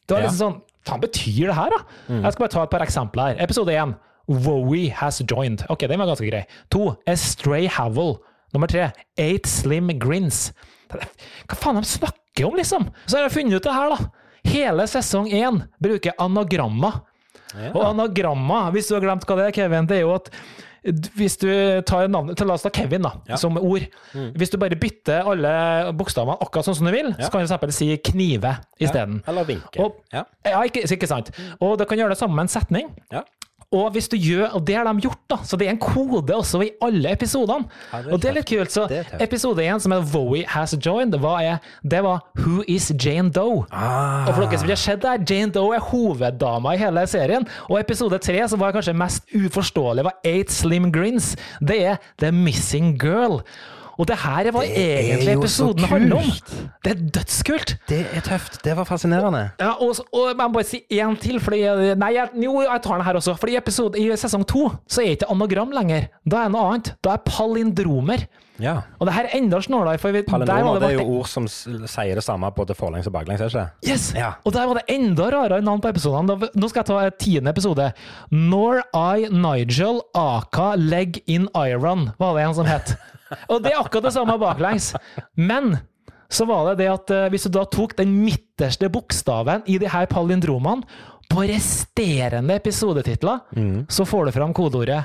Det 0.08 0.16
var 0.16 0.22
Ja. 0.22 0.28
liksom 0.30 0.40
sånn 0.44 0.62
Hva 0.88 0.96
betyr 1.04 1.50
det 1.50 1.56
her, 1.58 1.70
da? 1.74 1.80
Jeg 2.08 2.32
skal 2.32 2.44
bare 2.46 2.54
ta 2.54 2.62
et 2.64 2.70
par 2.72 2.84
eksempler 2.86 3.34
her. 3.34 3.42
Episode 3.44 3.74
én. 3.76 3.96
Wowie 4.28 4.90
has 4.92 5.22
joined. 5.24 5.66
Ok, 5.70 5.84
den 5.88 6.00
var 6.00 6.08
ganske 6.08 6.28
grei. 6.30 6.46
To. 6.72 6.96
Stray 7.16 7.68
Havel. 7.68 8.18
Nummer 8.54 8.68
tre. 8.72 8.86
Eight 9.18 9.46
Slim 9.48 9.88
Grins. 10.00 10.54
Hva 10.90 11.56
faen 11.60 11.76
de 11.76 11.84
snakker 11.88 12.46
om, 12.48 12.56
liksom? 12.56 12.88
Så 13.06 13.18
har 13.18 13.28
jeg 13.28 13.32
funnet 13.38 13.54
ut 13.60 13.64
det 13.64 13.74
her, 13.74 13.90
da. 13.90 14.10
Hele 14.48 14.84
sesong 14.88 15.28
én 15.34 15.62
bruker 15.82 16.14
anagrammer. 16.20 17.02
Og 17.74 17.82
anagrammer, 17.84 18.72
hvis 18.76 18.88
du 18.90 18.96
har 18.96 19.02
glemt 19.02 19.26
hva 19.26 19.36
det 19.40 19.46
er, 19.48 19.52
Kevin, 19.56 19.88
det 19.88 19.98
er 19.98 20.02
jo 20.06 20.14
at 20.16 20.30
hvis 21.18 21.36
du 21.42 21.50
tar 21.84 22.08
navnet 22.08 22.38
til 22.40 22.48
La 22.48 22.54
oss 22.56 22.62
ta 22.64 22.70
Kevin 22.72 23.02
da, 23.04 23.12
Ja. 23.28 23.36
som 23.36 23.58
ord. 23.58 23.84
Hvis 24.14 24.52
du 24.52 24.58
bare 24.58 24.78
bytter 24.80 25.26
alle 25.28 25.92
bokstavene 25.98 26.38
akkurat 26.40 26.64
sånn 26.70 26.76
som 26.76 26.86
du 26.88 26.92
vil, 26.94 27.10
Ja. 27.18 27.26
så 27.26 27.32
kan 27.32 27.42
du 27.46 27.54
f.eks. 27.54 27.76
si 27.76 27.98
knive 27.98 28.54
isteden. 28.80 29.22
Eller 29.28 29.44
vinke. 29.44 29.80
Og- 29.84 29.96
Ja. 30.14 30.24
Ja, 30.46 30.62
ikke, 30.64 30.84
ikke 30.88 31.08
sant. 31.08 31.32
Og 31.60 31.78
du 31.78 31.86
kan 31.86 31.98
gjøre 31.98 32.10
det 32.10 32.18
samme 32.20 32.36
med 32.36 32.44
en 32.44 32.48
setning. 32.62 32.96
Ja. 33.12 33.24
Og 33.76 33.90
hvis 33.92 34.08
du 34.08 34.16
gjør, 34.16 34.54
og 34.56 34.62
det 34.68 34.78
har 34.78 34.88
de 34.88 35.02
gjort, 35.04 35.20
da, 35.28 35.38
så 35.44 35.58
det 35.60 35.66
er 35.68 35.74
en 35.74 35.80
kode 35.82 36.32
også 36.32 36.62
i 36.64 36.70
alle 36.86 37.12
episodene. 37.12 37.66
Ja, 37.92 38.00
og 38.16 38.22
det 38.24 38.30
er 38.30 38.38
litt 38.38 38.48
kult. 38.48 38.72
Så 38.72 38.86
episode 39.20 39.60
én, 39.66 39.82
som 39.84 39.92
er 39.92 40.06
Wowie 40.14 40.46
has 40.48 40.72
joined, 40.86 41.18
er, 41.20 41.58
det 41.84 42.00
var 42.06 42.22
Who 42.40 42.64
is 42.68 42.88
Jane 42.96 43.28
Doe? 43.36 43.66
Ah, 43.72 44.30
Og 44.30 44.38
for 44.38 44.46
dere 44.46 44.62
som 44.62 44.70
ikke 44.70 44.78
har 44.78 44.84
sett 44.86 45.04
det, 45.04 45.18
Jane 45.30 45.52
Doe 45.52 45.76
er 45.76 45.84
hoveddama 45.84 46.78
i 46.78 46.80
hele 46.80 47.04
serien. 47.12 47.44
Og 47.68 47.82
episode 47.82 48.22
tre, 48.24 48.40
som 48.48 48.64
var 48.64 48.72
kanskje 48.72 48.96
mest 48.96 49.28
uforståelig, 49.36 50.08
var 50.08 50.16
Eight 50.24 50.54
Slim 50.56 50.88
Grins. 50.96 51.34
Det 51.60 51.82
er 51.92 52.00
The 52.24 52.32
Missing 52.32 52.96
Girl. 53.04 53.42
Og 53.98 54.08
det 54.08 54.18
her 54.22 54.52
var 54.54 54.62
Det 54.62 54.78
egentlig 54.78 55.34
episoden 55.38 55.90
handler 55.90 56.20
om. 56.22 56.32
Det 56.86 56.92
er 56.94 57.04
dødskult! 57.18 57.76
Det 57.90 58.02
er 58.14 58.26
tøft. 58.26 58.60
Det 58.64 58.76
var 58.78 58.86
fascinerende. 58.86 59.50
Ja, 59.60 59.74
og, 59.82 59.96
og 60.14 60.28
jeg 60.30 60.38
må 60.38 60.50
bare 60.54 60.68
si 60.70 60.84
én 60.94 61.18
til, 61.22 61.40
fordi 61.42 61.64
Nei, 61.98 62.14
jeg, 62.16 62.30
jo, 62.44 62.60
jeg 62.62 62.82
tar 62.84 63.00
den 63.00 63.08
her 63.08 63.22
også. 63.22 63.38
Fordi 63.40 63.58
i, 63.58 63.58
episode, 63.58 64.00
i 64.00 64.10
sesong 64.18 64.46
to 64.48 64.68
så 64.88 65.02
er 65.02 65.14
det 65.14 65.22
ikke 65.22 65.32
anagram 65.34 65.74
lenger. 65.74 66.12
Da 66.26 66.44
er 66.44 66.52
det 66.52 66.58
noe 66.58 66.68
annet. 66.74 66.94
Da 67.04 67.18
er 67.18 67.26
palindromer. 67.26 68.28
Ja. 68.62 68.74
Og 68.98 69.06
det 69.06 69.14
her 69.14 69.28
er 69.28 69.36
enda 69.38 69.60
snålere, 69.62 70.00
Palindromer 70.02 70.80
det 70.82 70.88
er 70.90 70.96
jo 70.98 71.20
ord 71.20 71.28
som 71.30 71.46
sier 71.48 72.18
det 72.18 72.24
samme 72.26 72.50
både 72.56 72.74
forlengs 72.78 73.10
og 73.10 73.14
baklengs, 73.14 73.44
er 73.46 73.54
det? 73.54 73.92
Yes! 73.92 74.10
Ja. 74.18 74.32
Og 74.46 74.56
der 74.56 74.66
var 74.70 74.80
det 74.80 74.96
enda 74.96 75.30
rarere 75.34 75.62
navn 75.62 75.82
på 75.84 75.92
episodene. 75.94 76.50
Nå 76.58 76.70
skal 76.72 76.82
jeg 76.82 76.90
ta 76.90 77.12
tiende 77.22 77.54
episode. 77.54 77.92
Nor 78.34 78.82
I 78.98 79.30
Nigel 79.30 80.02
Aka 80.18 80.72
Leg 80.78 81.22
in 81.28 81.46
Iron, 81.54 82.10
var 82.18 82.38
det 82.38 82.48
en 82.48 82.58
som 82.58 82.70
het. 82.70 82.96
Og 83.50 83.62
det 83.64 83.74
er 83.74 83.80
akkurat 83.82 84.08
det 84.10 84.14
samme 84.16 84.38
baklengs. 84.42 84.92
Men 85.36 85.78
så 86.30 86.46
var 86.50 86.70
det 86.72 86.82
det 86.84 86.90
at 86.92 87.14
eh, 87.16 87.28
hvis 87.32 87.48
du 87.48 87.54
da 87.56 87.64
tok 87.72 87.96
den 88.00 88.12
midterste 88.26 88.90
bokstaven 88.92 89.64
i 89.68 89.78
de 89.80 89.88
her 89.92 90.08
palindromene 90.12 90.84
på 91.32 91.44
resterende 91.48 92.56
episodetitler, 92.56 93.42
så 93.92 94.06
får 94.08 94.26
du 94.30 94.32
fram 94.36 94.54
kodeordet 94.56 95.02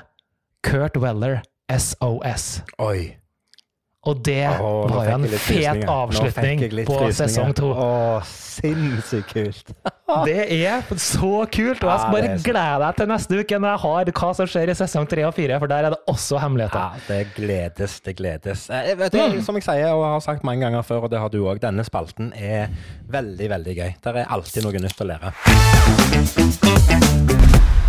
Kurt 0.62 0.96
Weller 1.02 1.40
SOS. 1.70 2.62
Oi. 2.78 3.21
Og 4.02 4.18
det 4.26 4.48
oh, 4.58 4.90
var 4.90 5.06
jo 5.06 5.14
en 5.14 5.26
fet 5.38 5.84
avslutning 5.86 6.64
på 6.88 6.96
sesong 7.14 7.52
to. 7.54 7.68
Å, 7.70 8.18
sinnssykt 8.26 9.30
kult. 9.30 9.70
Det 10.26 10.42
er 10.52 10.82
så 11.00 11.46
kult, 11.48 11.80
og 11.80 11.88
jeg 11.88 12.00
skal 12.02 12.12
bare 12.12 12.32
glede 12.44 12.80
deg 12.82 12.96
til 12.98 13.06
neste 13.08 13.38
uke 13.38 13.60
når 13.62 13.70
jeg 13.70 13.80
har 13.84 14.10
hva 14.18 14.28
som 14.36 14.50
skjer 14.50 14.68
i 14.68 14.74
sesong 14.76 15.06
tre 15.08 15.22
og 15.24 15.32
fire, 15.32 15.56
for 15.62 15.72
der 15.72 15.88
er 15.88 15.94
det 15.94 16.00
også 16.12 16.36
hemmeligheter. 16.42 16.82
Ja, 16.82 17.00
det 17.06 17.32
gledes, 17.38 17.94
det 18.04 18.16
gledes. 18.20 18.66
Jeg 18.68 18.98
vet 19.00 19.16
du, 19.16 19.20
Mm. 19.22 19.40
Som 19.46 19.56
jeg 19.56 19.64
sier 19.64 19.94
og 19.94 20.04
har 20.04 20.20
sagt 20.20 20.44
mange 20.44 20.66
ganger 20.66 20.84
før, 20.84 21.06
og 21.06 21.10
det 21.14 21.22
har 21.22 21.32
du 21.32 21.40
òg, 21.46 21.62
denne 21.62 21.84
spalten 21.86 22.32
er 22.36 22.68
veldig, 23.08 23.48
veldig 23.56 23.74
gøy. 23.78 23.90
Der 24.04 24.12
er 24.20 24.26
alltid 24.36 24.66
noe 24.66 24.84
nytt 24.84 25.00
å 25.00 25.08
lære. 25.14 25.32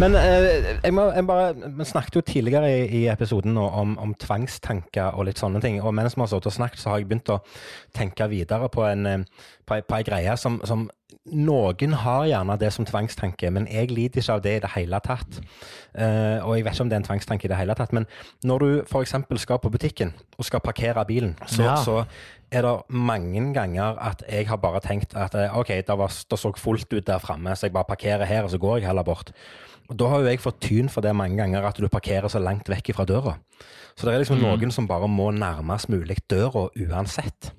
Men 0.02 0.16
eh, 0.18 0.80
jeg 0.84 0.94
må, 0.96 1.04
jeg 1.14 1.26
bare, 1.30 1.52
vi 1.78 1.86
snakket 1.86 2.16
jo 2.18 2.24
tidligere 2.26 2.70
i, 2.72 2.86
i 2.98 3.02
episoden 3.14 3.58
om, 3.62 3.94
om 4.02 4.16
tvangstanker 4.20 5.14
og 5.14 5.28
litt 5.30 5.40
sånne 5.42 5.62
ting. 5.64 5.78
Og 5.86 5.94
mens 5.96 6.16
vi 6.18 6.24
har 6.24 6.32
stått 6.32 6.50
og 6.50 6.56
snakket, 6.56 6.82
så 6.82 6.90
har 6.92 7.02
jeg 7.04 7.10
begynt 7.12 7.30
å 7.30 7.38
tenke 7.96 8.26
videre 8.32 8.72
på 8.74 8.84
en, 8.90 9.06
eh, 9.06 9.48
på, 9.70 9.78
på 9.86 10.00
en 10.00 10.08
greie 10.10 10.36
som, 10.40 10.60
som 10.68 10.88
Noen 11.24 11.94
har 12.02 12.26
gjerne 12.28 12.56
det 12.60 12.68
som 12.76 12.84
tvangstanke, 12.84 13.48
men 13.54 13.64
jeg 13.72 13.94
lider 13.94 14.20
ikke 14.20 14.34
av 14.34 14.42
det 14.44 14.56
i 14.58 14.62
det 14.66 14.72
hele 14.74 14.98
tatt. 15.06 15.38
Eh, 15.96 16.42
og 16.44 16.58
jeg 16.58 16.66
vet 16.66 16.74
ikke 16.76 16.84
om 16.84 16.90
det 16.92 16.98
er 16.98 17.00
en 17.00 17.06
tvangstanke 17.08 17.48
i 17.48 17.52
det 17.54 17.60
hele 17.62 17.76
tatt, 17.80 17.94
men 17.96 18.10
når 18.44 18.66
du 18.66 18.72
f.eks. 18.82 19.14
skal 19.46 19.62
på 19.64 19.72
butikken 19.72 20.12
og 20.36 20.50
skal 20.50 20.60
parkere 20.66 21.06
bilen, 21.08 21.38
så, 21.48 21.64
Ja. 21.64 21.78
så 21.80 22.02
er 22.52 22.66
det 22.68 22.74
mange 22.92 23.46
ganger 23.56 23.96
at 24.04 24.26
jeg 24.28 24.50
har 24.50 24.60
bare 24.60 24.82
tenkt 24.84 25.16
at 25.16 25.38
eh, 25.40 25.56
OK, 25.56 25.72
det, 25.88 25.96
var, 26.02 26.12
det 26.12 26.40
så 26.42 26.52
fullt 26.60 26.92
ut 26.92 27.08
der 27.08 27.24
framme, 27.24 27.56
så 27.56 27.70
jeg 27.70 27.78
bare 27.78 27.88
parkerer 27.94 28.28
her, 28.28 28.44
og 28.44 28.52
så 28.52 28.60
går 28.60 28.82
jeg 28.82 28.90
heller 28.92 29.08
bort. 29.08 29.32
Og 29.90 29.98
Da 30.00 30.10
har 30.10 30.22
jo 30.22 30.30
jeg 30.32 30.42
fått 30.44 30.62
tyn 30.64 30.90
for 30.90 31.06
det 31.06 31.16
mange 31.16 31.38
ganger, 31.38 31.66
at 31.68 31.78
du 31.78 31.88
parkerer 31.92 32.32
så 32.32 32.40
langt 32.40 32.70
vekk 32.72 32.94
fra 32.96 33.06
døra. 33.06 33.36
Så 33.96 34.08
det 34.08 34.14
er 34.14 34.24
liksom 34.24 34.42
noen 34.42 34.72
som 34.74 34.88
bare 34.90 35.10
må 35.12 35.30
nærmest 35.36 35.92
mulig 35.92 36.18
døra 36.32 36.70
uansett. 36.72 37.52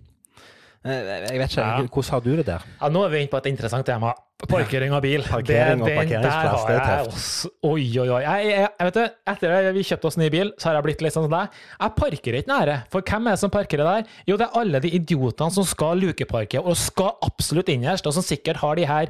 Eh, 0.85 0.91
Jeg 1.33 1.39
vet 1.41 1.51
ikke, 1.51 1.63
Ja. 1.65 1.81
Hvordan 1.89 2.11
har 2.11 2.21
du 2.21 2.37
det 2.37 2.45
der? 2.47 2.63
Ja, 2.81 2.89
nå 2.93 3.05
er 3.07 3.09
vi 3.15 3.21
inne 3.25 3.31
på 3.33 3.39
et 3.41 3.47
interessant 3.49 3.87
tema. 3.87 4.13
Parkering 4.45 4.93
av 4.93 5.01
bil. 5.01 5.23
Parkering 5.23 5.81
og 5.81 5.89
parkeringsplass, 5.89 6.65
det 6.69 6.75
er 6.75 7.05
tøft. 7.07 7.53
Oi, 7.65 7.85
oi, 8.03 8.09
oi. 8.11 8.21
Jeg, 8.21 8.49
jeg, 8.51 8.69
jeg 8.79 8.89
vet 8.91 8.95
du, 8.99 9.05
etter 9.33 9.55
at 9.55 9.69
vi 9.77 9.85
kjøpte 9.89 10.09
oss 10.11 10.19
ny 10.21 10.29
bil, 10.35 10.51
så 10.59 10.69
har 10.69 10.75
jeg 10.77 10.85
blitt 10.85 11.05
litt 11.07 11.15
sånn 11.15 11.25
som 11.25 11.33
deg. 11.33 11.55
Jeg 11.81 11.95
parkerer 11.97 12.39
ikke 12.43 12.51
nære. 12.53 12.75
For 12.93 13.01
hvem 13.01 13.31
er 13.31 13.39
det 13.39 13.41
som 13.41 13.53
parkerer 13.55 13.89
der? 13.89 14.11
Jo, 14.29 14.37
det 14.37 14.49
er 14.51 14.59
alle 14.61 14.81
de 14.85 14.91
idiotene 14.99 15.55
som 15.55 15.65
skal 15.65 16.03
lukeparke, 16.03 16.61
og 16.61 16.77
skal 16.77 17.15
absolutt 17.25 17.73
innerst, 17.73 18.05
og 18.11 18.13
som 18.19 18.27
sikkert 18.27 18.61
har 18.61 18.77
de 18.77 18.85
her 18.91 19.09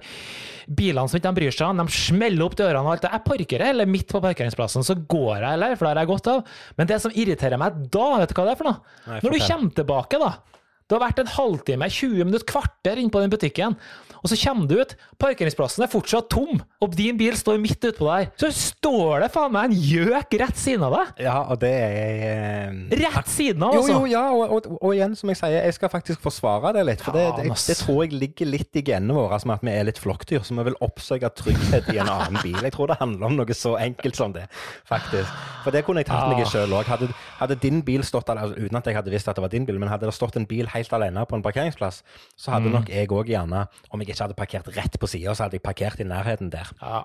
bilene 0.69 1.09
som 1.11 1.19
ikke 1.19 1.33
de 1.33 1.41
bryr 1.41 1.57
seg 1.59 1.67
om. 1.73 1.83
De 1.83 1.99
smeller 1.99 2.45
opp 2.47 2.55
dørene 2.61 2.85
og 2.85 2.93
alt 2.95 3.03
det. 3.09 3.11
Jeg 3.17 3.27
parkerer 3.33 3.67
heller 3.73 3.91
midt 3.91 4.13
på 4.15 4.23
parkeringsplassen, 4.23 4.87
så 4.87 4.95
går 4.95 5.41
jeg 5.41 5.51
heller, 5.57 5.75
for 5.75 5.89
det 5.89 5.95
har 5.97 6.05
jeg 6.05 6.13
godt 6.15 6.31
av. 6.37 6.45
Men 6.79 6.87
det 6.93 7.01
som 7.03 7.11
irriterer 7.17 7.59
meg 7.59 7.83
da, 7.91 8.07
vet 8.23 8.31
du 8.31 8.39
hva 8.39 8.47
det 8.47 8.55
er 8.55 8.61
for 8.63 8.71
noe? 8.71 8.99
Nei, 9.09 9.19
Når 9.25 9.35
du 9.35 9.47
kommer 9.49 9.75
tilbake, 9.83 10.21
da. 10.23 10.35
Det 10.85 10.99
har 10.99 11.01
vært 11.01 11.23
en 11.23 11.31
halvtime, 11.33 11.87
20 11.89 12.27
minutter, 12.29 12.45
kvarter 12.45 12.99
inne 13.01 13.13
på 13.13 13.23
den 13.23 13.33
butikken. 13.33 13.77
Og 14.25 14.31
så 14.31 14.37
kommer 14.41 14.69
du 14.69 14.79
ut, 14.81 14.93
parkeringsplassen 15.21 15.85
er 15.85 15.89
fortsatt 15.93 16.31
tom, 16.33 16.61
og 16.81 16.95
din 16.97 17.17
bil 17.21 17.35
står 17.37 17.59
midt 17.61 17.85
utpå 17.89 18.07
der. 18.09 18.31
Så 18.41 18.49
står 18.57 19.25
det 19.25 19.29
faen 19.35 19.53
meg 19.53 19.69
en 19.69 19.77
gjøk 19.77 20.37
rett 20.41 20.61
siden 20.61 20.85
av 20.87 20.95
deg! 20.97 21.11
Ja, 21.27 21.35
og 21.53 21.61
det 21.61 21.71
er 21.73 22.23
eh, 22.29 22.79
Rett 23.01 23.29
siden 23.29 23.65
av, 23.65 23.77
Jo, 23.77 23.83
altså! 23.83 23.97
jo, 23.97 24.11
ja, 24.13 24.23
og, 24.33 24.55
og, 24.57 24.69
og 24.79 24.95
igjen, 24.97 25.17
som 25.17 25.33
jeg 25.33 25.41
sier, 25.41 25.57
jeg 25.69 25.77
skal 25.77 25.93
faktisk 25.93 26.25
forsvare 26.25 26.73
det 26.77 26.85
litt. 26.89 27.05
For 27.05 27.17
det, 27.17 27.25
det, 27.37 27.47
det, 27.49 27.59
det 27.69 27.79
tror 27.81 28.01
jeg 28.05 28.17
ligger 28.21 28.53
litt 28.53 28.81
i 28.81 28.85
genene 28.85 29.17
våre, 29.17 29.41
som 29.41 29.53
at 29.57 29.65
vi 29.65 29.73
er 29.73 29.89
litt 29.89 30.01
flokkdyr, 30.01 30.45
så 30.45 30.57
vi 30.57 30.67
vil 30.69 30.79
oppsøke 30.85 31.33
trygghet 31.41 31.93
i 31.93 32.01
en 32.01 32.13
annen 32.13 32.41
bil. 32.41 32.61
Jeg 32.61 32.77
tror 32.77 32.93
det 32.93 33.01
handler 33.01 33.29
om 33.29 33.37
noe 33.41 33.57
så 33.57 33.75
enkelt 33.81 34.21
som 34.21 34.37
det, 34.37 34.47
faktisk. 34.89 35.33
For 35.65 35.73
det 35.73 35.85
kunne 35.85 36.05
jeg 36.05 36.09
tatt 36.13 36.29
meg 36.29 36.45
i 36.45 36.49
sjøl 36.49 36.73
òg. 36.77 36.89
Hadde, 36.93 37.09
hadde 37.41 37.61
din 37.61 37.81
bil 37.85 38.05
stått 38.05 38.33
altså, 38.33 38.57
Uten 38.57 38.81
at 38.81 38.89
jeg 38.89 38.97
hadde 38.97 39.13
visst 39.13 39.29
at 39.29 39.37
det 39.37 39.45
var 39.45 39.53
din 39.53 39.69
bil, 39.69 39.81
men 39.81 39.93
hadde 39.93 40.09
det 40.09 40.17
stått 40.17 40.37
en 40.41 40.49
bil 40.49 40.69
helt 40.75 40.93
alene 40.99 41.25
på 41.31 41.37
en 41.39 41.43
parkeringsplass, 41.47 42.03
så 42.37 42.51
hadde 42.55 42.69
Mm. 42.69 42.75
nok 42.79 42.89
jeg 42.93 43.09
òg 43.09 43.27
gjerne, 43.31 43.65
om 43.91 44.01
jeg 44.01 44.09
ikke 44.11 44.23
hadde 44.25 44.37
parkert 44.39 44.69
rett 44.77 44.99
på 45.01 45.07
sida, 45.09 45.35
så 45.35 45.45
hadde 45.47 45.57
jeg 45.59 45.63
parkert 45.65 46.01
i 46.01 46.05
nærheten 46.05 46.51
der. 46.53 46.71
Ja, 46.83 47.03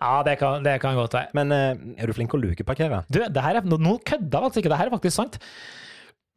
ja 0.00 0.22
det, 0.26 0.38
kan, 0.40 0.62
det 0.64 0.80
kan 0.80 0.94
godt 0.98 1.12
være. 1.14 1.28
Men 1.34 1.52
uh, 1.52 2.00
er 2.00 2.06
du 2.06 2.12
flink 2.16 2.30
til 2.32 2.40
å 2.40 2.44
lukeparkere? 2.48 3.04
Du, 3.12 3.20
det 3.22 3.42
her 3.42 3.56
er, 3.60 3.62
nå, 3.62 3.78
kødder 3.78 4.00
kødda 4.06 4.40
jeg 4.50 4.64
ikke, 4.64 4.68
det 4.74 4.78
her 4.78 4.86
er 4.90 4.96
faktisk 4.98 5.16
sant. 5.16 5.38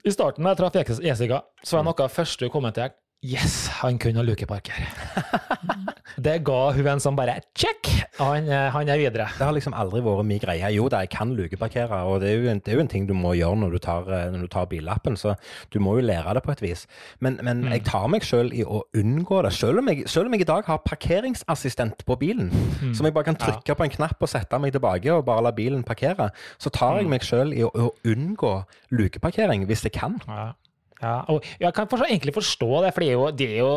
I 0.06 0.12
starten 0.16 0.44
da 0.46 0.54
jeg 0.54 0.58
traff 0.62 0.76
Jes- 0.80 1.04
Jessica, 1.04 1.42
så 1.64 1.78
var 1.78 1.84
noe 1.90 1.96
av 1.98 2.08
det 2.08 2.16
første 2.16 2.46
hun 2.48 2.52
kommenterte 2.54 2.96
Yes, 3.22 3.68
han 3.82 3.98
kunne 4.00 4.24
lukeparkere. 4.24 4.88
det 6.18 6.40
ga 6.48 6.60
hun 6.76 6.88
en 6.90 7.02
sånn 7.04 7.18
bare 7.18 7.40
check, 7.58 7.90
han, 8.18 8.48
eh, 8.50 8.70
han 8.74 8.90
er 8.90 9.00
videre. 9.02 9.28
Det 9.38 9.46
har 9.46 9.54
liksom 9.56 9.76
aldri 9.78 10.02
vært 10.06 10.28
min 10.28 10.42
greie. 10.42 10.72
Jo 10.76 10.88
da, 10.92 11.04
jeg 11.06 11.12
kan 11.14 11.34
lukeparkere, 11.38 12.02
og 12.10 12.22
det 12.24 12.32
er, 12.32 12.40
jo 12.40 12.52
en, 12.52 12.62
det 12.66 12.74
er 12.74 12.80
jo 12.80 12.86
en 12.86 12.92
ting 12.92 13.08
du 13.10 13.14
må 13.18 13.34
gjøre 13.38 13.60
når 13.62 13.76
du 13.76 13.80
tar, 13.84 14.10
eh, 14.16 14.30
når 14.34 14.46
du 14.48 14.52
tar 14.52 14.70
billappen, 14.72 15.18
så 15.20 15.36
du 15.74 15.80
må 15.84 15.98
jo 16.00 16.06
lære 16.08 16.34
det 16.38 16.44
på 16.46 16.54
et 16.56 16.64
vis. 16.66 16.86
Men, 17.20 17.40
men 17.46 17.66
jeg 17.72 17.86
tar 17.88 18.08
meg 18.12 18.26
sjøl 18.28 18.54
i 18.56 18.66
å 18.66 18.84
unngå 18.98 19.44
det. 19.46 19.54
Selv 19.58 19.84
om, 19.84 19.92
jeg, 19.92 20.08
selv 20.10 20.30
om 20.30 20.38
jeg 20.38 20.46
i 20.46 20.50
dag 20.50 20.68
har 20.70 20.82
parkeringsassistent 20.86 22.06
på 22.08 22.20
bilen, 22.20 22.50
som 22.94 23.08
jeg 23.08 23.16
bare 23.16 23.30
kan 23.32 23.40
trykke 23.40 23.76
på 23.76 23.88
en 23.88 23.96
knapp 24.00 24.24
og 24.26 24.32
sette 24.32 24.60
meg 24.62 24.74
tilbake 24.76 25.14
og 25.14 25.26
bare 25.28 25.46
la 25.48 25.54
bilen 25.56 25.86
parkere, 25.88 26.32
så 26.62 26.72
tar 26.74 27.00
jeg 27.00 27.12
meg 27.12 27.26
sjøl 27.26 27.54
i 27.56 27.64
å, 27.66 27.70
å 27.70 27.92
unngå 28.08 28.56
lukeparkering 28.96 29.68
hvis 29.70 29.86
jeg 29.88 29.96
kan. 30.00 30.20
Ja. 30.28 30.52
Ja, 31.00 31.22
og 31.32 31.46
jeg 31.62 31.72
kan 31.76 31.88
forstå, 31.88 32.10
egentlig 32.10 32.34
forstå 32.36 32.70
det, 32.84 32.90
for 32.92 33.04
det 33.04 33.08
er 33.08 33.14
jo, 33.16 33.28
det 33.32 33.46
er 33.48 33.60
jo 33.62 33.72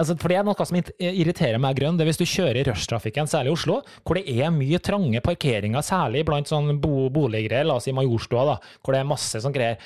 altså, 0.00 0.16
for 0.16 0.32
det 0.32 0.38
er 0.38 0.46
noe 0.48 0.64
som 0.64 0.78
irriterer 0.80 1.60
meg 1.60 1.76
grønn. 1.76 1.98
Det 1.98 2.06
er 2.06 2.08
hvis 2.08 2.20
du 2.22 2.24
kjører 2.24 2.62
i 2.62 2.64
rushtrafikken, 2.70 3.28
særlig 3.28 3.52
i 3.52 3.56
Oslo, 3.58 3.78
hvor 4.00 4.16
det 4.16 4.24
er 4.32 4.54
mye 4.54 4.80
trange 4.80 5.20
parkeringer, 5.24 5.84
særlig 5.84 6.24
blant 6.24 6.48
sånn 6.48 6.78
bo 6.80 7.10
boliggreier, 7.12 7.68
la 7.68 7.76
oss 7.76 7.84
si 7.88 7.92
Majorstua, 7.96 8.46
da, 8.54 8.58
hvor 8.80 8.96
det 8.96 9.02
er 9.02 9.10
masse 9.12 9.44
sånn 9.44 9.54
greier. 9.54 9.76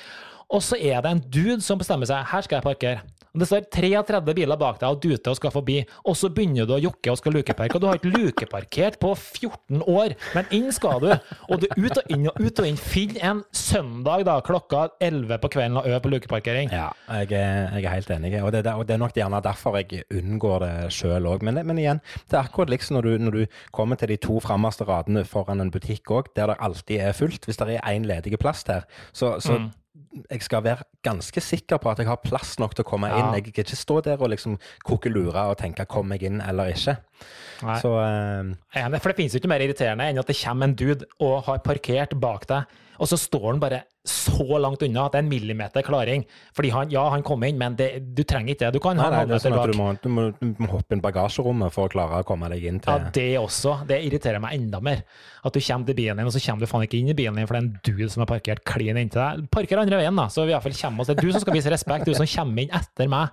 Og 0.49 0.63
så 0.65 0.79
er 0.79 1.03
det 1.03 1.11
en 1.11 1.23
dude 1.27 1.59
som 1.65 1.81
bestemmer 1.81 2.07
seg, 2.09 2.23
her 2.31 2.47
skal 2.47 2.61
jeg 2.61 2.69
parkere. 2.71 3.03
Og 3.33 3.43
Det 3.43 3.47
står 3.49 3.67
33 3.69 4.33
biler 4.33 4.59
bak 4.59 4.79
deg 4.81 4.89
og 4.89 5.01
duter 5.03 5.33
og 5.33 5.37
skal 5.37 5.53
forbi, 5.53 5.77
og 6.07 6.17
så 6.17 6.31
begynner 6.33 6.65
du 6.65 6.73
å 6.75 6.81
jokke 6.81 7.11
og 7.13 7.19
skal 7.19 7.35
lukeparke, 7.37 7.77
og 7.77 7.83
du 7.83 7.87
har 7.89 7.99
ikke 7.99 8.13
lukeparkert 8.13 8.99
på 9.01 9.11
14 9.13 9.83
år, 9.85 10.15
men 10.35 10.49
inn 10.55 10.71
skal 10.73 11.01
du. 11.03 11.09
Og 11.49 11.61
du 11.61 11.67
er 11.69 11.77
ut 11.77 11.99
og 12.01 12.13
inn 12.13 12.27
og 12.31 12.39
ut 12.41 12.61
og 12.63 12.69
inn. 12.69 12.79
Finn 12.79 13.17
en 13.21 13.43
søndag 13.55 14.25
da, 14.25 14.39
klokka 14.45 14.87
11 15.03 15.41
på 15.43 15.51
kvelden 15.53 15.77
og 15.81 15.89
øv 15.89 15.99
på 16.03 16.13
lukeparkering. 16.15 16.73
Ja, 16.73 16.89
jeg 17.19 17.33
er, 17.37 17.75
jeg 17.77 17.85
er 17.85 17.95
helt 17.97 18.13
enig. 18.15 18.33
Og 18.41 18.51
det, 18.55 18.63
og 18.71 18.85
det 18.87 18.95
er 18.95 19.03
nok 19.03 19.17
gjerne 19.17 19.41
derfor 19.45 19.77
jeg 19.79 20.05
unngår 20.15 20.65
det 20.65 20.73
sjøl 20.95 21.29
òg. 21.29 21.45
Men, 21.45 21.61
men 21.67 21.81
igjen, 21.81 22.01
det 22.29 22.37
er 22.37 22.49
akkurat 22.49 22.73
liksom 22.73 22.97
når 22.97 23.07
du, 23.07 23.25
når 23.27 23.37
du 23.37 23.59
kommer 23.75 23.99
til 23.99 24.13
de 24.13 24.19
to 24.21 24.39
fremmeste 24.43 24.87
radene 24.89 25.25
foran 25.27 25.61
en 25.61 25.73
butikk 25.73 26.09
òg, 26.15 26.31
der 26.37 26.53
det 26.53 26.59
alltid 26.65 27.05
er 27.09 27.17
fullt. 27.17 27.45
Hvis 27.45 27.61
det 27.61 27.77
er 27.77 27.85
én 27.93 28.07
ledig 28.09 28.39
plass 28.41 28.65
der, 28.67 28.87
så, 29.13 29.37
så 29.43 29.59
jeg 30.09 30.41
skal 30.41 30.63
være 30.65 30.85
ganske 31.05 31.41
sikker 31.43 31.77
på 31.81 31.91
at 31.91 32.01
jeg 32.01 32.09
har 32.09 32.21
plass 32.23 32.57
nok 32.61 32.73
til 32.75 32.85
å 32.85 32.89
komme 32.89 33.11
inn. 33.13 33.33
Jeg 33.37 33.45
kan 33.49 33.63
ikke 33.65 33.77
stå 33.77 33.99
der 34.07 34.21
og 34.21 34.31
liksom 34.33 34.57
koke 34.85 35.11
lura 35.11 35.49
og 35.51 35.59
tenke 35.61 35.85
'kom 35.85 36.11
jeg 36.15 36.31
inn' 36.31 36.41
eller 36.41 36.73
ikke. 36.73 36.97
Nei. 37.63 37.79
Så 37.81 37.91
uh, 37.93 38.97
For 38.97 39.11
det 39.11 39.17
finnes 39.17 39.33
jo 39.33 39.41
ikke 39.41 39.51
mer 39.51 39.61
irriterende 39.61 40.09
enn 40.09 40.19
at 40.19 40.27
det 40.27 40.37
kommer 40.41 40.69
en 40.69 40.75
dude 40.75 41.05
og 41.19 41.43
har 41.45 41.59
parkert 41.59 42.19
bak 42.19 42.47
deg, 42.47 42.63
og 42.99 43.07
så 43.07 43.17
står 43.17 43.51
han 43.51 43.59
bare 43.59 43.83
så 44.09 44.59
langt 44.61 44.81
unna 44.85 45.05
at 45.07 45.13
det 45.15 45.21
er 45.21 45.25
en 45.25 45.31
millimeter 45.31 45.85
klaring. 45.85 46.25
Fordi 46.57 46.71
han, 46.73 46.91
ja, 46.93 47.05
han 47.13 47.23
kom 47.25 47.43
inn, 47.47 47.57
men 47.61 47.75
det, 47.79 47.89
du 48.17 48.23
trenger 48.27 48.55
ikke 48.55 48.65
det. 48.67 48.73
Du 48.75 48.83
kan 48.83 48.97
nei, 48.99 49.05
ha 49.05 49.13
nei, 49.13 49.23
det 49.29 49.37
er 49.37 49.43
sånn 49.45 49.57
du 49.71 49.77
må, 49.77 49.89
du, 50.01 50.09
må, 50.11 50.27
du 50.39 50.63
må 50.65 50.71
hoppe 50.73 50.97
inn 50.97 51.03
bagasjerommet 51.03 51.73
for 51.75 51.87
å 51.87 51.93
klare 51.93 52.23
å 52.23 52.27
komme 52.27 52.49
deg 52.53 52.65
inn 52.71 52.81
til 52.83 52.93
Ja, 52.95 53.11
det 53.15 53.27
også. 53.39 53.79
Det 53.89 54.01
irriterer 54.09 54.41
meg 54.43 54.57
enda 54.59 54.81
mer. 54.83 55.03
At 55.39 55.55
du 55.55 55.61
kommer 55.63 55.87
til 55.87 55.95
bilen 55.95 56.19
din, 56.19 56.27
og 56.27 56.33
så 56.35 56.41
kommer 56.43 56.65
du 56.65 56.67
faen 56.67 56.83
ikke 56.83 56.97
inn 56.99 57.13
i 57.13 57.15
bilen 57.15 57.37
din, 57.39 57.47
for 57.47 57.55
det 57.55 57.61
er 57.61 57.67
en 57.69 57.75
dude 57.87 58.09
som 58.11 58.25
har 58.25 58.27
parkert 58.33 58.63
klin 58.67 58.97
inntil 58.99 59.21
deg. 59.21 59.45
Parker 59.53 59.79
andre 59.79 60.01
veien, 60.01 60.17
da, 60.19 60.25
så 60.33 60.43
vi 60.43 60.51
iallfall 60.51 60.75
kommer 60.75 61.05
oss. 61.05 61.07
Det 61.11 61.15
er 61.15 61.23
du 61.23 61.31
som 61.31 61.43
skal 61.45 61.55
vise 61.55 61.71
respekt, 61.71 62.09
du 62.09 62.17
som 62.17 62.27
kommer 62.27 62.65
inn 62.65 62.73
etter 62.75 63.07
meg. 63.11 63.31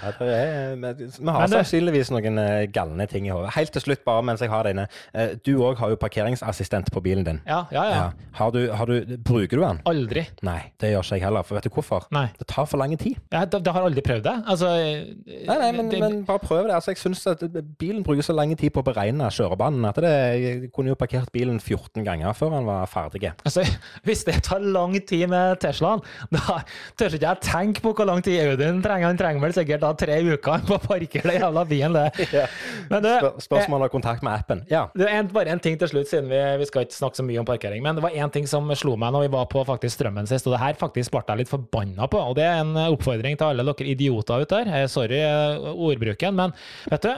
Ja, 0.00 0.10
det 0.18 0.30
er, 0.34 0.96
vi 0.98 1.28
har 1.30 1.52
sannsynligvis 1.52 2.10
noen 2.14 2.40
eh, 2.42 2.64
galne 2.74 3.06
ting 3.10 3.28
i 3.28 3.32
hodet. 3.32 3.52
Helt 3.54 3.70
til 3.76 3.84
slutt, 3.84 4.02
bare 4.08 4.24
mens 4.26 4.42
jeg 4.42 4.50
har 4.50 4.66
det 4.66 4.74
inne. 4.74 4.88
eh, 5.14 5.36
Du 5.46 5.52
òg 5.62 5.78
har 5.78 5.92
jo 5.94 6.00
parkeringsassistent 6.02 6.90
på 6.94 7.02
bilen 7.04 7.24
din. 7.26 7.38
Ja, 7.46 7.60
ja, 7.70 7.84
ja. 7.86 7.94
Ja. 7.98 8.32
Har 8.40 8.52
du, 8.54 8.60
har 8.74 8.90
du, 8.90 9.16
bruker 9.22 9.60
du 9.60 9.62
den? 9.64 9.80
Aldri. 9.98 10.24
Nei, 10.46 10.60
det 10.80 10.92
gjør 10.92 11.04
ikke 11.06 11.18
jeg 11.18 11.26
heller. 11.26 11.46
For 11.46 11.58
vet 11.58 11.68
du 11.68 11.74
hvorfor? 11.74 12.06
Nei. 12.14 12.26
Det 12.38 12.46
tar 12.50 12.68
for 12.70 12.80
lang 12.80 12.94
tid. 13.00 13.18
Ja, 13.34 13.44
da, 13.44 13.60
da 13.62 13.74
har 13.76 13.88
aldri 13.88 14.04
prøvd 14.06 14.24
det. 14.28 14.34
Altså 14.48 14.68
Nei, 14.78 15.56
nei, 15.58 15.70
men, 15.76 15.90
det, 15.90 16.00
men 16.02 16.20
bare 16.28 16.42
prøv 16.42 16.66
det. 16.68 16.74
Altså, 16.76 16.92
jeg 16.94 17.02
synes 17.02 17.24
at 17.30 17.42
Bilen 17.80 18.02
bruker 18.06 18.24
så 18.24 18.34
lang 18.36 18.54
tid 18.58 18.72
på 18.74 18.82
å 18.82 18.86
beregne 18.86 19.28
kjørebanen 19.34 19.86
at 19.88 20.00
det, 20.02 20.12
jeg 20.42 20.70
kunne 20.74 20.92
jo 20.92 20.98
parkert 20.98 21.30
bilen 21.34 21.58
14 21.60 22.04
ganger 22.06 22.36
før 22.36 22.56
han 22.58 22.68
var 22.68 22.88
ferdig. 22.90 23.32
Altså, 23.44 23.64
hvis 24.06 24.24
det 24.28 24.38
tar 24.46 24.64
lang 24.64 24.96
tid 25.08 25.26
med 25.32 25.58
Teslaen, 25.62 26.02
da 26.34 26.60
tør 26.98 27.18
ikke 27.18 27.26
jeg 27.28 27.44
tenke 27.48 27.84
på 27.84 27.94
hvor 27.96 28.08
lang 28.08 28.22
tid 28.24 28.40
Audien 28.44 28.82
trenger. 28.84 29.10
Han 29.10 29.20
trenger 29.20 29.44
vel 29.44 29.56
sikkert 29.56 29.84
da 29.84 29.92
tre 29.98 30.20
uker 30.24 30.64
på 30.68 30.78
å 30.78 30.82
parkere 30.84 31.32
den 31.32 31.42
jævla 31.42 31.66
bilen. 31.68 31.98
det. 31.98 32.06
Ja. 32.38 32.44
Men 32.90 33.02
du, 33.02 33.08
Spør, 33.08 33.38
spørsmål 33.40 33.86
og 33.86 33.92
kontakt 33.94 34.22
med 34.22 34.34
appen. 34.36 34.60
Ja. 34.70 34.84
Det 34.94 35.08
er 35.10 35.26
bare 35.32 35.50
en 35.54 35.62
ting 35.62 35.78
til 35.80 35.88
slutt, 35.90 36.10
siden 36.10 36.28
vi, 36.30 36.38
vi 36.60 36.66
skal 36.68 36.84
ikke 36.84 36.94
snakke 36.94 37.18
så 37.18 37.24
mye 37.26 37.40
om 37.40 37.46
parkering. 37.48 37.82
Men 37.82 37.96
det 37.96 38.04
var 38.04 38.14
én 38.14 38.30
ting 38.34 38.46
som 38.50 38.68
slo 38.78 38.94
meg 39.00 39.14
når 39.14 39.24
vi 39.26 39.30
var 39.32 39.48
på 39.50 39.62
faktisk 39.66 39.77
Strømmen 39.86 40.26
sist, 40.26 40.46
og 40.50 40.56
det 40.56 40.58
her 40.60 40.74
faktisk 40.74 41.12
ble 41.14 41.22
jeg 41.28 41.38
litt 41.38 41.48
forbanna 41.48 42.08
på. 42.10 42.18
Og 42.18 42.34
det 42.34 42.42
er 42.42 42.58
en 42.64 42.74
oppfordring 42.90 43.38
til 43.38 43.46
alle 43.46 43.62
dere 43.62 43.86
idioter 43.86 44.42
ute 44.42 44.58
der. 44.64 44.82
Eh, 44.82 44.86
Sorry 44.90 45.20
eh, 45.22 45.70
ordbruken, 45.78 46.34
men 46.34 46.52
vet 46.90 47.02
du, 47.06 47.12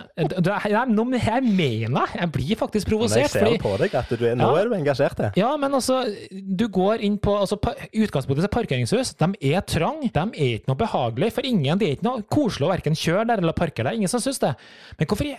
det, 0.44 0.58
jeg, 0.68 0.84
nå- 0.92 1.04
mener 1.08 2.04
jeg. 2.04 2.20
Jeg 2.20 2.30
blir 2.32 2.56
faktisk 2.60 2.90
Men 2.90 3.00
jeg 3.08 3.30
ser 3.30 3.40
fordi 3.46 3.58
på 3.64 3.72
deg 3.80 3.94
at 3.94 4.08
du 4.12 4.26
er, 4.26 4.36
nå 4.36 4.50
Ja. 4.52 4.60
er 4.60 4.68
du 4.68 4.74
engasjert. 4.74 5.16
det. 5.16 5.32
ja, 5.40 5.56
men 5.56 5.72
altså, 5.72 6.04
du 6.30 6.68
går 6.68 7.00
inn 7.00 7.16
på 7.18 7.38
altså, 7.40 7.56
Utgangspunktet 7.56 8.44
til 8.44 8.52
parkeringshus, 8.52 9.14
de 9.14 9.32
er 9.54 9.60
trang, 9.62 10.02
de 10.02 10.20
er 10.20 10.58
ikke 10.58 10.68
noe 10.68 10.76
behagelig 10.76 11.32
for 11.32 11.46
ingen. 11.48 11.78
Det 11.78 11.88
er 11.88 11.96
ikke 11.96 12.04
noe 12.10 12.22
koselig 12.28 12.66
å 12.68 12.72
verken 12.74 12.94
kjøre 12.94 13.26
der 13.32 13.38
eller 13.38 13.52
parkere 13.56 13.88
der, 13.88 13.96
ingen 13.96 14.08
som 14.12 14.20
syns 14.20 14.38
det. 14.42 14.54
Men 14.98 15.06
hvorfor 15.06 15.32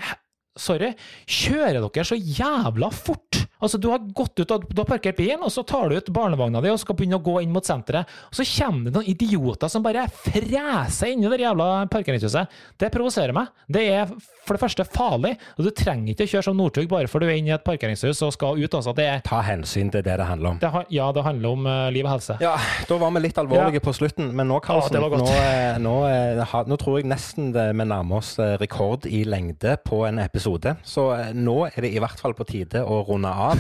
Sorry, 0.59 0.89
kjører 1.31 1.77
dere 1.79 2.03
så 2.03 2.17
jævla 2.19 2.89
fort? 2.91 3.40
Altså, 3.61 3.77
du 3.81 3.89
har 3.91 4.01
gått 4.17 4.41
ut 4.41 4.51
du 4.71 4.81
har 4.81 4.89
parkert 4.89 5.17
bilen, 5.19 5.43
og 5.45 5.51
så 5.53 5.63
tar 5.67 5.89
du 5.89 5.97
ut 5.97 6.11
barnevogna 6.13 6.61
di 6.63 6.71
og 6.71 6.79
skal 6.81 6.97
begynne 6.97 7.19
å 7.19 7.23
gå 7.23 7.37
inn 7.43 7.53
mot 7.53 7.65
senteret, 7.65 8.09
og 8.29 8.37
så 8.37 8.45
kommer 8.47 8.89
det 8.89 8.95
noen 8.97 9.09
idioter 9.11 9.71
som 9.71 9.85
bare 9.85 10.07
freser 10.11 11.13
inn 11.13 11.25
i 11.25 11.31
det 11.31 11.43
jævla 11.43 11.69
parkeringshuset. 11.91 12.61
Det 12.81 12.91
provoserer 12.93 13.35
meg. 13.37 13.51
Det 13.71 13.85
er 13.93 14.09
for 14.41 14.57
det 14.57 14.63
første 14.63 14.85
farlig, 14.89 15.35
og 15.57 15.67
du 15.67 15.71
trenger 15.75 16.13
ikke 16.13 16.25
å 16.25 16.31
kjøre 16.33 16.45
som 16.49 16.57
Northug 16.57 16.89
bare 16.91 17.09
for 17.11 17.21
du 17.21 17.27
er 17.29 17.37
inne 17.37 17.53
i 17.53 17.55
et 17.55 17.65
parkeringshus 17.65 18.23
og 18.25 18.33
skal 18.35 18.59
ut. 18.59 18.77
Altså, 18.81 18.93
det 18.97 19.05
er 19.07 19.21
Ta 19.27 19.41
hensyn 19.45 19.91
til 19.93 20.03
det 20.05 20.17
det 20.17 20.27
handler 20.27 20.55
om. 20.55 20.61
det 20.61 20.71
har, 20.73 20.87
ja, 20.89 21.11
det 21.15 21.23
handler 21.25 21.55
om 21.55 21.67
uh, 21.69 21.89
liv 21.93 22.07
og 22.07 22.15
helse. 22.15 22.37
Ja, 22.41 22.55
da 22.89 22.97
var 23.01 23.13
vi 23.15 23.23
litt 23.27 23.37
alvorlige 23.41 23.83
på 23.83 23.93
slutten, 23.95 24.31
men 24.35 24.49
nå, 24.49 24.59
Karlsen, 24.65 24.97
ja, 24.97 25.03
nå, 25.05 25.21
nå, 25.21 25.29
eh, 25.37 25.77
nå, 25.81 25.95
eh, 26.09 26.55
nå 26.67 26.79
tror 26.81 26.99
jeg 26.99 27.09
nesten 27.11 27.51
det, 27.55 27.69
vi 27.77 27.87
nærmer 27.87 28.21
oss 28.21 28.33
rekord 28.61 29.05
i 29.09 29.23
lengde 29.27 29.77
på 29.85 30.03
en 30.07 30.21
episode. 30.23 30.75
Så 30.87 31.07
nå 31.37 31.57
er 31.69 31.85
det 31.85 31.93
i 31.93 32.01
hvert 32.01 32.19
fall 32.21 32.35
på 32.37 32.47
tide 32.49 32.83
å 32.83 33.01
runde 33.07 33.31
av. 33.31 33.50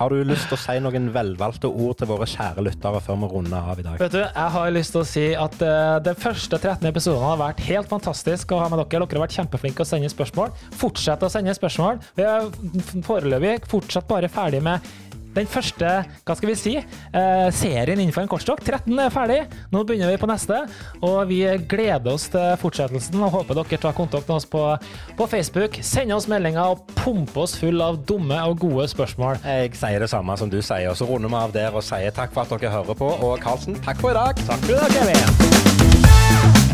Har 0.00 0.08
du 0.08 0.22
lyst 0.24 0.46
til 0.48 0.56
å 0.56 0.60
si 0.62 0.76
noen 0.80 1.10
velvalgte 1.12 1.68
ord 1.68 1.98
til 2.00 2.08
våre 2.08 2.24
kjære 2.30 2.62
lyttere 2.64 3.02
før 3.04 3.18
vi 3.20 3.28
runder 3.34 3.66
av 3.72 3.82
i 3.82 3.84
dag? 3.84 3.98
Vet 4.00 4.14
du, 4.14 4.22
Jeg 4.22 4.52
har 4.54 4.70
lyst 4.72 4.94
til 4.94 5.02
å 5.02 5.08
si 5.10 5.24
at 5.36 5.58
uh, 5.60 5.98
de 6.00 6.14
første 6.16 6.56
13 6.56 6.88
episodene 6.88 7.28
har 7.28 7.42
vært 7.42 7.60
helt 7.66 7.90
fantastisk 7.90 8.54
å 8.56 8.62
ha 8.62 8.70
med 8.72 8.80
dere. 8.80 9.04
Dere 9.04 9.18
har 9.18 9.26
vært 9.26 9.36
kjempeflinke 9.36 9.84
å 9.84 9.90
sende 9.90 10.08
spørsmål. 10.08 10.54
Fortsett 10.80 11.26
å 11.26 11.28
sende 11.28 11.52
spørsmål. 11.58 12.00
Vi 12.16 12.24
er 12.24 12.48
foreløpig 13.04 13.68
fortsatt 13.68 14.08
bare 14.08 14.32
ferdig 14.32 14.64
med 14.64 14.88
den 15.34 15.48
første 15.50 15.90
hva 16.26 16.36
skal 16.36 16.50
vi 16.50 16.56
si, 16.58 16.74
eh, 16.76 17.48
serien 17.54 17.98
innenfor 17.98 18.24
en 18.24 18.30
kortstokk. 18.30 18.62
13 18.64 18.98
er 18.98 19.12
ferdig. 19.14 19.40
Nå 19.72 19.84
begynner 19.86 20.10
vi 20.10 20.20
på 20.20 20.30
neste. 20.30 20.62
Og 21.02 21.28
vi 21.30 21.42
gleder 21.70 22.12
oss 22.12 22.28
til 22.32 22.56
fortsettelsen 22.60 23.20
og 23.22 23.34
håper 23.38 23.60
dere 23.60 23.80
tar 23.80 23.96
kontakt 23.96 24.28
med 24.28 24.36
oss 24.36 24.48
på, 24.50 24.64
på 25.16 25.28
Facebook. 25.30 25.78
Send 25.82 26.12
oss 26.12 26.28
meldinger 26.30 26.74
og 26.74 26.86
pumpe 26.98 27.44
oss 27.44 27.56
full 27.60 27.80
av 27.84 28.00
dumme 28.06 28.38
og 28.48 28.58
gode 28.64 28.88
spørsmål. 28.90 29.40
Jeg 29.44 29.76
sier 29.78 30.00
det 30.02 30.10
samme 30.10 30.36
som 30.40 30.50
du 30.50 30.60
sier, 30.60 30.90
og 30.90 30.98
så 30.98 31.08
runder 31.08 31.30
vi 31.30 31.40
av 31.44 31.54
der 31.54 31.76
og 31.76 31.86
sier 31.86 32.14
takk 32.14 32.34
for 32.34 32.46
at 32.46 32.60
dere 32.60 32.74
hører 32.80 32.98
på. 32.98 33.14
Og 33.20 33.38
Karlsen, 33.42 33.78
takk 33.84 34.02
for 34.02 34.14
i 34.14 34.18
dag. 34.18 34.44
Takk 34.46 34.66
for 34.66 34.74
i 34.74 34.82
dag, 34.82 34.98
Kevin. 34.98 36.69